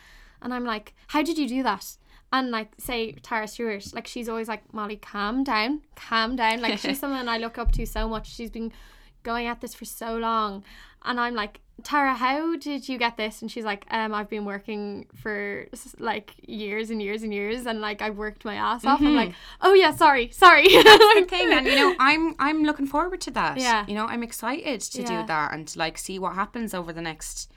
and 0.41 0.53
I'm 0.53 0.63
like, 0.65 0.93
how 1.07 1.21
did 1.23 1.37
you 1.37 1.47
do 1.47 1.61
that? 1.63 1.97
And 2.33 2.49
like 2.51 2.69
say 2.79 3.11
Tara 3.21 3.47
Stewart, 3.47 3.93
like 3.93 4.07
she's 4.07 4.27
always 4.27 4.47
like 4.49 4.73
Molly, 4.73 4.97
calm 4.97 5.43
down, 5.43 5.81
calm 5.95 6.35
down. 6.35 6.59
Like 6.61 6.79
she's 6.79 6.99
someone 7.03 7.29
I 7.29 7.37
look 7.37 7.57
up 7.59 7.71
to 7.73 7.85
so 7.85 8.09
much. 8.09 8.33
She's 8.33 8.49
been 8.49 8.73
going 9.21 9.45
at 9.47 9.61
this 9.61 9.73
for 9.75 9.85
so 9.85 10.17
long, 10.17 10.63
and 11.05 11.19
I'm 11.19 11.35
like, 11.35 11.59
Tara, 11.83 12.13
how 12.15 12.55
did 12.57 12.89
you 12.89 12.97
get 12.97 13.17
this? 13.17 13.41
And 13.43 13.51
she's 13.51 13.63
like, 13.63 13.85
um, 13.91 14.13
I've 14.15 14.29
been 14.29 14.45
working 14.45 15.05
for 15.15 15.67
like 15.99 16.33
years 16.47 16.89
and 16.89 16.99
years 17.03 17.21
and 17.21 17.31
years, 17.31 17.67
and 17.67 17.79
like 17.81 18.01
I've 18.01 18.17
worked 18.17 18.43
my 18.45 18.55
ass 18.55 18.83
off. 18.83 18.99
I'm 18.99 19.15
like, 19.15 19.33
oh 19.61 19.73
yeah, 19.75 19.91
sorry, 19.95 20.29
sorry. 20.31 20.67
That's 20.83 20.97
the 21.15 21.25
thing 21.29 21.53
and 21.53 21.67
you 21.67 21.75
know 21.75 21.95
i'm 21.99 22.35
i'm 22.39 22.63
looking 22.63 22.87
forward 22.87 23.21
to 23.21 23.31
that 23.31 23.59
Yeah. 23.59 23.85
you 23.87 23.93
know 23.93 24.05
i'm 24.07 24.23
excited 24.23 24.81
to 24.81 25.01
Yeah. 25.01 25.21
do 25.21 25.27
that 25.27 25.53
and 25.53 25.67
to 25.67 25.77
like 25.79 25.97
see 25.99 26.17
what 26.17 26.33
happens 26.33 26.73
over 26.73 26.91
the 26.91 27.01
next 27.01 27.51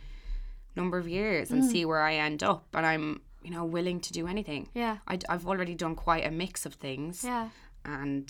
number 0.76 0.98
of 0.98 1.08
years 1.08 1.50
and 1.50 1.64
see 1.64 1.84
where 1.86 2.02
i 2.02 2.14
end 2.16 2.42
up 2.42 2.66
and 2.74 2.84
i'm 2.84 3.20
you 3.46 3.52
know 3.52 3.64
willing 3.64 4.00
to 4.00 4.12
do 4.12 4.26
anything 4.26 4.68
yeah, 4.74 4.98
I, 5.06 5.18
i've 5.28 5.46
already 5.46 5.76
done 5.76 5.94
quite 5.94 6.26
a 6.26 6.30
mix 6.30 6.66
of 6.66 6.74
things 6.74 7.22
yeah, 7.24 7.48
and 7.84 8.28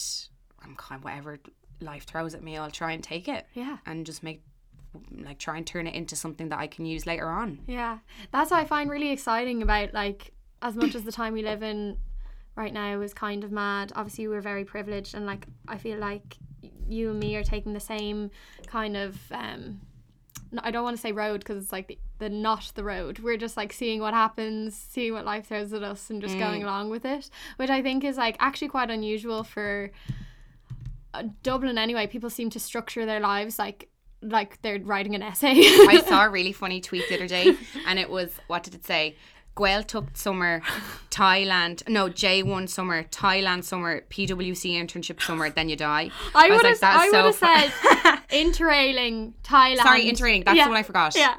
i'm 0.62 0.76
kind 0.76 0.98
of 0.98 1.05
whatever 1.05 1.38
life 1.81 2.05
throws 2.05 2.35
at 2.35 2.42
me 2.42 2.59
i'll 2.59 2.70
try 2.70 2.92
and 2.92 3.02
take 3.02 3.26
it 3.26 3.46
yeah. 3.55 3.79
and 3.87 4.05
just 4.05 4.22
make 4.22 4.42
like 5.11 5.38
try 5.38 5.57
and 5.57 5.66
turn 5.66 5.87
it 5.87 5.94
into 5.94 6.14
something 6.16 6.50
that 6.50 6.59
i 6.59 6.66
can 6.66 6.85
use 6.85 7.07
later 7.07 7.29
on 7.29 7.59
Yeah, 7.66 7.98
that's 8.31 8.50
what 8.50 8.61
I 8.61 8.64
find 8.64 8.90
really 8.90 9.11
exciting 9.11 9.62
about 9.62 9.92
like 9.94 10.33
as 10.62 10.76
much 10.76 10.94
as 10.94 11.02
the 11.02 11.12
time 11.12 11.33
we 11.33 11.42
live 11.42 11.62
in 11.62 11.98
right 12.55 12.72
now 12.72 13.00
is 13.02 13.12
kind 13.12 13.44
of 13.44 13.52
mad. 13.52 13.92
Obviously, 13.94 14.26
we're 14.29 14.40
very 14.40 14.64
privileged, 14.64 15.14
and 15.14 15.26
like 15.26 15.46
I 15.68 15.76
feel 15.76 15.98
like 15.98 16.38
you 16.88 17.11
and 17.11 17.20
me 17.20 17.37
are 17.37 17.44
taking 17.44 17.74
the 17.74 17.81
same 17.81 18.31
kind 18.66 18.96
of. 18.96 19.18
um 19.33 19.81
I 20.62 20.70
don't 20.70 20.85
want 20.85 20.96
to 20.96 21.00
say 21.00 21.12
road 21.12 21.40
because 21.40 21.62
it's 21.62 21.72
like 21.72 21.88
the, 21.88 21.98
the 22.18 22.29
not 22.29 22.72
the 22.74 22.85
road. 22.85 23.18
We're 23.20 23.37
just 23.37 23.57
like 23.57 23.72
seeing 23.72 24.00
what 24.00 24.14
happens, 24.14 24.74
seeing 24.74 25.12
what 25.12 25.24
life 25.24 25.46
throws 25.46 25.72
at 25.72 25.83
us, 25.83 26.11
and 26.11 26.20
just 26.22 26.38
going 26.38 26.62
along 26.62 26.90
with 26.90 27.05
it, 27.05 27.31
which 27.57 27.70
I 27.70 27.83
think 27.83 28.05
is 28.05 28.16
like 28.16 28.37
actually 28.38 28.68
quite 28.68 28.90
unusual 28.90 29.44
for 29.44 29.90
uh, 31.14 31.24
Dublin. 31.42 31.79
Anyway, 31.79 32.07
people 32.07 32.31
seem 32.31 32.50
to 32.50 32.61
structure 32.61 33.07
their 33.07 33.20
lives 33.20 33.59
like 33.59 33.88
like 34.22 34.61
they're 34.62 34.81
writing 34.81 35.14
an 35.14 35.22
essay. 35.22 35.52
I 35.55 36.02
saw 36.07 36.24
a 36.24 36.31
really 36.31 36.52
funny 36.52 36.81
tweet 36.81 37.09
the 37.09 37.16
other 37.16 37.29
day, 37.29 37.55
and 37.87 37.98
it 37.98 38.11
was 38.11 38.31
what 38.46 38.62
did 38.62 38.74
it 38.74 38.85
say? 38.85 39.16
Gaeltacht 39.57 40.18
summer, 40.18 40.61
Thailand. 41.11 41.88
No, 41.88 42.09
J1 42.09 42.68
summer, 42.68 43.05
Thailand 43.05 43.64
summer, 43.64 44.02
PwC 44.11 44.74
internship 44.74 45.22
summer. 45.22 45.48
Then 45.48 45.70
you 45.70 45.76
die. 45.76 46.11
I 46.35 46.50
was 46.50 46.59
would 46.59 46.66
have. 46.66 46.83
like, 46.83 46.96
I 46.96 47.09
so 47.11 47.24
would 47.24 47.35
have 47.35 47.35
said 47.35 48.18
interrailing 48.31 49.33
Thailand. 49.42 49.79
Sorry, 49.83 50.05
interrailing. 50.11 50.44
That's 50.44 50.59
Yeah, 50.59 50.64
the 50.64 50.70
one 50.70 50.79
I 50.79 50.83
forgot. 50.83 51.16
Yeah, 51.16 51.37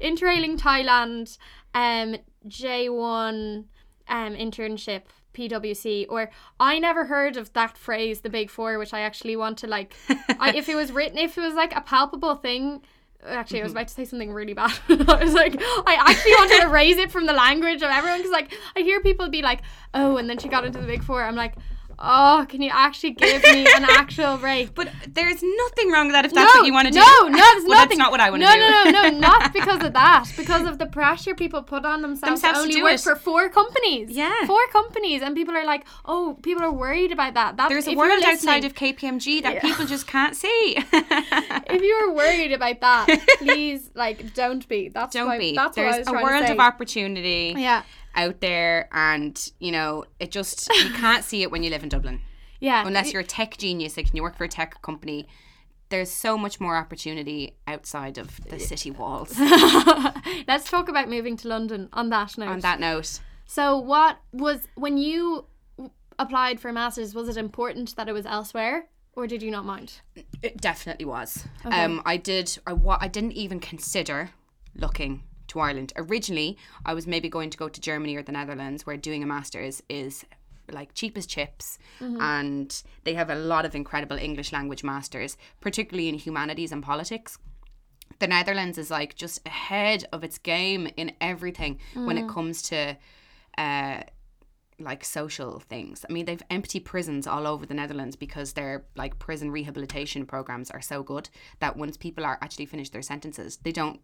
interrailing 0.00 0.58
Thailand. 0.58 1.38
Um, 1.74 2.16
J 2.46 2.88
one 2.88 3.66
um 4.08 4.34
internship. 4.34 5.02
PwC 5.32 6.06
or 6.08 6.28
I 6.58 6.80
never 6.80 7.04
heard 7.04 7.36
of 7.36 7.52
that 7.52 7.78
phrase 7.78 8.20
the 8.22 8.28
big 8.28 8.50
four 8.50 8.78
which 8.78 8.92
I 8.92 9.00
actually 9.00 9.36
want 9.36 9.58
to 9.58 9.68
like 9.68 9.94
I, 10.08 10.52
if 10.56 10.68
it 10.68 10.74
was 10.74 10.90
written 10.90 11.18
if 11.18 11.38
it 11.38 11.40
was 11.40 11.54
like 11.54 11.74
a 11.74 11.80
palpable 11.80 12.34
thing 12.34 12.82
actually 13.24 13.60
I 13.60 13.62
was 13.62 13.72
about 13.72 13.88
to 13.88 13.94
say 13.94 14.04
something 14.04 14.32
really 14.32 14.54
bad 14.54 14.72
I 14.88 15.22
was 15.22 15.32
like 15.32 15.54
I 15.60 15.96
actually 16.00 16.32
wanted 16.32 16.60
to 16.62 16.66
erase 16.68 16.96
it 16.96 17.12
from 17.12 17.26
the 17.26 17.32
language 17.32 17.82
of 17.82 17.90
everyone 17.90 18.18
because 18.18 18.32
like 18.32 18.52
I 18.76 18.80
hear 18.80 19.00
people 19.00 19.28
be 19.28 19.40
like 19.40 19.62
oh 19.94 20.16
and 20.16 20.28
then 20.28 20.38
she 20.38 20.48
got 20.48 20.64
into 20.64 20.80
the 20.80 20.86
big 20.86 21.04
four 21.04 21.22
I'm 21.22 21.36
like 21.36 21.54
oh 22.00 22.46
can 22.48 22.62
you 22.62 22.70
actually 22.72 23.10
give 23.10 23.42
me 23.42 23.66
an 23.76 23.84
actual 23.90 24.36
break 24.38 24.74
But 24.74 24.90
there's 25.08 25.42
nothing 25.42 25.90
wrong 25.90 26.06
with 26.06 26.14
that 26.14 26.24
if 26.24 26.32
that's 26.32 26.54
what 26.54 26.66
you 26.66 26.72
want 26.72 26.88
to 26.88 26.92
do. 26.92 26.98
no, 27.00 27.28
no, 27.28 27.36
there's 27.36 27.64
Well, 27.64 27.68
nothing. 27.78 27.98
that's 27.98 27.98
not 27.98 28.10
what 28.10 28.20
I 28.20 28.30
want 28.30 28.42
to 28.42 28.48
no, 28.48 28.54
do. 28.54 28.60
No, 28.60 28.84
no, 29.02 29.08
no, 29.10 29.18
not 29.28 29.52
because 29.52 29.82
of 29.84 29.92
that. 29.92 30.24
Because 30.36 30.66
of 30.66 30.78
the 30.78 30.86
pressure 30.86 31.34
people 31.34 31.62
put 31.62 31.84
on 31.84 32.02
themselves, 32.02 32.40
Themselves 32.42 32.60
only 32.60 32.74
do 32.74 32.82
work 32.82 32.94
it. 32.94 33.00
for 33.00 33.16
four 33.16 33.48
companies. 33.48 34.10
Yeah. 34.10 34.46
four 34.46 34.66
companies, 34.72 35.22
and 35.22 35.34
people 35.36 35.54
are 35.56 35.64
like, 35.64 35.84
oh, 36.06 36.38
people 36.42 36.62
are 36.62 36.72
worried 36.72 37.12
about 37.12 37.34
that. 37.34 37.56
That 37.58 37.68
There's 37.68 37.86
a 37.88 37.94
world 37.94 38.22
outside 38.24 38.64
of 38.64 38.74
KPMG 38.74 39.42
that 39.42 39.60
people 39.60 39.84
just 39.86 40.06
can't 40.06 40.34
see. 40.36 40.76
If 40.92 41.82
you 41.82 41.94
are 41.94 42.12
worried 42.14 42.52
about 42.52 42.80
that, 42.80 43.06
please, 43.38 43.90
like, 43.94 44.34
don't 44.34 44.66
be. 44.68 44.88
That's 44.88 45.14
Don't 45.14 45.26
why, 45.28 45.38
be. 45.38 45.54
That's 45.54 45.76
There's 45.76 46.06
a 46.06 46.12
world 46.12 46.44
of 46.46 46.58
opportunity 46.58 47.54
Yeah, 47.56 47.82
out 48.14 48.40
there, 48.40 48.88
and 48.92 49.50
you 49.58 49.72
know, 49.72 50.04
it 50.18 50.30
just 50.30 50.68
you 50.74 50.90
can't 50.94 51.24
see 51.24 51.42
it 51.42 51.50
when 51.50 51.62
you 51.62 51.70
live 51.70 51.82
in 51.82 51.88
Dublin. 51.88 52.20
yeah. 52.60 52.86
unless 52.86 53.12
you're 53.12 53.22
a 53.22 53.24
tech 53.24 53.56
genius, 53.58 53.96
like 53.96 54.06
and 54.06 54.14
you 54.14 54.22
work 54.22 54.36
for 54.36 54.44
a 54.44 54.48
tech 54.48 54.80
company, 54.82 55.26
there's 55.88 56.10
so 56.10 56.36
much 56.38 56.60
more 56.60 56.76
opportunity 56.76 57.56
outside 57.66 58.18
of 58.18 58.40
the 58.48 58.58
city 58.58 58.90
walls. 58.90 59.34
Let's 60.48 60.70
talk 60.70 60.88
about 60.88 61.08
moving 61.08 61.36
to 61.38 61.48
London. 61.48 61.88
On 61.92 62.10
that 62.10 62.36
note. 62.38 62.48
On 62.48 62.60
that 62.60 62.80
note, 62.80 63.20
So, 63.46 63.76
what 63.78 64.18
was 64.32 64.68
when 64.74 64.96
you 64.98 65.46
applied 66.18 66.60
for 66.60 66.68
a 66.68 66.72
master's? 66.72 67.14
Was 67.14 67.28
it 67.28 67.36
important 67.36 67.96
that 67.96 68.08
it 68.08 68.12
was 68.12 68.26
elsewhere, 68.26 68.86
or 69.14 69.26
did 69.26 69.42
you 69.42 69.50
not 69.50 69.64
mind? 69.64 70.00
it 70.42 70.60
definitely 70.60 71.04
was. 71.06 71.44
Um, 71.64 72.02
I 72.04 72.16
did. 72.16 72.58
I 72.66 72.72
wa- 72.72 72.98
I 73.00 73.08
didn't 73.08 73.32
even 73.32 73.58
consider 73.60 74.30
looking 74.74 75.22
to 75.50 75.60
Ireland. 75.60 75.92
Originally, 75.96 76.56
I 76.84 76.92
was 76.94 77.06
maybe 77.06 77.28
going 77.28 77.50
to 77.50 77.58
go 77.58 77.68
to 77.68 77.80
Germany 77.80 78.16
or 78.16 78.22
the 78.22 78.32
Netherlands, 78.32 78.84
where 78.86 78.96
doing 78.96 79.22
a 79.22 79.26
master's 79.26 79.82
is 79.88 80.24
like 80.72 80.94
cheap 80.94 81.16
as 81.18 81.26
chips 81.26 81.78
and 82.20 82.82
they 83.04 83.14
have 83.14 83.28
a 83.28 83.34
lot 83.34 83.64
of 83.64 83.74
incredible 83.74 84.16
English 84.16 84.52
language 84.52 84.84
masters, 84.84 85.36
particularly 85.60 86.08
in 86.08 86.14
humanities 86.14 86.72
and 86.72 86.82
politics. 86.82 87.38
the 88.20 88.26
Netherlands 88.26 88.76
is 88.78 88.90
like 88.90 89.14
just 89.14 89.44
ahead 89.46 90.04
of 90.12 90.22
its 90.22 90.38
game 90.38 90.88
in 90.96 91.12
everything 91.20 91.78
when 91.94 92.16
it 92.18 92.28
comes 92.28 92.62
to 92.70 92.96
uh 93.58 94.00
like 94.78 95.04
social 95.04 95.60
things. 95.60 96.06
I 96.08 96.12
mean, 96.12 96.24
they've 96.24 96.42
empty 96.48 96.80
prisons 96.80 97.26
all 97.26 97.46
over 97.46 97.66
the 97.66 97.74
Netherlands 97.74 98.16
because 98.16 98.52
their 98.54 98.86
like 98.96 99.18
prison 99.18 99.50
rehabilitation 99.50 100.24
programs 100.24 100.70
are 100.70 100.80
so 100.80 101.02
good 101.02 101.28
that 101.58 101.76
once 101.76 101.96
people 101.98 102.24
are 102.24 102.38
actually 102.40 102.66
finished 102.66 102.92
their 102.92 103.02
sentences, 103.02 103.58
they 103.62 103.72
don't 103.72 104.00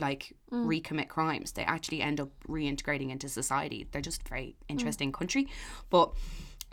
like 0.00 0.32
recommit 0.52 1.08
crimes. 1.08 1.52
They 1.52 1.64
actually 1.64 2.00
end 2.00 2.20
up 2.20 2.30
reintegrating 2.48 3.10
into 3.10 3.28
society. 3.28 3.86
They're 3.90 4.02
just 4.02 4.22
a 4.22 4.28
very 4.28 4.56
interesting 4.68 5.12
country. 5.12 5.48
But 5.90 6.12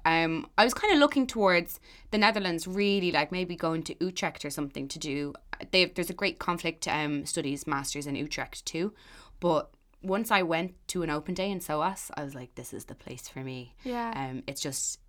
um, 0.05 0.47
I 0.57 0.63
was 0.63 0.73
kind 0.73 0.93
of 0.93 0.99
looking 0.99 1.27
towards 1.27 1.79
the 2.12 2.17
Netherlands, 2.17 2.67
really 2.67 3.12
like 3.12 3.31
maybe 3.31 3.55
going 3.55 3.84
to 3.84 3.95
Utrecht 3.99 4.45
or 4.45 4.49
something 4.49 4.88
to 4.88 4.99
do. 4.99 5.34
They, 5.71 5.86
there's 5.86 6.10
a 6.10 6.13
great 6.13 6.39
conflict 6.39 6.88
um, 6.88 7.25
studies 7.25 7.67
masters 7.67 8.07
in 8.07 8.15
Utrecht 8.15 8.65
too, 8.65 8.93
but 9.39 9.69
once 10.01 10.31
I 10.31 10.41
went 10.41 10.73
to 10.88 11.03
an 11.03 11.12
open 11.12 11.36
day 11.36 11.51
in 11.51 11.62
SOAS, 11.62 12.10
I 12.15 12.23
was 12.23 12.34
like, 12.34 12.55
this 12.55 12.73
is 12.73 12.86
the 12.86 12.95
place 12.95 13.27
for 13.27 13.41
me. 13.41 13.75
Yeah. 13.84 14.12
Um, 14.15 14.41
it's 14.47 14.62
just 14.62 14.99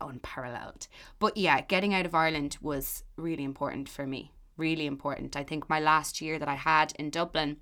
unparalleled. 0.00 0.86
But 1.18 1.38
yeah, 1.38 1.62
getting 1.62 1.94
out 1.94 2.04
of 2.04 2.14
Ireland 2.14 2.58
was 2.60 3.04
really 3.16 3.44
important 3.44 3.88
for 3.88 4.06
me. 4.06 4.33
Really 4.56 4.86
important. 4.86 5.36
I 5.36 5.44
think 5.44 5.68
my 5.68 5.80
last 5.80 6.20
year 6.20 6.38
that 6.38 6.48
I 6.48 6.54
had 6.54 6.92
in 6.98 7.10
Dublin, 7.10 7.56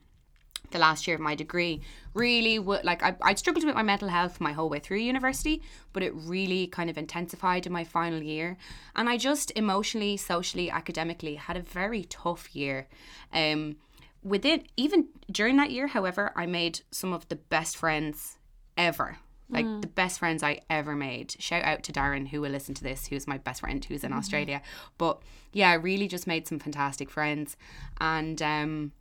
the 0.70 0.78
last 0.78 1.06
year 1.06 1.16
of 1.16 1.22
my 1.22 1.34
degree, 1.34 1.80
really 2.14 2.58
would 2.58 2.84
like 2.84 3.02
I 3.02 3.16
I 3.22 3.34
struggled 3.34 3.64
with 3.64 3.74
my 3.74 3.82
mental 3.82 4.08
health 4.08 4.40
my 4.40 4.52
whole 4.52 4.68
way 4.68 4.78
through 4.78 4.98
university, 4.98 5.62
but 5.92 6.02
it 6.02 6.12
really 6.14 6.66
kind 6.66 6.90
of 6.90 6.98
intensified 6.98 7.66
in 7.66 7.72
my 7.72 7.84
final 7.84 8.22
year, 8.22 8.56
and 8.94 9.08
I 9.08 9.16
just 9.16 9.52
emotionally, 9.56 10.16
socially, 10.16 10.70
academically 10.70 11.36
had 11.36 11.56
a 11.56 11.62
very 11.62 12.04
tough 12.04 12.54
year. 12.54 12.88
Um, 13.32 13.76
within 14.22 14.64
even 14.76 15.08
during 15.30 15.56
that 15.56 15.70
year, 15.70 15.88
however, 15.88 16.32
I 16.36 16.46
made 16.46 16.80
some 16.90 17.12
of 17.12 17.28
the 17.28 17.36
best 17.36 17.76
friends 17.76 18.38
ever 18.76 19.18
Like 19.52 19.80
the 19.82 19.86
best 19.86 20.18
friends 20.18 20.42
I 20.42 20.60
ever 20.70 20.96
made. 20.96 21.36
Shout 21.38 21.64
out 21.64 21.82
to 21.84 21.92
Darren, 21.92 22.28
who 22.28 22.40
will 22.40 22.50
listen 22.50 22.74
to 22.74 22.82
this, 22.82 23.06
who's 23.06 23.26
my 23.26 23.38
best 23.38 23.60
friend, 23.60 23.84
who's 23.84 24.02
in 24.02 24.12
Australia. 24.12 24.62
But 24.98 25.22
yeah, 25.52 25.70
I 25.70 25.74
really 25.74 26.08
just 26.08 26.26
made 26.26 26.48
some 26.48 26.58
fantastic 26.58 27.10
friends. 27.10 27.56
And 28.00 28.40
um, 28.40 28.92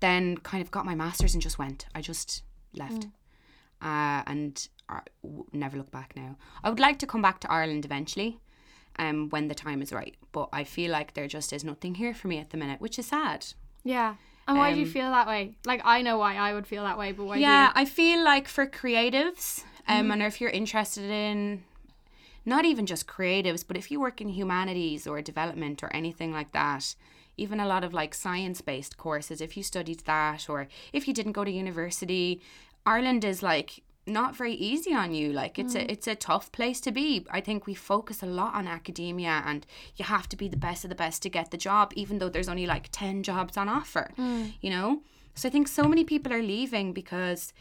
then 0.00 0.38
kind 0.38 0.62
of 0.62 0.70
got 0.70 0.86
my 0.86 0.94
master's 0.94 1.34
and 1.34 1.42
just 1.42 1.58
went. 1.58 1.86
I 1.94 2.00
just 2.00 2.42
left. 2.74 3.06
Uh, 3.82 4.22
and 4.26 4.68
I 4.88 5.00
never 5.52 5.76
look 5.76 5.90
back 5.90 6.14
now. 6.16 6.36
I 6.64 6.70
would 6.70 6.80
like 6.80 6.98
to 7.00 7.06
come 7.06 7.22
back 7.22 7.40
to 7.40 7.52
Ireland 7.52 7.84
eventually. 7.84 8.40
Um, 8.98 9.28
when 9.28 9.48
the 9.48 9.54
time 9.54 9.82
is 9.82 9.92
right, 9.92 10.16
but 10.32 10.48
I 10.54 10.64
feel 10.64 10.90
like 10.90 11.12
there 11.12 11.28
just 11.28 11.52
is 11.52 11.62
nothing 11.62 11.96
here 11.96 12.14
for 12.14 12.28
me 12.28 12.38
at 12.38 12.48
the 12.48 12.56
minute, 12.56 12.80
which 12.80 12.98
is 12.98 13.04
sad. 13.04 13.44
Yeah. 13.84 14.14
And 14.48 14.58
why 14.58 14.72
do 14.72 14.78
you 14.78 14.86
Um, 14.86 14.92
feel 14.92 15.10
that 15.10 15.26
way? 15.26 15.54
Like 15.64 15.82
I 15.84 16.02
know 16.02 16.18
why 16.18 16.36
I 16.36 16.54
would 16.54 16.66
feel 16.66 16.84
that 16.84 16.98
way, 16.98 17.12
but 17.12 17.24
why 17.24 17.36
yeah, 17.38 17.72
I 17.74 17.84
feel 17.84 18.22
like 18.22 18.46
for 18.48 18.66
creatives, 18.66 19.64
um, 19.88 20.10
and 20.12 20.22
if 20.22 20.40
you're 20.40 20.50
interested 20.50 21.10
in 21.10 21.64
not 22.44 22.64
even 22.64 22.86
just 22.86 23.06
creatives, 23.08 23.64
but 23.66 23.76
if 23.76 23.90
you 23.90 23.98
work 24.00 24.20
in 24.20 24.28
humanities 24.28 25.06
or 25.06 25.20
development 25.20 25.82
or 25.82 25.90
anything 25.92 26.32
like 26.32 26.52
that, 26.52 26.94
even 27.36 27.58
a 27.58 27.66
lot 27.66 27.82
of 27.82 27.92
like 27.92 28.14
science 28.14 28.60
based 28.60 28.96
courses, 28.96 29.40
if 29.40 29.56
you 29.56 29.62
studied 29.62 30.00
that 30.06 30.48
or 30.48 30.68
if 30.92 31.08
you 31.08 31.14
didn't 31.14 31.32
go 31.32 31.44
to 31.44 31.50
university, 31.50 32.40
Ireland 32.84 33.24
is 33.24 33.42
like 33.42 33.82
not 34.06 34.36
very 34.36 34.54
easy 34.54 34.94
on 34.94 35.12
you. 35.12 35.32
Like 35.32 35.58
it's 35.58 35.74
a 35.74 35.80
mm. 35.80 35.90
it's 35.90 36.06
a 36.06 36.14
tough 36.14 36.52
place 36.52 36.80
to 36.82 36.92
be. 36.92 37.26
I 37.30 37.40
think 37.40 37.66
we 37.66 37.74
focus 37.74 38.22
a 38.22 38.26
lot 38.26 38.54
on 38.54 38.68
academia 38.68 39.42
and 39.44 39.66
you 39.96 40.04
have 40.04 40.28
to 40.28 40.36
be 40.36 40.48
the 40.48 40.56
best 40.56 40.84
of 40.84 40.90
the 40.90 40.96
best 40.96 41.22
to 41.22 41.30
get 41.30 41.50
the 41.50 41.56
job 41.56 41.92
even 41.96 42.18
though 42.18 42.28
there's 42.28 42.48
only 42.48 42.66
like 42.66 42.88
10 42.92 43.22
jobs 43.22 43.56
on 43.56 43.68
offer 43.68 44.10
mm. 44.18 44.52
you 44.60 44.70
know? 44.70 45.02
So 45.34 45.48
i 45.48 45.52
think 45.52 45.68
so 45.68 45.84
many 45.84 46.04
people 46.04 46.32
are 46.32 46.42
leaving 46.42 46.92
because 46.92 47.52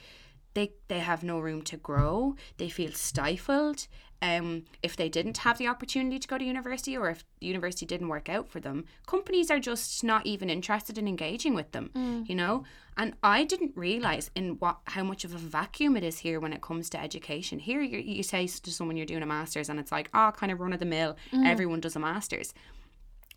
they 0.56 0.72
they 0.88 1.00
have 1.00 1.24
no 1.24 1.40
room 1.40 1.62
to 1.64 1.78
grow. 1.78 2.36
They 2.58 2.70
feel 2.70 2.94
stifled 2.94 3.88
um 4.22 4.64
if 4.82 4.96
they 4.96 5.10
didn't 5.10 5.38
have 5.40 5.58
the 5.58 5.68
opportunity 5.68 6.20
to 6.20 6.28
go 6.28 6.38
to 6.38 6.46
university 6.46 6.98
or 6.98 7.10
if 7.10 7.24
university 7.40 7.86
didn't 7.86 8.08
work 8.08 8.30
out 8.30 8.48
for 8.48 8.60
them 8.60 8.86
companies 9.08 9.52
are 9.52 9.60
just 9.60 10.04
not 10.04 10.26
even 10.26 10.50
interested 10.50 10.98
in 10.98 11.08
engaging 11.08 11.54
with 11.54 11.72
them 11.72 11.90
mm. 11.96 12.28
you 12.28 12.36
know? 12.36 12.64
And 12.98 13.14
i 13.24 13.44
didn't 13.44 13.74
realize 13.76 14.32
in 14.36 14.52
what 14.60 14.78
how 14.86 15.04
much 15.04 15.26
of 15.26 15.34
a 15.34 15.38
vacuum 15.38 15.98
it 15.98 16.04
is 16.04 16.20
here 16.20 16.40
when 16.40 16.54
it 16.54 16.62
comes 16.62 16.90
to 16.92 17.00
education. 17.00 17.60
Here 17.60 17.82
you, 17.82 18.00
you 18.00 18.24
say 18.24 18.48
to 18.48 18.72
someone 18.72 18.98
you're 18.98 19.06
doing 19.06 19.24
a 19.24 19.26
master's 19.26 19.70
and 19.70 19.80
it's 19.80 19.92
like 19.92 20.10
oh 20.14 20.32
kind 20.36 20.52
of 20.52 20.60
run 20.60 20.74
of 20.74 20.80
the 20.80 20.86
mill. 20.86 21.18
Mm. 21.32 21.46
Everyone 21.46 21.80
does 21.80 21.96
a 21.96 22.00
master's. 22.00 22.54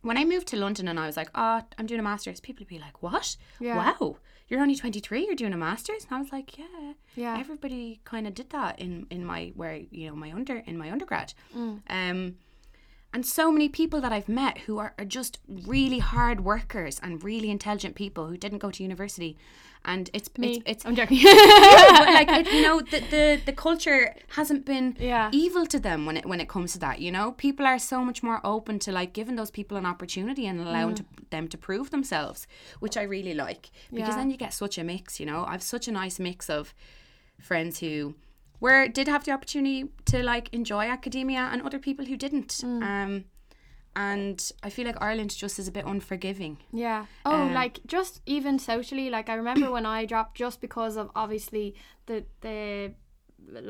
When 0.03 0.16
I 0.16 0.24
moved 0.24 0.47
to 0.49 0.57
London 0.57 0.87
and 0.87 0.99
I 0.99 1.07
was 1.07 1.16
like, 1.16 1.29
oh, 1.35 1.61
I'm 1.76 1.87
doing 1.87 1.99
a 1.99 2.05
master's, 2.05 2.39
people 2.39 2.62
would 2.62 2.68
be 2.68 2.79
like, 2.79 3.03
what? 3.03 3.37
Yeah. 3.59 3.76
Wow, 3.76 4.18
you're 4.49 4.61
only 4.61 4.74
23, 4.76 5.24
you're 5.26 5.34
doing 5.34 5.53
a 5.53 5.57
master's? 5.57 6.05
And 6.05 6.16
I 6.16 6.20
was 6.20 6.32
like, 6.32 6.59
yeah. 6.59 6.92
Yeah. 7.16 7.36
Everybody 7.38 8.01
kind 8.05 8.26
of 8.26 8.34
did 8.34 8.51
that 8.51 8.78
in, 8.78 9.07
in 9.11 9.24
my, 9.24 9.53
where, 9.55 9.80
you 9.90 10.09
know, 10.09 10.16
my 10.16 10.32
under, 10.32 10.57
in 10.59 10.78
my 10.78 10.90
undergrad. 10.90 11.34
Um, 11.88 12.36
and 13.12 13.24
so 13.24 13.50
many 13.50 13.68
people 13.68 14.00
that 14.02 14.12
I've 14.12 14.28
met 14.28 14.59
who 14.59 14.78
are, 14.78 14.92
are 14.98 15.04
just 15.04 15.38
really 15.66 15.98
hard 15.98 16.44
workers 16.44 17.00
and 17.02 17.22
really 17.24 17.50
intelligent 17.50 17.94
people 17.94 18.26
who 18.26 18.36
didn't 18.36 18.59
go 18.59 18.70
to 18.70 18.82
university. 18.82 19.36
And 19.84 20.11
it's, 20.12 20.28
Me. 20.36 20.56
it's, 20.56 20.62
it's 20.66 20.86
I'm 20.86 20.94
joking. 20.96 21.20
but 21.22 22.06
like 22.18 22.28
it, 22.30 22.52
you 22.52 22.62
know 22.62 22.80
the, 22.80 23.00
the 23.14 23.40
the 23.46 23.52
culture 23.52 24.14
hasn't 24.36 24.66
been 24.66 24.96
Yeah. 24.98 25.30
evil 25.32 25.66
to 25.66 25.78
them 25.78 26.04
when 26.04 26.16
it 26.18 26.26
when 26.26 26.40
it 26.40 26.48
comes 26.48 26.72
to 26.72 26.78
that 26.80 27.00
you 27.00 27.12
know 27.12 27.32
people 27.32 27.64
are 27.64 27.78
so 27.78 28.04
much 28.04 28.22
more 28.22 28.40
open 28.44 28.80
to 28.80 28.92
like 28.92 29.12
giving 29.12 29.36
those 29.36 29.52
people 29.52 29.76
an 29.78 29.86
opportunity 29.86 30.46
and 30.46 30.61
allowing 30.61 30.94
mm. 30.94 30.98
to, 30.98 31.04
them 31.30 31.46
to 31.48 31.56
prove 31.56 31.90
themselves 31.90 32.46
which 32.80 32.96
i 32.96 33.02
really 33.02 33.34
like 33.34 33.70
because 33.92 34.09
Yeah. 34.11 34.16
then 34.16 34.30
you 34.30 34.36
get 34.36 34.52
such 34.52 34.78
a 34.78 34.84
mix 34.84 35.20
you 35.20 35.26
know 35.26 35.44
i've 35.46 35.62
such 35.62 35.86
a 35.88 35.92
nice 35.92 36.18
mix 36.18 36.50
of 36.50 36.74
friends 37.40 37.78
who 37.78 38.14
were 38.61 38.88
did 38.88 39.09
have 39.09 39.24
the 39.24 39.30
opportunity 39.32 39.88
to 40.04 40.22
like 40.22 40.52
enjoy 40.52 40.84
academia 40.86 41.48
and 41.52 41.62
other 41.62 41.78
people 41.78 42.04
who 42.04 42.16
didn't 42.16 42.62
um 42.64 43.24
and 43.96 44.52
i 44.62 44.68
feel 44.70 44.86
like 44.86 45.00
ireland 45.00 45.30
just 45.34 45.59
is 45.59 45.66
a 45.68 45.72
bit 45.72 45.84
unforgiving 45.86 46.56
Yeah. 46.72 47.06
Oh, 47.24 47.42
Um, 47.42 47.54
like 47.54 47.80
just 47.86 48.20
even 48.26 48.59
socially, 48.59 49.11
like 49.11 49.28
I 49.28 49.34
remember 49.34 49.70
when 49.70 49.86
I 49.86 50.04
dropped 50.04 50.36
just 50.36 50.61
because 50.61 50.96
of 50.96 51.11
obviously 51.16 51.74
the 52.06 52.24
the 52.40 52.92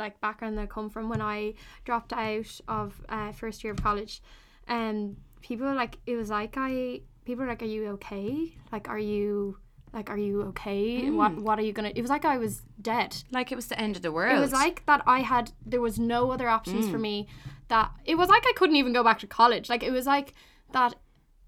like 0.03 0.21
background 0.21 0.59
that 0.59 0.63
I 0.63 0.67
come 0.67 0.91
from 0.91 1.09
when 1.09 1.23
I 1.23 1.55
dropped 1.85 2.13
out 2.13 2.61
of 2.67 3.01
uh, 3.09 3.33
first 3.33 3.63
year 3.63 3.73
of 3.73 3.83
college, 3.83 4.21
and 4.67 5.17
people 5.41 5.73
like 5.75 5.99
it 6.07 6.17
was 6.17 6.31
like 6.31 6.55
I 6.57 7.03
people 7.25 7.45
were 7.45 7.51
like, 7.51 7.63
"Are 7.63 7.73
you 7.77 7.87
okay? 7.97 8.59
Like, 8.73 8.89
are 8.89 8.99
you 8.99 9.57
like, 9.93 10.11
are 10.11 10.19
you 10.19 10.43
okay? 10.51 11.11
What 11.11 11.37
what 11.37 11.59
are 11.59 11.63
you 11.63 11.73
gonna?" 11.73 11.93
It 11.95 12.01
was 12.03 12.11
like 12.11 12.25
I 12.25 12.37
was 12.39 12.63
dead. 12.81 13.17
like 13.33 13.51
it 13.53 13.57
was 13.57 13.67
the 13.69 13.79
end 13.81 13.97
of 13.97 14.03
the 14.03 14.13
world 14.13 14.37
It 14.37 14.41
was 14.41 14.53
like 14.53 14.85
that 14.87 15.03
I 15.07 15.21
had 15.21 15.53
there 15.65 15.81
was 15.81 15.99
no 15.99 16.31
other 16.31 16.49
options 16.49 16.87
Mm. 16.87 16.91
for 16.93 16.99
me 16.99 17.27
that 17.69 17.91
it 18.05 18.17
was 18.17 18.29
like 18.29 18.45
I 18.47 18.53
couldn't 18.57 18.77
even 18.77 18.93
go 18.93 19.03
back 19.05 19.19
to 19.21 19.27
college. 19.27 19.69
Like 19.69 19.83
it 19.83 19.91
was 19.91 20.07
like 20.07 20.35
that 20.73 20.95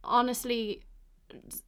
honestly 0.03 0.83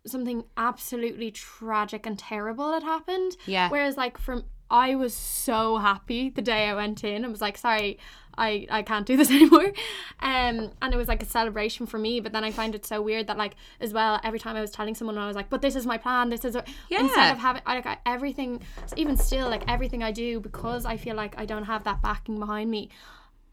something 0.06 0.44
absolutely 0.56 1.30
tragic 1.30 2.06
and 2.06 2.18
terrible 2.18 2.72
had 2.72 2.82
happened. 2.82 3.36
Yeah. 3.46 3.68
Whereas 3.68 3.96
like 3.96 4.18
from 4.18 4.44
I 4.70 4.94
was 4.94 5.12
so 5.14 5.76
happy 5.76 6.30
the 6.30 6.42
day 6.42 6.68
I 6.68 6.74
went 6.74 7.04
in. 7.04 7.24
I 7.24 7.28
was 7.28 7.42
like, 7.42 7.58
sorry, 7.58 7.98
I, 8.38 8.66
I 8.70 8.82
can't 8.82 9.06
do 9.06 9.16
this 9.16 9.30
anymore. 9.38 9.72
Um 10.20 10.70
and 10.80 10.92
it 10.92 10.96
was 10.96 11.08
like 11.08 11.22
a 11.22 11.26
celebration 11.26 11.86
for 11.86 11.98
me. 11.98 12.20
But 12.20 12.32
then 12.32 12.44
I 12.44 12.50
find 12.50 12.74
it 12.74 12.84
so 12.86 13.00
weird 13.02 13.26
that 13.26 13.36
like 13.38 13.54
as 13.80 13.92
well 13.92 14.20
every 14.24 14.38
time 14.38 14.56
I 14.56 14.60
was 14.60 14.70
telling 14.70 14.94
someone 14.94 15.18
I 15.18 15.26
was 15.26 15.36
like, 15.36 15.50
but 15.50 15.62
this 15.62 15.76
is 15.76 15.86
my 15.86 15.98
plan, 15.98 16.28
this 16.30 16.44
is 16.44 16.56
a, 16.56 16.64
instead 16.90 17.16
Yeah. 17.16 17.32
of 17.32 17.38
having 17.38 17.62
I, 17.66 17.74
like 17.76 17.86
I, 17.86 17.98
everything 18.06 18.62
even 18.96 19.16
still 19.16 19.48
like 19.48 19.64
everything 19.68 20.02
I 20.02 20.12
do 20.12 20.40
because 20.40 20.84
I 20.86 20.96
feel 20.96 21.16
like 21.16 21.38
I 21.38 21.44
don't 21.44 21.64
have 21.64 21.84
that 21.84 22.00
backing 22.02 22.38
behind 22.38 22.70
me. 22.70 22.88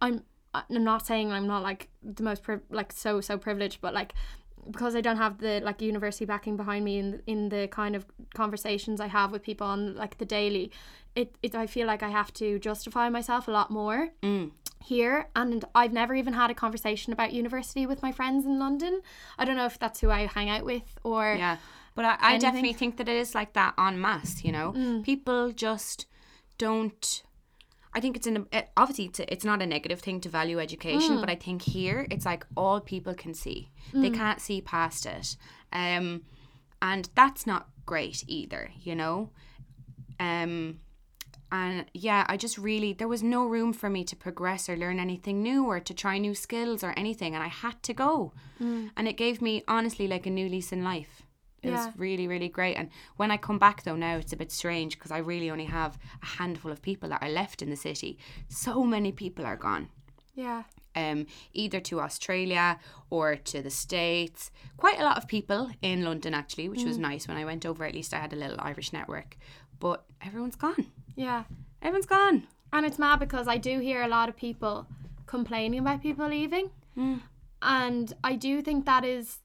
I'm 0.02 0.24
I'm 0.54 0.84
not 0.84 1.06
saying 1.06 1.32
I'm 1.32 1.46
not 1.48 1.62
like 1.62 1.90
the 2.02 2.24
most 2.24 2.42
priv- 2.44 2.62
like 2.70 2.92
so 2.92 3.22
so 3.22 3.38
privileged, 3.38 3.82
but 3.82 3.94
like 3.94 4.14
because 4.72 4.96
I 4.96 5.02
don't 5.02 5.18
have 5.18 5.38
the 5.40 5.62
like 5.64 5.82
university 5.82 6.26
backing 6.26 6.58
behind 6.58 6.84
me 6.86 6.98
in 7.00 7.22
in 7.28 7.50
the 7.50 7.68
kind 7.68 7.96
of 7.96 8.06
conversations 8.34 9.00
I 9.00 9.08
have 9.08 9.32
with 9.32 9.42
people 9.44 9.68
on 9.68 9.96
like 9.96 10.18
the 10.18 10.26
daily, 10.26 10.72
it, 11.16 11.36
it 11.44 11.54
I 11.56 11.68
feel 11.68 11.88
like 11.88 12.02
I 12.04 12.10
have 12.10 12.34
to 12.36 12.60
justify 12.60 13.10
myself 13.10 13.48
a 13.48 13.52
lot 13.52 13.70
more 13.72 14.10
here 14.84 15.28
and 15.36 15.66
I've 15.76 15.94
never 15.94 16.16
even 16.16 16.34
had 16.34 16.50
a 16.50 16.54
conversation 16.54 17.14
about 17.14 17.34
university 17.34 17.86
with 17.86 18.02
my 18.02 18.12
friends 18.12 18.46
in 18.46 18.60
London. 18.60 19.02
I 19.38 19.46
don't 19.46 19.56
know 19.58 19.66
if 19.66 19.78
that's 19.78 20.00
who 20.00 20.10
I 20.10 20.26
hang 20.26 20.50
out 20.50 20.66
with 20.66 20.98
or 21.04 21.36
Yeah. 21.38 21.58
But 21.96 22.06
I, 22.06 22.18
I 22.22 22.38
definitely 22.38 22.74
think 22.74 22.96
that 22.98 23.10
it 23.10 23.18
is 23.18 23.36
like 23.36 23.54
that 23.54 23.74
en 23.78 24.00
masse, 24.00 24.44
you 24.44 24.52
know? 24.54 24.72
Mm. 24.74 25.04
People 25.04 25.52
just 25.52 26.06
don't. 26.58 27.24
I 27.94 28.00
think 28.00 28.16
it's 28.16 28.28
an 28.28 28.46
it, 28.54 28.70
obviously 28.78 29.06
it's, 29.06 29.20
a, 29.20 29.34
it's 29.34 29.44
not 29.44 29.62
a 29.62 29.66
negative 29.66 30.00
thing 30.00 30.22
to 30.22 30.30
value 30.30 30.60
education, 30.60 31.18
Mm. 31.18 31.20
but 31.20 31.30
I 31.30 31.36
think 31.36 31.62
here 31.64 32.08
it's 32.10 32.26
like 32.26 32.46
all 32.56 32.80
people 32.80 33.14
can 33.16 33.34
see. 33.34 33.72
They 33.94 34.12
can't 34.12 34.40
see 34.40 34.62
past 34.62 35.06
it. 35.08 35.36
Um, 35.74 36.22
and 36.82 37.10
that's 37.16 37.46
not 37.46 37.68
great 37.86 38.24
either, 38.28 38.72
you 38.82 38.96
know? 38.96 39.32
Um, 40.20 40.80
and 41.52 41.86
yeah, 41.94 42.26
I 42.30 42.38
just 42.38 42.58
really, 42.58 42.94
there 42.94 43.08
was 43.08 43.24
no 43.24 43.46
room 43.46 43.74
for 43.74 43.90
me 43.90 44.04
to 44.06 44.16
progress 44.16 44.70
or 44.70 44.78
learn 44.78 45.00
anything 45.00 45.42
new 45.42 45.66
or 45.66 45.80
to 45.80 45.94
try 45.94 46.18
new 46.18 46.36
skills 46.36 46.84
or 46.84 46.94
anything. 46.96 47.34
And 47.36 47.44
I 47.44 47.48
had 47.48 47.82
to 47.84 47.94
go. 47.94 48.34
And 48.60 49.08
it 49.08 49.14
gave 49.18 49.42
me, 49.42 49.64
honestly, 49.68 50.08
like 50.08 50.26
a 50.26 50.30
new 50.30 50.48
lease 50.50 50.72
in 50.72 50.84
life. 50.84 51.24
It 51.64 51.70
Yeah. 51.70 51.88
was 51.88 51.96
really, 51.98 52.28
really 52.28 52.50
great. 52.50 52.76
And 52.76 52.90
when 53.18 53.32
I 53.32 53.38
come 53.38 53.58
back, 53.60 53.84
though, 53.84 53.96
now 53.96 54.16
it's 54.18 54.32
a 54.34 54.38
bit 54.38 54.52
strange 54.52 54.98
because 54.98 55.12
I 55.12 55.18
really 55.18 55.50
only 55.50 55.66
have 55.66 55.98
a 56.22 56.26
handful 56.26 56.72
of 56.72 56.82
people 56.82 57.10
that 57.10 57.22
are 57.24 57.30
left 57.30 57.62
in 57.62 57.70
the 57.70 57.76
city. 57.76 58.18
So 58.48 58.84
many 58.84 59.12
people 59.12 59.46
are 59.46 59.58
gone 59.58 59.90
yeah. 60.36 60.64
um, 60.96 61.26
either 61.54 61.80
to 61.82 62.00
Australia 62.00 62.80
or 63.10 63.36
to 63.36 63.62
the 63.62 63.70
States. 63.70 64.52
Quite 64.78 65.00
a 65.00 65.04
lot 65.04 65.18
of 65.18 65.28
people 65.28 65.70
in 65.82 66.04
London, 66.04 66.34
actually, 66.34 66.70
which 66.70 66.84
was 66.84 66.98
nice. 66.98 67.28
When 67.28 67.38
I 67.38 67.46
went 67.46 67.66
over, 67.66 67.84
at 67.86 67.94
least 67.94 68.14
I 68.14 68.20
had 68.20 68.34
a 68.34 68.38
little 68.38 68.58
Irish 68.60 68.94
network. 68.94 69.36
But 69.80 70.06
everyone's 70.22 70.56
gone. 70.58 70.88
Yeah. 71.20 71.44
Everyone's 71.82 72.06
gone. 72.06 72.48
And 72.72 72.86
it's 72.86 72.98
mad 73.00 73.20
because 73.20 73.48
I 73.48 73.58
do 73.58 73.80
hear 73.80 74.02
a 74.04 74.08
lot 74.08 74.30
of 74.30 74.36
people 74.38 74.88
complaining 75.26 75.80
about 75.80 76.02
people 76.02 76.28
leaving. 76.28 76.70
And 77.62 78.14
I 78.24 78.36
do 78.36 78.62
think 78.62 78.86
that 78.86 79.04
is 79.06 79.40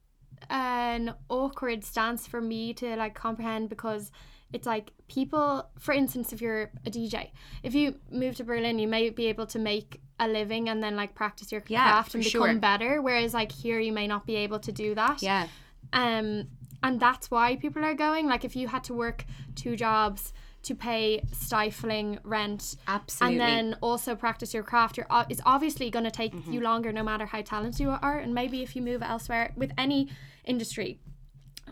an 0.51 1.15
awkward 1.29 1.85
stance 1.85 2.27
for 2.27 2.41
me 2.41 2.75
to 2.75 2.97
like 2.97 3.15
comprehend 3.15 3.69
because 3.69 4.11
it's 4.53 4.67
like 4.67 4.93
people 5.09 5.67
for 5.79 5.93
instance 5.95 6.33
if 6.35 6.41
you're 6.43 6.71
a 6.85 6.91
DJ 6.91 7.31
if 7.63 7.75
you 7.75 7.95
move 8.11 8.37
to 8.37 8.45
Berlin 8.45 8.79
you 8.79 8.87
may 8.87 9.09
be 9.11 9.27
able 9.27 9.47
to 9.47 9.59
make 9.59 10.01
a 10.21 10.29
living 10.29 10.69
and 10.69 10.83
then 10.83 10.97
like 10.97 11.15
practice 11.15 11.51
your 11.51 11.63
Yeah, 11.67 11.85
craft 11.85 12.15
and 12.15 12.23
become 12.23 12.31
sure. 12.51 12.55
better 12.59 13.01
whereas 13.01 13.33
like 13.33 13.51
here 13.53 13.81
you 13.81 13.93
may 13.93 14.07
not 14.07 14.27
be 14.27 14.37
able 14.37 14.59
to 14.61 14.71
do 14.71 14.95
that 14.97 15.23
Yeah. 15.23 15.47
um 15.95 16.49
and 16.83 17.01
that's 17.01 17.31
why 17.31 17.57
people 17.57 17.83
are 17.85 17.95
going 17.95 18.27
like 18.27 18.45
if 18.45 18.55
you 18.55 18.69
had 18.69 18.85
to 18.85 18.95
work 18.95 19.25
two 19.55 19.77
jobs 19.77 20.35
to 20.65 20.75
pay 20.75 21.23
stifling 21.33 22.19
rent 22.25 22.77
Absolutely. 22.89 23.39
and 23.39 23.73
then 23.73 23.79
also 23.81 24.15
practice 24.15 24.53
your 24.55 24.63
craft 24.63 24.97
you're 24.97 25.07
it's 25.29 25.41
obviously 25.47 25.91
going 25.91 26.05
to 26.05 26.11
take 26.11 26.33
Mm-hmm. 26.35 26.53
you 26.53 26.61
longer 26.61 26.93
no 26.93 27.03
matter 27.03 27.27
how 27.27 27.43
talented 27.43 27.81
you 27.81 27.91
are 27.91 28.19
and 28.19 28.35
maybe 28.35 28.63
if 28.63 28.75
you 28.75 28.83
move 28.83 29.03
elsewhere 29.03 29.53
with 29.57 29.71
any 29.79 30.09
industry 30.45 30.99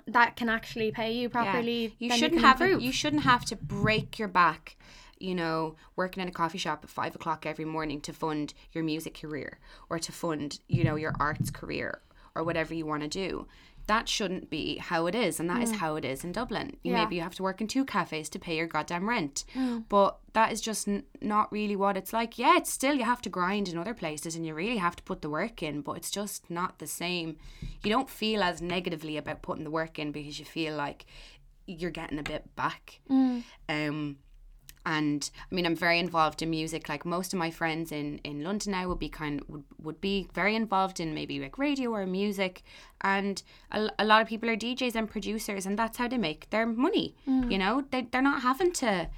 that 0.07 0.37
can 0.37 0.49
actually 0.49 0.91
pay 0.91 1.13
you 1.13 1.29
properly 1.29 1.95
You 1.99 2.11
shouldn't 2.11 2.35
can 2.35 2.43
have 2.43 2.61
improve. 2.61 2.83
you 2.83 2.93
shouldn't 2.93 3.23
have 3.23 3.45
to 3.47 3.57
break 3.57 4.19
your 4.19 4.29
back. 4.29 4.77
you 5.19 5.35
know, 5.35 5.77
working 5.95 6.21
in 6.23 6.29
a 6.29 6.33
coffee 6.33 6.59
shop 6.59 6.81
at 6.83 6.91
five 6.91 7.15
o'clock 7.15 7.47
every 7.47 7.65
morning 7.65 8.01
to 8.01 8.13
fund 8.13 8.55
your 8.73 8.83
music 8.83 9.15
career 9.21 9.59
or 9.89 9.99
to 10.01 10.11
fund, 10.11 10.59
you 10.69 10.83
know, 10.83 10.97
your 10.97 11.15
arts 11.21 11.51
career 11.51 12.01
or 12.35 12.43
whatever 12.43 12.75
you 12.75 12.85
want 12.87 13.03
to 13.03 13.09
do. 13.09 13.47
That 13.89 14.09
shouldn't 14.09 14.49
be 14.49 14.77
how 14.79 15.07
it 15.07 15.15
is, 15.15 15.41
and 15.41 15.51
that 15.51 15.61
is 15.63 15.73
how 15.73 15.97
it 15.97 16.05
is 16.05 16.23
in 16.25 16.33
Dublin. 16.33 16.77
You, 16.83 16.93
Mm. 16.93 16.95
Yeah. 16.95 17.05
Maybe 17.05 17.17
you 17.17 17.23
have 17.23 17.35
to 17.35 17.43
work 17.43 17.61
in 17.61 17.67
two 17.67 17.85
cafes 17.85 18.29
to 18.31 18.39
pay 18.39 18.57
your 18.57 18.67
goddamn 18.69 19.09
rent, 19.09 19.45
Mm. 19.55 19.85
but 19.89 20.19
that 20.35 20.53
is 20.53 20.61
just 20.61 20.87
n- 20.87 21.03
not 21.21 21.51
really 21.53 21.75
what 21.77 21.97
it's 21.97 22.13
like. 22.13 22.39
Yeah, 22.39 22.57
it's 22.57 22.73
still 22.73 22.95
you 22.95 23.05
have 23.05 23.23
to 23.23 23.29
grind 23.29 23.69
in 23.69 23.77
other 23.77 23.93
places, 23.95 24.37
and 24.37 24.47
you 24.47 24.55
really 24.55 24.77
have 24.79 24.95
to 24.97 25.03
put 25.03 25.21
the 25.21 25.29
work 25.31 25.63
in, 25.63 25.81
but 25.83 25.97
it's 25.97 26.11
just 26.11 26.49
not 26.49 26.79
the 26.79 26.87
same. 26.87 27.37
You 27.83 27.91
don't 27.91 28.09
feel 28.09 28.43
as 28.43 28.63
negatively 28.63 29.17
about 29.17 29.43
putting 29.43 29.65
the 29.65 29.71
work 29.71 29.99
in 29.99 30.13
because 30.13 30.39
you 30.39 30.45
feel 30.45 30.75
like 30.77 31.05
you're 31.67 31.91
getting 31.91 32.19
a 32.19 32.23
bit 32.23 32.55
back. 32.57 33.01
Um, 33.69 34.19
and 34.85 35.31
I 35.51 35.55
mean, 35.55 35.65
I'm 35.67 35.77
very 35.77 35.99
involved 35.99 36.43
in 36.43 36.51
music. 36.51 36.89
Like 36.89 37.05
most 37.05 37.33
of 37.33 37.39
my 37.39 37.51
friends 37.51 37.93
in 37.93 38.19
in 38.25 38.43
London 38.43 38.73
now 38.73 38.89
would 38.89 38.99
be 38.99 39.09
kind 39.09 39.41
would 39.49 39.65
would 39.81 40.01
be 40.01 40.29
very 40.35 40.55
involved 40.57 40.99
in 41.01 41.15
maybe 41.15 41.39
like 41.39 41.57
radio 41.59 41.91
or 41.95 42.05
music, 42.07 42.63
and 43.01 43.43
a, 43.71 43.89
a 43.99 44.05
lot 44.05 44.23
of 44.23 44.29
people 44.29 44.49
are 44.51 44.57
DJs 44.57 44.95
and 44.97 45.09
producers, 45.11 45.67
and 45.67 45.79
that's 45.79 45.99
how 45.99 46.09
they 46.09 46.19
make 46.19 46.51
their 46.51 46.67
money. 46.67 47.15
You 47.27 47.59
know, 47.59 47.85
they 47.91 48.03
they're 48.03 48.23
not 48.23 48.43
having 48.43 48.73
to 48.73 49.09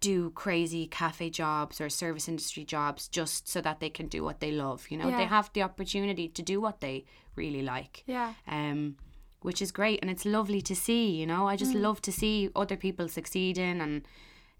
do 0.00 0.30
crazy 0.30 0.86
cafe 0.86 1.30
jobs 1.30 1.80
or 1.80 1.88
service 1.88 2.28
industry 2.28 2.64
jobs 2.64 3.08
just 3.08 3.48
so 3.48 3.60
that 3.62 3.80
they 3.80 3.88
can 3.88 4.06
do 4.08 4.22
what 4.22 4.40
they 4.40 4.52
love. 4.52 4.86
You 4.90 4.98
know, 4.98 5.08
Yeah. 5.08 5.16
they 5.16 5.24
have 5.24 5.50
the 5.54 5.62
opportunity 5.62 6.28
to 6.28 6.42
do 6.42 6.60
what 6.60 6.80
they 6.80 7.04
really 7.34 7.62
like 7.62 8.04
Yeah. 8.06 8.34
um, 8.46 8.96
which 9.40 9.62
is 9.62 9.72
great 9.72 9.98
and 10.02 10.10
it's 10.10 10.24
lovely 10.26 10.60
to 10.62 10.74
see. 10.76 11.10
You 11.10 11.26
know, 11.26 11.48
I 11.48 11.56
just 11.56 11.74
love 11.74 12.00
to 12.02 12.12
see 12.12 12.50
other 12.54 12.76
people 12.76 13.08
succeeding, 13.08 13.80
and 13.80 14.06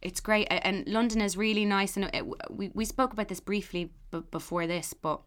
it's 0.03 0.20
great. 0.20 0.47
And 0.51 0.86
London 0.86 1.20
is 1.20 1.36
really 1.36 1.64
nice, 1.64 1.97
and 1.97 2.11
it, 2.12 2.24
we 2.51 2.70
we 2.74 2.84
spoke 2.84 3.12
about 3.12 3.28
this 3.28 3.40
briefly 3.40 3.90
b- 4.11 4.22
before 4.30 4.66
this, 4.66 4.94
but. 4.94 5.20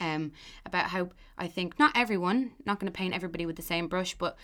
Um, 0.00 0.30
about 0.64 0.86
how 0.86 1.08
I 1.36 1.48
think 1.48 1.76
not 1.78 1.90
everyone, 1.96 2.52
not 2.64 2.78
going 2.78 2.90
to 2.90 2.96
paint 2.96 3.12
everybody 3.12 3.44
with 3.44 3.56
the 3.56 3.62
same 3.62 3.88
brush, 3.88 4.14
but 4.16 4.36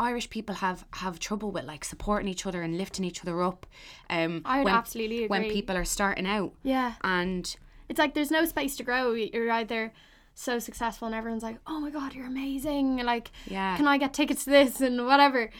Irish 0.00 0.30
people 0.30 0.56
have 0.56 0.86
have 0.94 1.18
trouble 1.20 1.52
with 1.52 1.64
like 1.66 1.84
supporting 1.84 2.26
each 2.26 2.46
other 2.46 2.62
and 2.62 2.78
lifting 2.78 3.04
each 3.04 3.20
other 3.20 3.42
up. 3.42 3.66
Um, 4.08 4.40
I 4.46 4.58
would 4.58 4.64
when, 4.64 4.74
absolutely 4.74 5.26
when 5.26 5.50
people 5.50 5.76
are 5.76 5.84
starting 5.84 6.26
out, 6.26 6.54
Yeah. 6.62 6.94
and 7.04 7.54
It's 7.90 7.98
like 7.98 8.14
there's 8.14 8.30
no 8.30 8.46
space 8.46 8.76
to 8.76 8.82
grow. 8.82 9.12
You're 9.12 9.50
either 9.52 9.92
so 10.34 10.58
successful 10.58 11.06
and 11.06 11.14
everyone's 11.14 11.42
like, 11.44 11.58
"Oh 11.66 11.80
my 11.80 11.90
god, 11.90 12.14
you're 12.14 12.26
amazing!" 12.26 12.96
Like, 12.96 13.30
Yeah. 13.46 13.76
can 13.76 13.86
I 13.86 13.98
get 13.98 14.14
tickets 14.14 14.44
to 14.44 14.50
this 14.50 14.80
and 14.80 15.04
whatever? 15.04 15.50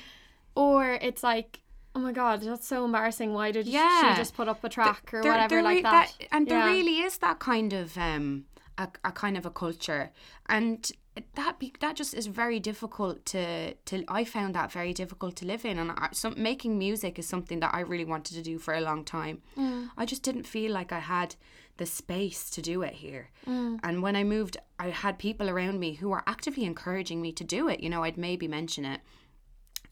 Or 0.56 0.94
it's 0.94 1.22
like, 1.22 1.60
"Oh 1.94 2.00
my 2.00 2.12
god, 2.12 2.40
that's 2.42 2.66
so 2.66 2.84
embarrassing. 2.84 3.32
Why 3.32 3.50
did 3.52 3.66
Yeah. 3.66 4.12
she 4.12 4.16
just 4.16 4.34
put 4.34 4.48
up 4.48 4.62
a 4.64 4.68
track 4.68 5.12
or 5.14 5.22
there- 5.22 5.32
whatever 5.32 5.54
there 5.56 5.62
like 5.62 5.76
re- 5.76 5.82
that?" 5.82 6.12
And 6.32 6.48
there 6.48 6.66
really 6.66 6.98
is 7.00 7.18
that 7.18 7.38
kind 7.38 7.72
of 7.72 7.96
um 7.98 8.44
a, 8.78 8.88
a 9.04 9.12
kind 9.12 9.36
of 9.36 9.46
a 9.46 9.50
culture, 9.50 10.10
and 10.48 10.90
that 11.36 11.60
be, 11.60 11.72
that 11.78 11.94
just 11.94 12.12
is 12.12 12.26
very 12.26 12.58
difficult 12.58 13.24
to 13.26 13.74
to. 13.74 14.04
I 14.08 14.24
found 14.24 14.54
that 14.56 14.72
very 14.72 14.92
difficult 14.92 15.36
to 15.36 15.46
live 15.46 15.64
in, 15.64 15.78
and 15.78 15.92
I, 15.92 16.08
some, 16.12 16.34
making 16.36 16.76
music 16.76 17.18
is 17.18 17.28
something 17.28 17.60
that 17.60 17.72
I 17.72 17.80
really 17.80 18.04
wanted 18.04 18.34
to 18.34 18.42
do 18.42 18.58
for 18.58 18.74
a 18.74 18.80
long 18.80 19.04
time. 19.04 19.42
Mm. 19.56 19.90
I 19.96 20.04
just 20.06 20.24
didn't 20.24 20.42
feel 20.46 20.72
like 20.72 20.90
I 20.90 20.98
had 20.98 21.36
the 21.76 21.86
space 21.86 22.50
to 22.50 22.60
do 22.62 22.82
it 22.82 22.94
here. 22.94 23.30
Mm. 23.46 23.78
And 23.84 24.02
when 24.02 24.16
I 24.16 24.24
moved, 24.24 24.56
I 24.78 24.90
had 24.90 25.18
people 25.18 25.48
around 25.50 25.78
me 25.78 25.94
who 25.94 26.08
were 26.08 26.22
actively 26.26 26.64
encouraging 26.64 27.20
me 27.22 27.30
to 27.32 27.44
do 27.44 27.68
it. 27.68 27.78
You 27.80 27.90
know, 27.90 28.02
I'd 28.04 28.16
maybe 28.16 28.48
mention 28.48 28.84
it. 28.84 29.00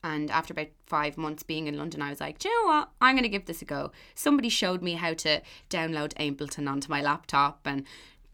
And 0.05 0.31
after 0.31 0.53
about 0.53 0.69
five 0.87 1.17
months 1.17 1.43
being 1.43 1.69
in 1.69 1.77
London, 1.79 2.03
I 2.03 2.11
was 2.11 2.21
like, 2.21 2.39
do 2.39 2.49
you 2.49 2.63
know 2.63 2.69
what? 2.73 2.91
I'm 3.01 3.15
going 3.15 3.23
to 3.23 3.29
give 3.29 3.47
this 3.47 3.63
a 3.63 3.65
go. 3.65 3.93
Somebody 4.15 4.49
showed 4.49 4.83
me 4.83 4.95
how 4.95 5.15
to 5.15 5.41
download 5.71 6.13
Ableton 6.15 6.69
onto 6.69 6.89
my 6.91 7.01
laptop 7.01 7.61
and 7.65 7.85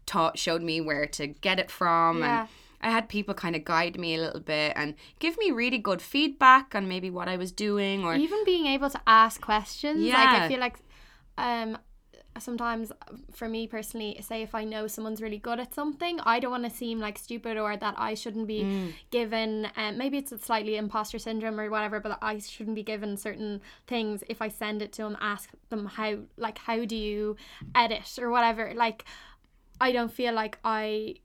taught, 0.07 0.39
showed 0.39 0.63
me 0.63 0.81
where 0.81 1.05
to 1.05 1.27
get 1.27 1.59
it 1.59 1.69
from. 1.69 2.19
Yeah. 2.21 2.41
And 2.41 2.49
I 2.81 2.89
had 2.89 3.07
people 3.09 3.33
kind 3.35 3.55
of 3.55 3.65
guide 3.65 3.99
me 3.99 4.15
a 4.15 4.21
little 4.21 4.39
bit 4.39 4.73
and 4.75 4.95
give 5.19 5.37
me 5.37 5.51
really 5.51 5.77
good 5.77 6.01
feedback 6.01 6.73
on 6.73 6.87
maybe 6.87 7.09
what 7.11 7.27
I 7.27 7.37
was 7.37 7.51
doing 7.51 8.03
or 8.03 8.15
even 8.15 8.43
being 8.45 8.65
able 8.65 8.89
to 8.89 9.01
ask 9.05 9.39
questions 9.41 9.99
like 9.99 10.13
Yeah. 10.13 10.45
i 10.45 10.47
feel 10.47 10.59
like 10.59 10.77
um 11.37 11.77
sometimes 12.37 12.91
for 13.33 13.49
me 13.49 13.67
personally 13.67 14.17
say 14.21 14.41
if 14.41 14.53
i 14.55 14.63
know 14.63 14.87
someone's 14.87 15.21
really 15.21 15.37
good 15.37 15.59
at 15.59 15.73
something 15.73 16.19
i 16.21 16.39
don't 16.39 16.51
want 16.51 16.63
to 16.63 16.69
seem 16.69 16.99
like 16.99 17.17
stupid 17.17 17.57
or 17.57 17.75
that 17.75 17.95
i 17.97 18.13
shouldn't 18.13 18.47
be 18.47 18.61
Mm. 18.63 18.93
given 19.11 19.67
um, 19.75 19.97
maybe 19.97 20.17
it's 20.17 20.31
a 20.31 20.37
slightly 20.37 20.77
imposter 20.77 21.19
syndrome 21.19 21.59
or 21.59 21.69
whatever 21.69 21.99
but 21.99 22.17
i 22.21 22.37
shouldn't 22.39 22.75
be 22.75 22.83
given 22.83 23.17
certain 23.17 23.61
things 23.87 24.23
if 24.29 24.41
i 24.41 24.47
send 24.47 24.81
it 24.81 24.93
to 24.93 25.01
them 25.01 25.17
ask 25.19 25.49
them 25.69 25.85
how 25.87 26.17
like 26.37 26.59
how 26.59 26.85
do 26.85 26.95
you 26.95 27.35
edit 27.75 28.17
or 28.21 28.29
whatever 28.29 28.73
like 28.75 29.03
i 29.81 29.91
don't 29.91 30.13
feel 30.13 30.33
like 30.33 30.59
i 30.63 31.15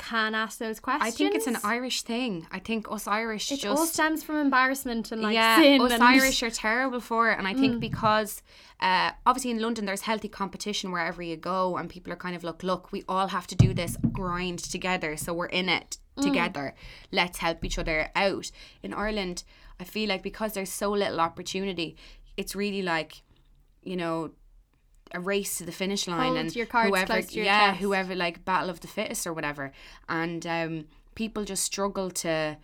can 0.00 0.34
ask 0.34 0.58
those 0.58 0.80
questions 0.80 1.14
I 1.14 1.16
think 1.16 1.34
it's 1.34 1.46
an 1.46 1.58
Irish 1.62 2.02
thing. 2.02 2.46
I 2.50 2.58
think 2.58 2.90
us 2.90 3.06
Irish 3.06 3.52
it 3.52 3.60
just 3.60 3.78
all 3.78 3.86
stems 3.86 4.22
from 4.22 4.36
embarrassment 4.36 5.12
and 5.12 5.20
like 5.22 5.34
yeah, 5.34 5.56
sin 5.60 5.80
us 5.80 5.92
and 5.92 6.02
Irish 6.02 6.42
are 6.42 6.50
terrible 6.50 7.00
for 7.00 7.30
it, 7.30 7.38
and 7.38 7.46
I 7.46 7.54
think 7.54 7.80
because 7.80 8.42
uh, 8.80 9.10
obviously 9.26 9.50
in 9.50 9.60
London 9.60 9.84
there's 9.84 10.02
healthy 10.02 10.28
competition 10.28 10.90
wherever 10.90 11.22
you 11.22 11.36
go, 11.36 11.76
and 11.76 11.88
people 11.90 12.12
are 12.12 12.16
kind 12.16 12.34
of 12.34 12.42
look, 12.42 12.62
look, 12.62 12.92
we 12.92 13.04
all 13.08 13.28
have 13.28 13.46
to 13.48 13.54
do 13.54 13.74
this 13.74 13.96
grind 14.12 14.58
together, 14.58 15.16
so 15.16 15.32
we're 15.34 15.46
in 15.46 15.68
it 15.68 15.98
together. 16.20 16.74
Let's 17.12 17.38
help 17.38 17.64
each 17.64 17.78
other 17.78 18.10
out. 18.14 18.50
In 18.82 18.92
Ireland, 18.92 19.44
I 19.78 19.84
feel 19.84 20.08
like 20.08 20.22
because 20.22 20.52
there's 20.54 20.70
so 20.72 20.90
little 20.90 21.20
opportunity, 21.20 21.96
it's 22.36 22.54
really 22.54 22.82
like, 22.82 23.22
you 23.82 23.96
know. 23.96 24.32
A 25.12 25.20
race 25.20 25.58
to 25.58 25.64
the 25.64 25.72
finish 25.72 26.06
line, 26.06 26.20
Hold 26.20 26.36
and 26.38 26.56
your 26.56 26.66
cards 26.66 26.88
whoever, 26.90 27.06
close 27.06 27.26
to 27.28 27.34
your 27.36 27.44
yeah, 27.44 27.70
chest. 27.70 27.80
whoever 27.80 28.14
like 28.14 28.44
battle 28.44 28.70
of 28.70 28.80
the 28.80 28.88
fittest 28.88 29.26
or 29.26 29.32
whatever, 29.32 29.72
and 30.08 30.46
um, 30.46 30.84
people 31.14 31.44
just 31.44 31.64
struggle 31.64 32.10
to 32.10 32.56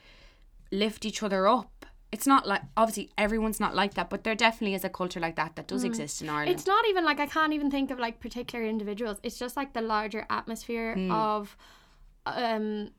lift 0.71 1.05
each 1.05 1.23
other 1.23 1.47
up. 1.49 1.87
It's 2.13 2.27
not 2.27 2.47
like 2.47 2.63
obviously 2.77 3.11
everyone's 3.19 3.59
not 3.61 3.75
like 3.75 3.95
that, 3.95 4.09
but 4.11 4.23
there 4.25 4.35
definitely 4.35 4.75
is 4.75 4.85
a 4.85 4.89
culture 4.89 5.19
like 5.21 5.35
that 5.37 5.57
that 5.57 5.67
does 5.67 5.83
exist 5.85 6.23
in 6.23 6.29
Ireland. 6.29 6.49
Mm. 6.51 6.55
It's 6.55 6.67
not 6.67 6.87
even 6.89 7.05
like 7.05 7.19
I 7.21 7.27
can't 7.27 7.53
even 7.53 7.71
think 7.71 7.91
of 7.91 7.99
like 7.99 8.21
particular 8.21 8.65
individuals. 8.65 9.19
It's 9.23 9.39
just 9.39 9.57
like 9.57 9.73
the 9.75 9.83
larger 9.83 10.25
atmosphere 10.31 10.95
Hmm. 10.95 11.11
of 11.11 11.57
um 12.27 12.91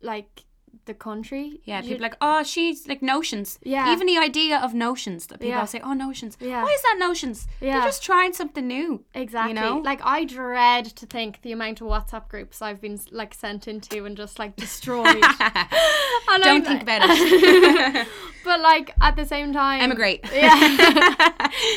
like 0.00 0.44
the 0.86 0.94
country. 0.94 1.60
yeah, 1.64 1.80
people 1.80 2.00
like, 2.02 2.16
oh, 2.20 2.42
she's 2.42 2.86
like 2.88 3.02
notions. 3.02 3.58
Yeah. 3.62 3.92
Even 3.92 4.06
the 4.06 4.18
idea 4.18 4.58
of 4.58 4.74
notions 4.74 5.26
that 5.28 5.40
people 5.40 5.50
Yeah. 5.58 5.64
say, 5.64 5.80
oh, 5.82 5.92
notions. 5.92 6.36
Yeah. 6.40 6.62
Why 6.62 6.70
is 6.70 6.82
that 6.82 6.96
notions? 6.98 7.46
Yeah. 7.60 7.74
They're 7.74 7.88
just 7.88 8.02
trying 8.02 8.32
something 8.32 8.66
new. 8.66 9.04
Exactly. 9.14 9.54
You 9.54 9.60
know? 9.60 9.78
Like 9.78 10.00
I 10.04 10.24
dread 10.24 10.84
to 10.86 11.06
think 11.06 11.42
the 11.42 11.52
amount 11.52 11.80
of 11.80 11.86
WhatsApp 11.88 12.28
groups 12.28 12.60
I've 12.62 12.80
been 12.80 12.98
like 13.10 13.34
sent 13.34 13.68
into 13.68 14.04
and 14.04 14.16
just 14.16 14.38
like 14.38 14.56
destroyed. 14.56 15.06
Don't 16.42 16.64
think 16.66 16.82
about 16.82 17.02
it. 17.04 18.08
But 18.44 18.60
like 18.60 18.94
at 19.00 19.16
the 19.16 19.24
same 19.24 19.54
time 19.54 19.80
Emigrate. 19.80 20.20
Yeah. 20.30 20.50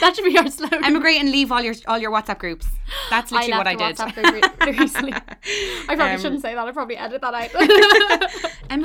that 0.01 0.11
should 0.13 0.25
be 0.25 0.37
our 0.37 0.49
slogan. 0.49 0.83
Emigrate 0.83 1.17
and 1.21 1.31
leave 1.31 1.49
all 1.49 1.61
your 1.61 1.73
all 1.87 1.97
your 1.97 2.11
WhatsApp 2.11 2.39
groups. 2.39 2.67
That's 3.09 3.31
I 3.31 3.35
literally 3.47 3.57
what 3.57 3.67
I 3.67 3.75
did. 3.75 3.95
WhatsApp 3.95 4.13
group 4.13 4.59
re- 4.65 4.71
recently. 4.77 5.13
I 5.13 5.95
probably 5.95 6.15
Um, 6.15 6.19
shouldn't 6.19 6.41
say 6.41 6.53
that. 6.55 6.67
I 6.67 6.71
probably 6.73 6.97
edit 6.97 7.21
that 7.21 7.33
out. 7.33 7.51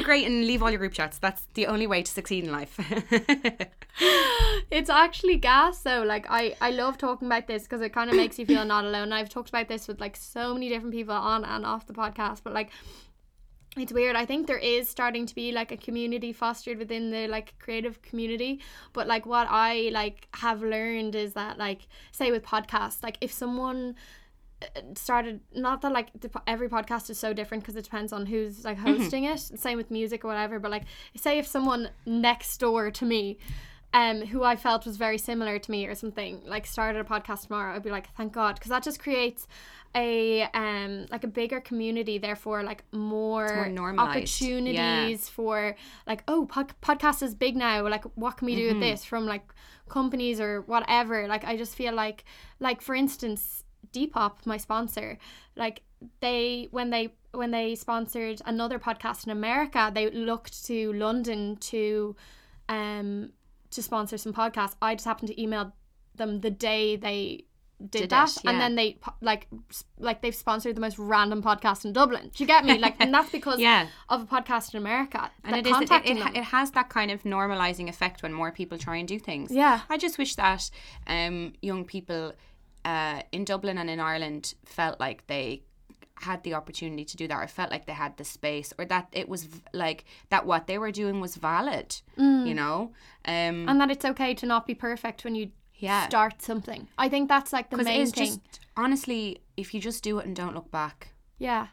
Emigrate 0.02 0.26
and 0.26 0.46
leave 0.46 0.62
all 0.62 0.70
your 0.70 0.80
group 0.80 0.92
chats. 0.92 1.18
That's 1.18 1.46
the 1.54 1.66
only 1.66 1.86
way 1.86 2.02
to 2.02 2.10
succeed 2.10 2.42
in 2.42 2.50
life. 2.50 2.76
it's 4.70 4.90
actually 4.90 5.36
gas 5.36 5.82
though 5.82 6.02
like 6.02 6.24
i 6.30 6.56
i 6.62 6.70
love 6.70 6.96
talking 6.96 7.26
about 7.26 7.46
this 7.46 7.64
because 7.64 7.82
it 7.82 7.92
kind 7.92 8.08
of 8.08 8.16
makes 8.16 8.38
you 8.38 8.46
feel 8.46 8.64
not 8.64 8.86
alone 8.86 9.12
i've 9.12 9.28
talked 9.28 9.50
about 9.50 9.68
this 9.68 9.86
with 9.86 10.00
like 10.00 10.16
so 10.16 10.54
many 10.54 10.70
different 10.70 10.94
people 10.94 11.14
on 11.14 11.44
and 11.44 11.66
off 11.66 11.86
the 11.86 11.92
podcast 11.92 12.40
but 12.42 12.54
like 12.54 12.70
it's 13.76 13.92
weird 13.92 14.16
i 14.16 14.24
think 14.24 14.46
there 14.46 14.56
is 14.56 14.88
starting 14.88 15.26
to 15.26 15.34
be 15.34 15.52
like 15.52 15.70
a 15.72 15.76
community 15.76 16.32
fostered 16.32 16.78
within 16.78 17.10
the 17.10 17.28
like 17.28 17.54
creative 17.58 18.00
community 18.00 18.60
but 18.94 19.06
like 19.06 19.26
what 19.26 19.46
i 19.50 19.90
like 19.92 20.26
have 20.34 20.62
learned 20.62 21.14
is 21.14 21.34
that 21.34 21.58
like 21.58 21.86
say 22.10 22.30
with 22.30 22.42
podcasts 22.42 23.02
like 23.02 23.18
if 23.20 23.30
someone 23.30 23.94
started 24.94 25.40
not 25.54 25.80
that 25.82 25.92
like 25.92 26.08
the, 26.20 26.30
every 26.46 26.68
podcast 26.68 27.10
is 27.10 27.18
so 27.18 27.32
different 27.32 27.62
because 27.62 27.76
it 27.76 27.84
depends 27.84 28.12
on 28.12 28.26
who's 28.26 28.64
like 28.64 28.78
hosting 28.78 29.24
it. 29.24 29.38
Same 29.40 29.76
with 29.76 29.90
music 29.90 30.24
or 30.24 30.28
whatever 30.28 30.58
but 30.58 30.70
like 30.70 30.84
say 31.16 31.38
if 31.38 31.46
someone 31.46 31.90
next 32.06 32.58
door 32.58 32.90
to 32.90 33.04
me 33.04 33.38
um 33.94 34.22
who 34.22 34.42
i 34.42 34.56
felt 34.56 34.86
was 34.86 34.96
very 34.96 35.18
similar 35.18 35.58
to 35.58 35.70
me 35.70 35.86
or 35.86 35.94
something 35.94 36.40
like 36.46 36.66
started 36.66 36.98
a 36.98 37.04
podcast 37.04 37.46
tomorrow 37.46 37.74
i'd 37.74 37.82
be 37.82 37.90
like 37.90 38.08
thank 38.16 38.32
god 38.32 38.54
because 38.54 38.70
that 38.70 38.82
just 38.82 38.98
creates 38.98 39.46
a 39.94 40.42
um 40.54 41.06
like 41.10 41.24
a 41.24 41.26
bigger 41.26 41.60
community 41.60 42.16
therefore 42.16 42.62
like 42.62 42.82
more, 42.92 43.68
more 43.68 43.92
opportunities 43.98 45.28
for 45.28 45.76
like 46.06 46.22
oh 46.28 46.46
pod- 46.46 46.72
podcast 46.80 47.22
is 47.22 47.34
big 47.34 47.56
now 47.56 47.86
like 47.86 48.04
what 48.14 48.38
can 48.38 48.46
we 48.46 48.54
do 48.56 48.68
with 48.68 48.80
this? 48.80 49.04
from 49.04 49.26
like 49.26 49.52
companies 49.88 50.40
or 50.40 50.62
whatever. 50.62 51.26
Like 51.28 51.44
i 51.44 51.56
just 51.56 51.76
feel 51.76 51.92
like 51.92 52.24
like 52.60 52.80
for 52.80 52.94
instance 52.94 53.64
depop 53.92 54.44
my 54.46 54.56
sponsor 54.56 55.18
like 55.56 55.82
they 56.20 56.68
when 56.70 56.90
they 56.90 57.12
when 57.32 57.50
they 57.50 57.74
sponsored 57.74 58.40
another 58.46 58.78
podcast 58.78 59.24
in 59.26 59.32
america 59.32 59.90
they 59.94 60.10
looked 60.10 60.64
to 60.64 60.92
london 60.92 61.56
to 61.56 62.14
um 62.68 63.30
to 63.70 63.82
sponsor 63.82 64.16
some 64.18 64.32
podcasts 64.32 64.74
i 64.82 64.94
just 64.94 65.04
happened 65.06 65.28
to 65.28 65.40
email 65.42 65.72
them 66.16 66.40
the 66.40 66.50
day 66.50 66.96
they 66.96 67.44
did, 67.90 68.02
Did 68.02 68.10
that, 68.10 68.28
it, 68.36 68.44
and 68.44 68.60
then 68.60 68.76
they 68.76 68.98
like 69.20 69.48
like 69.98 70.22
they've 70.22 70.32
sponsored 70.34 70.76
the 70.76 70.80
most 70.80 71.00
random 71.00 71.42
podcast 71.42 71.84
in 71.84 71.92
Dublin. 71.92 72.30
Do 72.32 72.44
you 72.44 72.46
get 72.46 72.64
me? 72.64 72.78
Like, 72.78 72.94
and 73.00 73.12
that's 73.12 73.30
because 73.38 73.58
Yeah. 73.58 73.88
of 74.08 74.22
a 74.22 74.24
podcast 74.26 74.72
in 74.74 74.78
America. 74.78 75.28
and 75.42 75.56
it 75.56 75.66
is 75.66 75.76
it, 75.80 75.90
it, 75.90 76.16
it 76.36 76.44
has 76.44 76.70
that 76.72 76.90
kind 76.90 77.10
of 77.10 77.24
normalizing 77.24 77.88
effect 77.88 78.22
when 78.22 78.32
more 78.32 78.52
people 78.52 78.78
try 78.78 78.98
and 78.98 79.08
do 79.08 79.18
things 79.18 79.50
Yeah. 79.50 79.80
i 79.90 79.98
just 79.98 80.16
wish 80.16 80.36
that 80.36 80.70
um 81.08 81.54
young 81.60 81.84
people 81.84 82.34
uh 82.84 83.22
in 83.32 83.44
dublin 83.44 83.78
and 83.78 83.88
in 83.90 84.00
ireland 84.00 84.54
felt 84.64 84.98
like 85.00 85.26
they 85.26 85.62
had 86.16 86.42
the 86.44 86.54
opportunity 86.54 87.04
to 87.04 87.16
do 87.16 87.26
that 87.26 87.36
or 87.42 87.46
felt 87.48 87.70
like 87.70 87.84
they 87.86 87.92
had 87.92 88.16
the 88.16 88.24
space 88.24 88.72
or 88.78 88.84
that 88.84 89.08
it 89.12 89.28
was 89.28 89.44
v- 89.44 89.60
like 89.72 90.04
that 90.30 90.46
what 90.46 90.66
they 90.68 90.78
were 90.78 90.92
doing 90.92 91.20
was 91.20 91.34
valid 91.36 92.00
you 92.16 92.54
know 92.54 92.92
um 93.24 93.68
and 93.68 93.80
that 93.80 93.90
it's 93.90 94.04
okay 94.04 94.32
to 94.34 94.46
not 94.46 94.66
be 94.66 94.74
perfect 94.74 95.24
when 95.24 95.34
you 95.34 95.50
Yeah. 95.74 96.06
start 96.08 96.42
something. 96.42 96.86
I 96.96 97.08
think 97.08 97.28
that's 97.28 97.52
like 97.52 97.70
the 97.70 97.76
main 97.78 98.06
thing. 98.06 98.26
just 98.26 98.40
honestly 98.76 99.40
if 99.56 99.74
you 99.74 99.80
just 99.80 100.04
do 100.04 100.18
it 100.20 100.26
and 100.26 100.36
don't 100.36 100.54
look 100.54 100.70
back 100.70 101.08
yeah. 101.38 101.66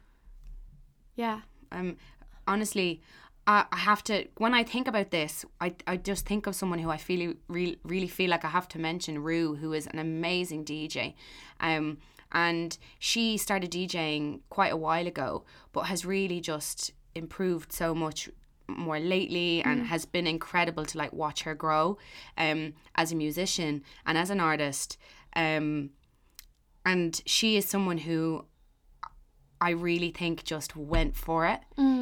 Yeah. 1.16 1.42
um 1.72 1.98
honestly 2.48 3.02
I, 3.50 3.66
I 3.72 3.78
have 3.78 4.04
to 4.06 4.28
when 4.38 4.54
I 4.54 4.64
think 4.64 4.88
about 4.88 5.10
this 5.10 5.44
I, 5.60 5.74
I 5.88 5.98
just 5.98 6.26
think 6.26 6.46
of 6.46 6.56
someone 6.56 6.78
who 6.80 6.92
I 6.92 6.98
feel 6.98 7.34
really 7.48 7.80
really 7.84 8.08
feel 8.08 8.30
like 8.30 8.46
I 8.46 8.50
have 8.50 8.68
to 8.70 8.80
mention 8.80 9.24
Rue 9.24 9.56
who 9.56 9.74
is 9.74 9.88
an 9.88 9.98
amazing 9.98 10.64
DJ 10.64 11.16
um 11.60 11.98
and 12.32 12.78
she 13.00 13.38
started 13.38 13.72
DJing 13.72 14.42
quite 14.50 14.72
a 14.72 14.78
while 14.78 15.08
ago 15.08 15.46
but 15.74 15.82
has 15.82 16.06
really 16.06 16.40
just 16.40 16.92
improved 17.16 17.74
so 17.74 17.96
much 17.96 18.30
more 18.68 19.00
lately 19.00 19.64
and 19.64 19.88
has 19.88 20.06
been 20.06 20.28
incredible 20.28 20.86
to 20.86 20.98
like 21.00 21.12
watch 21.12 21.42
her 21.42 21.56
grow 21.56 21.98
um 22.38 22.74
as 22.94 23.12
a 23.12 23.16
musician 23.16 23.82
and 24.06 24.16
as 24.16 24.30
an 24.30 24.40
artist. 24.40 24.96
Um 25.36 25.90
and 26.86 27.22
she 27.26 27.58
is 27.58 27.66
someone 27.66 27.98
who 28.00 28.46
I 29.62 29.72
really 29.72 30.12
think 30.12 30.44
just 30.44 30.76
went 30.76 31.16
for 31.16 31.46
it. 31.46 31.60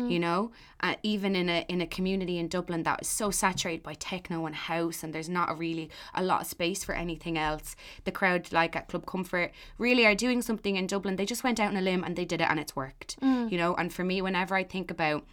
You 0.09 0.19
know, 0.19 0.51
uh, 0.79 0.95
even 1.03 1.35
in 1.35 1.49
a 1.49 1.65
in 1.67 1.81
a 1.81 1.87
community 1.87 2.37
in 2.37 2.47
Dublin 2.47 2.83
that 2.83 3.01
is 3.01 3.07
so 3.07 3.29
saturated 3.31 3.83
by 3.83 3.93
techno 3.95 4.45
and 4.45 4.55
house, 4.55 5.03
and 5.03 5.13
there's 5.13 5.27
not 5.27 5.51
a 5.51 5.53
really 5.55 5.89
a 6.13 6.23
lot 6.23 6.41
of 6.41 6.47
space 6.47 6.83
for 6.83 6.95
anything 6.95 7.37
else. 7.37 7.75
The 8.05 8.11
crowd, 8.11 8.53
like 8.53 8.75
at 8.75 8.87
Club 8.87 9.05
Comfort, 9.05 9.51
really 9.77 10.05
are 10.05 10.15
doing 10.15 10.41
something 10.41 10.75
in 10.77 10.87
Dublin. 10.87 11.15
They 11.17 11.25
just 11.25 11.43
went 11.43 11.59
out 11.59 11.69
on 11.69 11.77
a 11.77 11.81
limb 11.81 12.03
and 12.03 12.15
they 12.15 12.25
did 12.25 12.41
it, 12.41 12.47
and 12.49 12.59
it's 12.59 12.75
worked. 12.75 13.17
You 13.49 13.57
know, 13.57 13.75
and 13.75 13.91
for 13.91 14.03
me, 14.03 14.21
whenever 14.21 14.55
I 14.55 14.63
think 14.63 14.89
about 14.91 15.25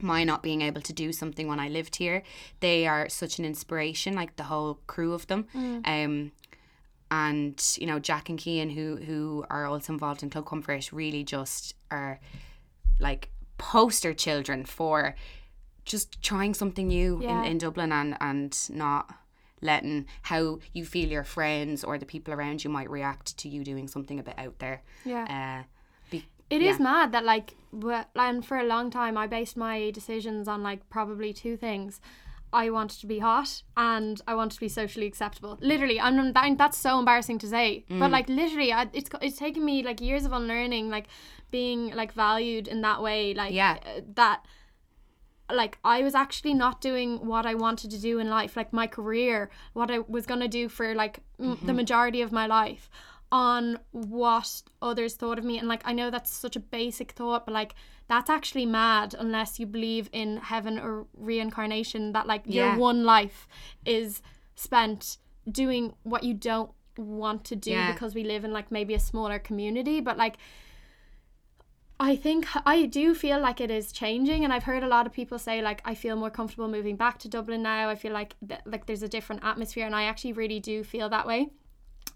my 0.00 0.22
not 0.24 0.42
being 0.42 0.62
able 0.62 0.80
to 0.80 0.92
do 0.92 1.12
something 1.12 1.48
when 1.48 1.60
I 1.60 1.68
lived 1.68 1.96
here, 1.96 2.22
they 2.60 2.86
are 2.86 3.08
such 3.08 3.38
an 3.38 3.44
inspiration. 3.44 4.14
Like 4.14 4.36
the 4.36 4.44
whole 4.44 4.78
crew 4.86 5.12
of 5.12 5.26
them. 5.26 5.46
Um, 5.84 6.32
and 7.10 7.62
you 7.78 7.86
know 7.86 7.98
Jack 7.98 8.28
and 8.28 8.38
Kean 8.38 8.70
who 8.70 8.96
who 8.96 9.44
are 9.50 9.66
also 9.66 9.92
involved 9.92 10.22
in 10.22 10.30
Club 10.30 10.46
Comfort 10.46 10.92
really 10.92 11.24
just 11.24 11.74
are 11.90 12.20
like 13.00 13.30
poster 13.56 14.12
children 14.14 14.64
for 14.64 15.14
just 15.84 16.20
trying 16.22 16.54
something 16.54 16.88
new 16.88 17.20
Yeah. 17.22 17.40
in, 17.44 17.52
in 17.52 17.58
Dublin 17.58 17.92
and 17.92 18.16
and 18.20 18.56
not 18.70 19.14
letting 19.60 20.06
how 20.22 20.58
you 20.72 20.84
feel 20.84 21.08
your 21.08 21.24
friends 21.24 21.82
or 21.82 21.98
the 21.98 22.06
people 22.06 22.32
around 22.32 22.62
you 22.62 22.70
might 22.70 22.88
react 22.90 23.36
to 23.38 23.48
you 23.48 23.64
doing 23.64 23.88
something 23.88 24.20
a 24.20 24.22
bit 24.22 24.38
out 24.38 24.58
there. 24.60 24.82
Yeah. 25.04 25.24
Uh, 25.24 25.64
be, 26.10 26.24
It 26.48 26.62
is 26.62 26.76
yeah. 26.78 26.82
mad 26.84 27.12
that 27.12 27.24
like, 27.24 27.56
and 28.14 28.44
for 28.46 28.56
a 28.58 28.64
long 28.64 28.90
time 28.90 29.16
I 29.16 29.26
based 29.26 29.56
my 29.56 29.90
decisions 29.90 30.46
on 30.46 30.62
like 30.62 30.88
probably 30.90 31.32
two 31.32 31.56
things. 31.56 32.00
I 32.52 32.70
wanted 32.70 33.00
to 33.00 33.06
be 33.06 33.18
hot 33.18 33.62
and 33.76 34.20
I 34.26 34.34
wanted 34.34 34.54
to 34.54 34.60
be 34.60 34.68
socially 34.68 35.06
acceptable. 35.06 35.58
Literally, 35.60 36.00
I'm 36.00 36.32
that, 36.32 36.58
that's 36.58 36.78
so 36.78 36.98
embarrassing 36.98 37.38
to 37.40 37.46
say, 37.48 37.84
Mm. 37.90 37.98
but 38.00 38.10
like 38.10 38.28
literally, 38.28 38.72
I, 38.72 38.88
it's 38.92 39.10
it's 39.20 39.36
taken 39.38 39.64
me 39.64 39.82
like 39.82 40.00
years 40.00 40.24
of 40.24 40.32
unlearning, 40.32 40.88
like 40.88 41.06
being 41.50 41.94
like 41.94 42.12
valued 42.12 42.66
in 42.68 42.80
that 42.82 43.02
way, 43.02 43.34
like 43.34 43.52
Yeah. 43.52 43.76
uh, 43.84 44.00
that. 44.14 44.44
Like 45.50 45.78
I 45.82 46.02
was 46.02 46.14
actually 46.14 46.52
not 46.52 46.82
doing 46.82 47.26
what 47.26 47.46
I 47.46 47.54
wanted 47.54 47.90
to 47.92 47.98
do 47.98 48.18
in 48.18 48.28
life, 48.28 48.54
like 48.54 48.70
my 48.72 48.86
career, 48.86 49.48
what 49.72 49.90
I 49.90 50.00
was 50.00 50.26
gonna 50.26 50.46
do 50.48 50.68
for 50.68 50.94
like 50.94 51.20
m- 51.40 51.56
Mm-hmm. 51.56 51.66
the 51.66 51.72
majority 51.72 52.20
of 52.20 52.32
my 52.32 52.46
life, 52.46 52.90
on 53.30 53.78
what 53.90 54.62
others 54.80 55.14
thought 55.14 55.38
of 55.38 55.44
me. 55.44 55.58
And 55.58 55.68
like 55.68 55.82
I 55.84 55.92
know 55.92 56.10
that's 56.10 56.30
such 56.30 56.56
a 56.56 56.60
basic 56.60 57.12
thought, 57.12 57.44
but 57.46 57.52
like 57.52 57.74
that's 58.08 58.30
actually 58.30 58.64
mad 58.66 59.14
unless 59.18 59.58
you 59.60 59.66
believe 59.66 60.08
in 60.12 60.38
heaven 60.38 60.78
or 60.78 61.06
reincarnation. 61.14 62.12
That 62.12 62.26
like 62.26 62.42
Yeah. 62.46 62.70
your 62.72 62.78
one 62.80 63.04
life 63.04 63.46
is 63.84 64.22
spent 64.54 65.18
doing 65.50 65.94
what 66.04 66.24
you 66.24 66.34
don't 66.34 66.70
want 66.96 67.44
to 67.44 67.56
do 67.56 67.70
Yeah. 67.70 67.92
because 67.92 68.14
we 68.14 68.24
live 68.24 68.44
in 68.44 68.52
like 68.52 68.70
maybe 68.72 68.94
a 68.94 68.98
smaller 69.00 69.38
community, 69.38 70.00
but 70.00 70.16
like 70.16 70.36
I 72.00 72.14
think 72.14 72.46
I 72.64 72.86
do 72.86 73.12
feel 73.14 73.40
like 73.40 73.60
it 73.60 73.72
is 73.72 73.90
changing, 73.90 74.44
and 74.44 74.52
I've 74.52 74.62
heard 74.62 74.84
a 74.84 74.88
lot 74.88 75.04
of 75.06 75.12
people 75.12 75.36
say 75.38 75.60
like 75.60 75.82
I 75.84 75.94
feel 75.96 76.14
more 76.14 76.30
comfortable 76.30 76.68
moving 76.68 76.96
back 76.96 77.18
to 77.20 77.28
Dublin 77.28 77.62
now. 77.62 77.88
I 77.88 77.96
feel 77.96 78.12
like 78.12 78.36
th- 78.48 78.60
like 78.66 78.86
there's 78.86 79.02
a 79.02 79.08
different 79.08 79.42
atmosphere, 79.44 79.84
and 79.84 79.96
I 79.96 80.04
actually 80.04 80.32
really 80.32 80.60
do 80.60 80.84
feel 80.84 81.08
that 81.08 81.26
way. 81.26 81.50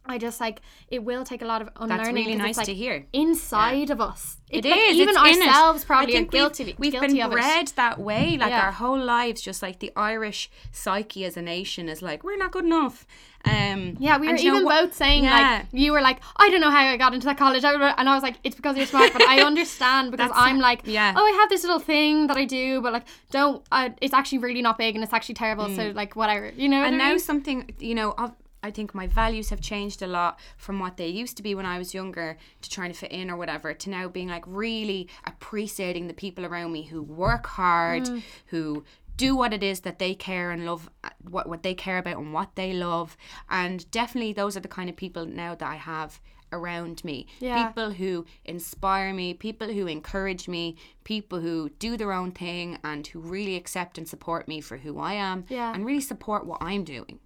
I 0.05 0.19
just 0.19 0.41
like 0.41 0.61
it 0.89 1.05
will 1.05 1.25
take 1.25 1.43
a 1.43 1.45
lot 1.45 1.63
of 1.63 1.69
unlearning. 1.77 1.97
That's 2.15 2.27
really 2.27 2.35
nice 2.35 2.57
like, 2.57 2.67
to 2.67 2.75
hear. 2.75 3.07
inside 3.13 3.91
of 3.91 4.01
us. 4.01 4.39
It 4.51 4.65
like, 4.65 4.77
is. 4.77 4.97
even 4.97 5.15
it's 5.17 5.39
it. 5.39 5.47
ourselves 5.49 5.85
probably 5.85 6.13
are 6.15 6.17
think 6.19 6.33
we've- 6.33 6.39
guilty. 6.43 6.75
We've, 6.77 6.93
guilty 6.93 7.19
been 7.21 7.31
bred 7.31 7.69
it. 7.69 7.77
that 7.77 7.99
way, 8.01 8.37
like 8.37 8.51
Yeah. 8.51 8.67
our 8.67 8.73
whole 8.73 8.99
lives. 8.99 9.41
Just 9.41 9.63
like 9.63 9.79
the 9.79 9.93
Irish 9.97 10.51
psyche 10.73 11.25
as 11.25 11.37
a 11.37 11.43
nation 11.43 11.89
is 11.89 12.03
like 12.03 12.25
we're 12.25 12.37
not 12.37 12.51
good 12.53 12.65
enough. 12.65 13.07
Um, 13.45 13.97
Yeah, 13.99 14.19
we 14.19 14.27
were 14.29 14.35
and 14.35 14.41
you 14.43 14.51
know 14.53 14.57
even 14.61 14.69
both 14.69 14.95
saying 14.95 15.25
Yeah. 15.25 15.41
like 15.59 15.67
you 15.73 15.93
were 15.93 16.01
like 16.01 16.21
I 16.37 16.51
don't 16.51 16.61
know 16.61 16.71
how 16.71 16.79
I 16.85 16.97
got 16.97 17.15
into 17.15 17.27
that 17.27 17.39
college, 17.39 17.65
and 17.65 18.09
I 18.09 18.15
was 18.15 18.23
like 18.23 18.37
it's 18.45 18.57
because 18.57 18.77
you're 18.77 18.87
smart. 18.87 19.13
But 19.13 19.23
I 19.23 19.41
understand 19.51 20.11
because 20.11 20.29
That's- 20.31 20.47
I'm 20.49 20.59
like 20.59 20.83
yeah. 20.85 21.15
oh 21.17 21.25
I 21.25 21.31
have 21.41 21.49
this 21.49 21.63
little 21.63 21.81
thing 21.81 22.27
that 22.27 22.37
I 22.37 22.45
do, 22.45 22.81
but 22.83 22.93
like 22.93 23.05
don't. 23.31 23.63
Uh, 23.71 23.91
it's 24.01 24.13
actually 24.15 24.39
really 24.39 24.63
not 24.63 24.79
big 24.79 24.95
and 24.97 25.05
it's 25.05 25.13
actually 25.13 25.37
terrible. 25.37 25.69
So 25.75 25.93
like 25.95 26.15
whatever, 26.17 26.51
you 26.57 26.69
know. 26.69 26.81
what 26.81 26.87
and 26.89 26.97
I 26.97 26.99
now 26.99 27.11
mean? 27.11 27.19
something 27.21 27.71
you 27.79 27.95
know 27.95 28.15
I 28.63 28.71
think 28.71 28.95
my 28.95 29.07
values 29.07 29.51
have 29.51 29.61
changed 29.61 30.03
a 30.03 30.07
lot 30.07 30.39
from 30.57 30.79
what 30.79 30.97
they 30.97 31.09
used 31.09 31.37
to 31.39 31.43
be 31.43 31.55
when 31.55 31.67
I 31.67 31.79
was 31.79 31.95
younger 31.95 32.37
to 32.63 32.71
trying 32.71 32.93
to 32.93 32.97
fit 32.99 33.11
in 33.13 33.31
or 33.31 33.37
whatever 33.37 33.75
to 33.75 33.91
now 33.91 34.09
being 34.09 34.29
like 34.29 34.45
really 34.47 35.09
appreciating 35.25 36.07
the 36.09 36.15
people 36.15 36.45
around 36.47 36.73
me 36.73 36.83
who 36.85 37.03
work 37.03 37.47
hard, 37.47 38.05
Mm. 38.05 38.23
who 38.47 38.85
do 39.17 39.37
what 39.37 39.53
it 39.53 39.63
is 39.63 39.81
that 39.81 39.99
they 39.99 40.15
care 40.15 40.51
and 40.51 40.65
love 40.65 40.89
uh, 41.05 41.11
what 41.29 41.49
what 41.49 41.63
they 41.63 41.75
care 41.75 41.99
about 41.99 42.17
and 42.17 42.33
what 42.33 42.55
they 42.57 42.73
love 42.73 43.17
and 43.51 43.89
definitely 43.91 44.33
those 44.33 44.57
are 44.57 44.61
the 44.61 44.69
kind 44.69 44.89
of 44.89 44.97
people 44.97 45.27
now 45.27 45.55
that 45.55 45.69
I 45.69 45.77
have 45.77 46.19
around 46.51 47.05
me 47.05 47.27
Yeah. 47.39 47.67
people 47.69 47.91
who 47.93 48.25
inspire 48.45 49.13
me 49.13 49.35
people 49.35 49.69
who 49.73 49.87
encourage 49.87 50.49
me 50.49 50.77
people 51.05 51.41
who 51.41 51.69
do 51.79 51.97
their 51.99 52.13
own 52.13 52.33
thing 52.33 52.79
and 52.83 53.07
who 53.07 53.21
really 53.21 53.55
accept 53.57 53.99
and 53.99 54.09
support 54.09 54.49
me 54.49 54.61
for 54.63 54.79
who 54.79 54.99
I 54.99 55.13
am 55.15 55.45
Yeah. 55.49 55.73
and 55.75 55.85
really 55.85 56.01
support 56.01 56.47
what 56.47 56.63
I'm 56.63 56.85
doing 56.85 57.19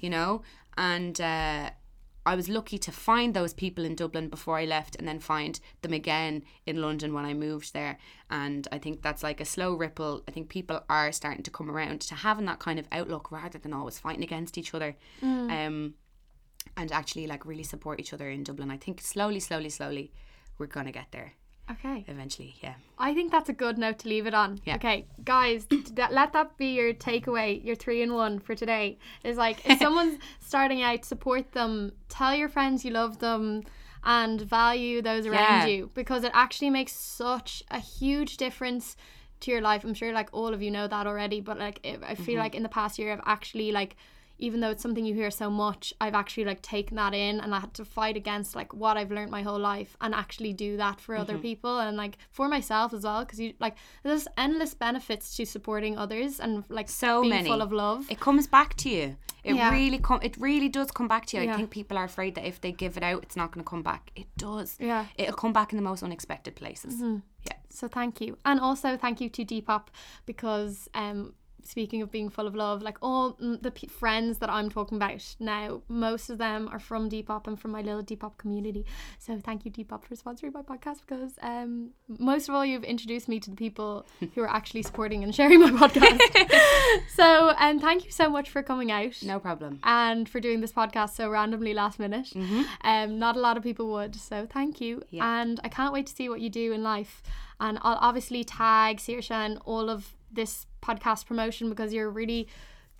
you 0.00 0.08
know 0.10 0.42
and 0.76 1.20
uh, 1.20 1.70
I 2.26 2.34
was 2.34 2.48
lucky 2.48 2.78
to 2.78 2.92
find 2.92 3.34
those 3.34 3.54
people 3.54 3.84
in 3.84 3.94
Dublin 3.94 4.28
before 4.28 4.58
I 4.58 4.64
left 4.64 4.94
and 4.96 5.08
then 5.08 5.20
find 5.20 5.58
them 5.82 5.92
again 5.92 6.44
in 6.66 6.80
London 6.80 7.14
when 7.14 7.24
I 7.24 7.34
moved 7.34 7.72
there. 7.72 7.98
And 8.30 8.68
I 8.70 8.78
think 8.78 9.02
that's 9.02 9.22
like 9.22 9.40
a 9.40 9.44
slow 9.44 9.74
ripple. 9.74 10.22
I 10.28 10.30
think 10.30 10.48
people 10.48 10.84
are 10.88 11.12
starting 11.12 11.42
to 11.44 11.50
come 11.50 11.70
around 11.70 12.02
to 12.02 12.14
having 12.14 12.44
that 12.46 12.58
kind 12.58 12.78
of 12.78 12.86
outlook 12.92 13.32
rather 13.32 13.58
than 13.58 13.72
always 13.72 13.98
fighting 13.98 14.22
against 14.22 14.58
each 14.58 14.74
other. 14.74 14.96
Um, 15.50 15.94
and 16.76 16.92
actually 16.92 17.26
like 17.26 17.46
really 17.46 17.62
support 17.62 18.00
each 18.00 18.12
other 18.12 18.28
in 18.28 18.44
Dublin. 18.44 18.70
I 18.70 18.76
think 18.76 19.00
slowly 19.00 19.40
slowly 19.40 19.70
slowly 19.70 20.12
we're 20.58 20.66
gonna 20.66 20.92
get 20.92 21.06
there 21.10 21.32
okay. 21.70 22.04
eventually 22.08 22.54
yeah 22.62 22.74
I 22.98 23.14
think 23.14 23.32
that's 23.32 23.48
a 23.48 23.54
good 23.54 23.78
note 23.78 24.00
to 24.00 24.08
leave 24.08 24.26
it 24.26 24.34
on. 24.34 24.60
Yeah. 24.66 24.74
Okay, 24.74 25.06
guys, 25.24 25.66
that, 25.94 26.12
let 26.12 26.34
that 26.34 26.58
be 26.58 26.74
your 26.74 26.92
takeaway, 26.92 27.64
your 27.64 27.74
three 27.74 28.02
in 28.02 28.12
one 28.12 28.38
for 28.38 28.54
today. 28.54 28.98
Is 29.24 29.38
like 29.38 29.64
if 29.66 29.78
someone's 29.84 30.18
starting 30.38 30.82
out, 30.82 31.06
support 31.06 31.52
them. 31.52 31.92
Tell 32.10 32.34
your 32.34 32.50
friends 32.50 32.84
you 32.84 32.90
love 32.90 33.20
them, 33.20 33.62
and 34.04 34.38
value 34.38 35.00
those 35.00 35.24
around 35.26 35.40
Yeah. 35.62 35.66
you 35.66 35.90
because 35.94 36.24
it 36.24 36.32
actually 36.34 36.68
makes 36.68 36.92
such 36.92 37.62
a 37.70 37.78
huge 37.78 38.36
difference 38.36 38.98
to 39.40 39.50
your 39.50 39.62
life. 39.62 39.82
I'm 39.82 39.94
sure 39.94 40.12
like 40.12 40.28
all 40.32 40.52
of 40.52 40.60
you 40.60 40.70
know 40.70 40.86
that 40.86 41.06
already, 41.06 41.40
but 41.40 41.58
like 41.58 41.80
it, 41.82 42.00
I 42.02 42.12
Mm-hmm. 42.12 42.22
feel 42.24 42.38
like 42.38 42.54
in 42.54 42.62
the 42.62 42.68
past 42.68 42.98
year 42.98 43.12
I've 43.14 43.22
actually 43.24 43.72
like. 43.72 43.96
Even 44.46 44.60
though 44.60 44.70
it's 44.70 44.82
something 44.82 45.04
you 45.04 45.14
hear 45.14 45.30
so 45.30 45.48
much, 45.50 45.94
I've 46.00 46.14
actually 46.22 46.46
like 46.46 46.62
taken 46.62 46.96
that 46.96 47.14
in 47.14 47.40
and 47.40 47.54
I 47.54 47.60
had 47.60 47.74
to 47.74 47.84
fight 47.84 48.16
against 48.16 48.56
like 48.56 48.72
what 48.82 48.96
I've 48.96 49.10
learned 49.16 49.30
my 49.30 49.42
whole 49.42 49.58
life 49.58 49.96
and 50.00 50.14
actually 50.14 50.52
do 50.52 50.76
that 50.78 51.00
for 51.00 51.14
other 51.16 51.34
Mm-hmm. 51.34 51.42
people 51.50 51.78
and 51.78 51.96
like 51.96 52.18
for 52.30 52.48
myself 52.48 52.92
as 52.94 53.02
well 53.04 53.20
because 53.24 53.38
you 53.38 53.52
like 53.60 53.76
there's 54.02 54.26
endless 54.36 54.72
benefits 54.74 55.36
to 55.36 55.44
supporting 55.46 55.96
others 56.04 56.40
and 56.40 56.64
like 56.68 56.88
so 56.88 57.20
being 57.22 57.34
many 57.36 57.48
full 57.48 57.62
of 57.62 57.72
love. 57.72 58.10
it 58.10 58.18
comes 58.20 58.46
back 58.46 58.74
to 58.82 58.88
you 58.88 59.16
it 59.44 59.54
Yeah. 59.54 59.70
really 59.70 59.98
come 59.98 60.20
it 60.22 60.36
really 60.48 60.68
does 60.68 60.90
come 60.90 61.08
back 61.08 61.24
to 61.26 61.36
you 61.36 61.42
Yeah. 61.44 61.52
i 61.52 61.56
think 61.56 61.70
people 61.70 61.96
are 62.00 62.04
afraid 62.04 62.34
that 62.36 62.44
if 62.52 62.60
they 62.60 62.72
give 62.72 62.96
it 62.96 63.02
out 63.02 63.22
it's 63.22 63.36
not 63.36 63.48
going 63.52 63.64
to 63.64 63.68
come 63.70 63.82
back 63.82 64.10
it 64.16 64.26
does 64.36 64.76
Yeah. 64.80 65.06
it'll 65.20 65.36
come 65.44 65.52
back 65.52 65.72
in 65.72 65.76
the 65.76 65.82
most 65.90 66.02
unexpected 66.02 66.54
places 66.56 66.94
yeah 67.48 67.58
So 67.80 67.86
thank 67.88 68.20
you, 68.20 68.30
and 68.44 68.58
also 68.68 68.88
thank 69.04 69.16
you 69.22 69.28
to 69.36 69.42
Depop 69.44 69.84
because 70.26 70.88
um 71.02 71.18
speaking 71.64 72.02
of 72.02 72.10
being 72.10 72.28
full 72.30 72.46
of 72.46 72.54
love, 72.54 72.82
like 72.82 72.98
all 73.02 73.36
the 73.40 73.70
p- 73.70 73.86
friends 73.86 74.38
that 74.38 74.50
I'm 74.50 74.68
talking 74.70 74.96
about 74.96 75.36
now, 75.40 75.82
most 75.88 76.30
of 76.30 76.38
them 76.38 76.68
are 76.72 76.78
from 76.78 77.08
Depop 77.10 77.46
and 77.46 77.58
from 77.60 77.70
my 77.72 77.80
little 77.82 78.02
Depop 78.02 78.38
community. 78.38 78.84
So 79.18 79.38
thank 79.38 79.64
you, 79.64 79.70
Depop, 79.70 80.04
for 80.04 80.14
sponsoring 80.14 80.52
my 80.54 80.62
podcast 80.62 81.00
because 81.06 81.32
um, 81.42 81.90
most 82.18 82.48
of 82.48 82.54
all, 82.54 82.64
you've 82.64 82.84
introduced 82.84 83.28
me 83.28 83.40
to 83.40 83.50
the 83.50 83.56
people 83.56 84.06
who 84.34 84.42
are 84.42 84.50
actually 84.50 84.82
supporting 84.82 85.22
and 85.24 85.34
sharing 85.34 85.60
my 85.60 85.70
podcast. 85.70 86.20
so, 87.14 87.50
and 87.58 87.80
thank 87.80 88.04
you 88.04 88.10
so 88.10 88.28
much 88.28 88.50
for 88.50 88.62
coming 88.62 88.90
out 88.90 89.16
No 89.22 89.38
problem. 89.38 89.78
and 89.84 90.28
for 90.28 90.40
doing 90.40 90.60
this 90.60 90.72
podcast 90.72 91.10
so 91.14 91.28
randomly 91.28 91.74
last 91.74 91.98
minute. 91.98 92.32
Um, 92.82 93.18
not 93.18 93.36
a 93.36 93.40
lot 93.40 93.56
of 93.56 93.62
people 93.62 93.90
would, 93.92 94.14
so 94.16 94.46
thank 94.50 94.80
you. 94.80 95.02
Yeah. 95.10 95.40
And 95.40 95.60
I 95.64 95.68
can't 95.68 95.92
wait 95.92 96.06
to 96.06 96.14
see 96.14 96.28
what 96.28 96.40
you 96.40 96.50
do 96.50 96.72
in 96.72 96.82
life. 96.82 97.22
And 97.60 97.78
I'll 97.82 97.98
obviously 98.00 98.42
tag 98.44 98.96
Saoirse 98.98 99.30
and 99.30 99.58
all 99.66 99.90
of 99.90 100.14
this 100.32 100.66
podcast 100.82 101.26
promotion 101.26 101.68
because 101.68 101.92
you're 101.92 102.06
a 102.08 102.10
really 102.10 102.48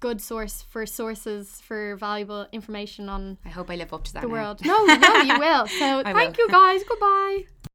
good 0.01 0.21
source 0.21 0.63
for 0.63 0.87
sources 0.87 1.61
for 1.61 1.95
valuable 1.97 2.47
information 2.53 3.09
on 3.09 3.37
I 3.45 3.51
hope 3.51 3.71
I 3.71 3.77
live 3.77 3.93
up 3.93 4.05
to 4.05 4.13
that. 4.15 4.23
the 4.23 4.29
now. 4.29 4.33
world. 4.35 4.65
No, 4.65 4.85
no, 4.87 5.17
you 5.23 5.39
will. 5.39 5.67
So 5.81 6.03
I 6.05 6.13
thank 6.13 6.37
will. 6.37 6.47
you 6.47 6.51
guys. 6.51 6.83
Goodbye. 6.89 7.70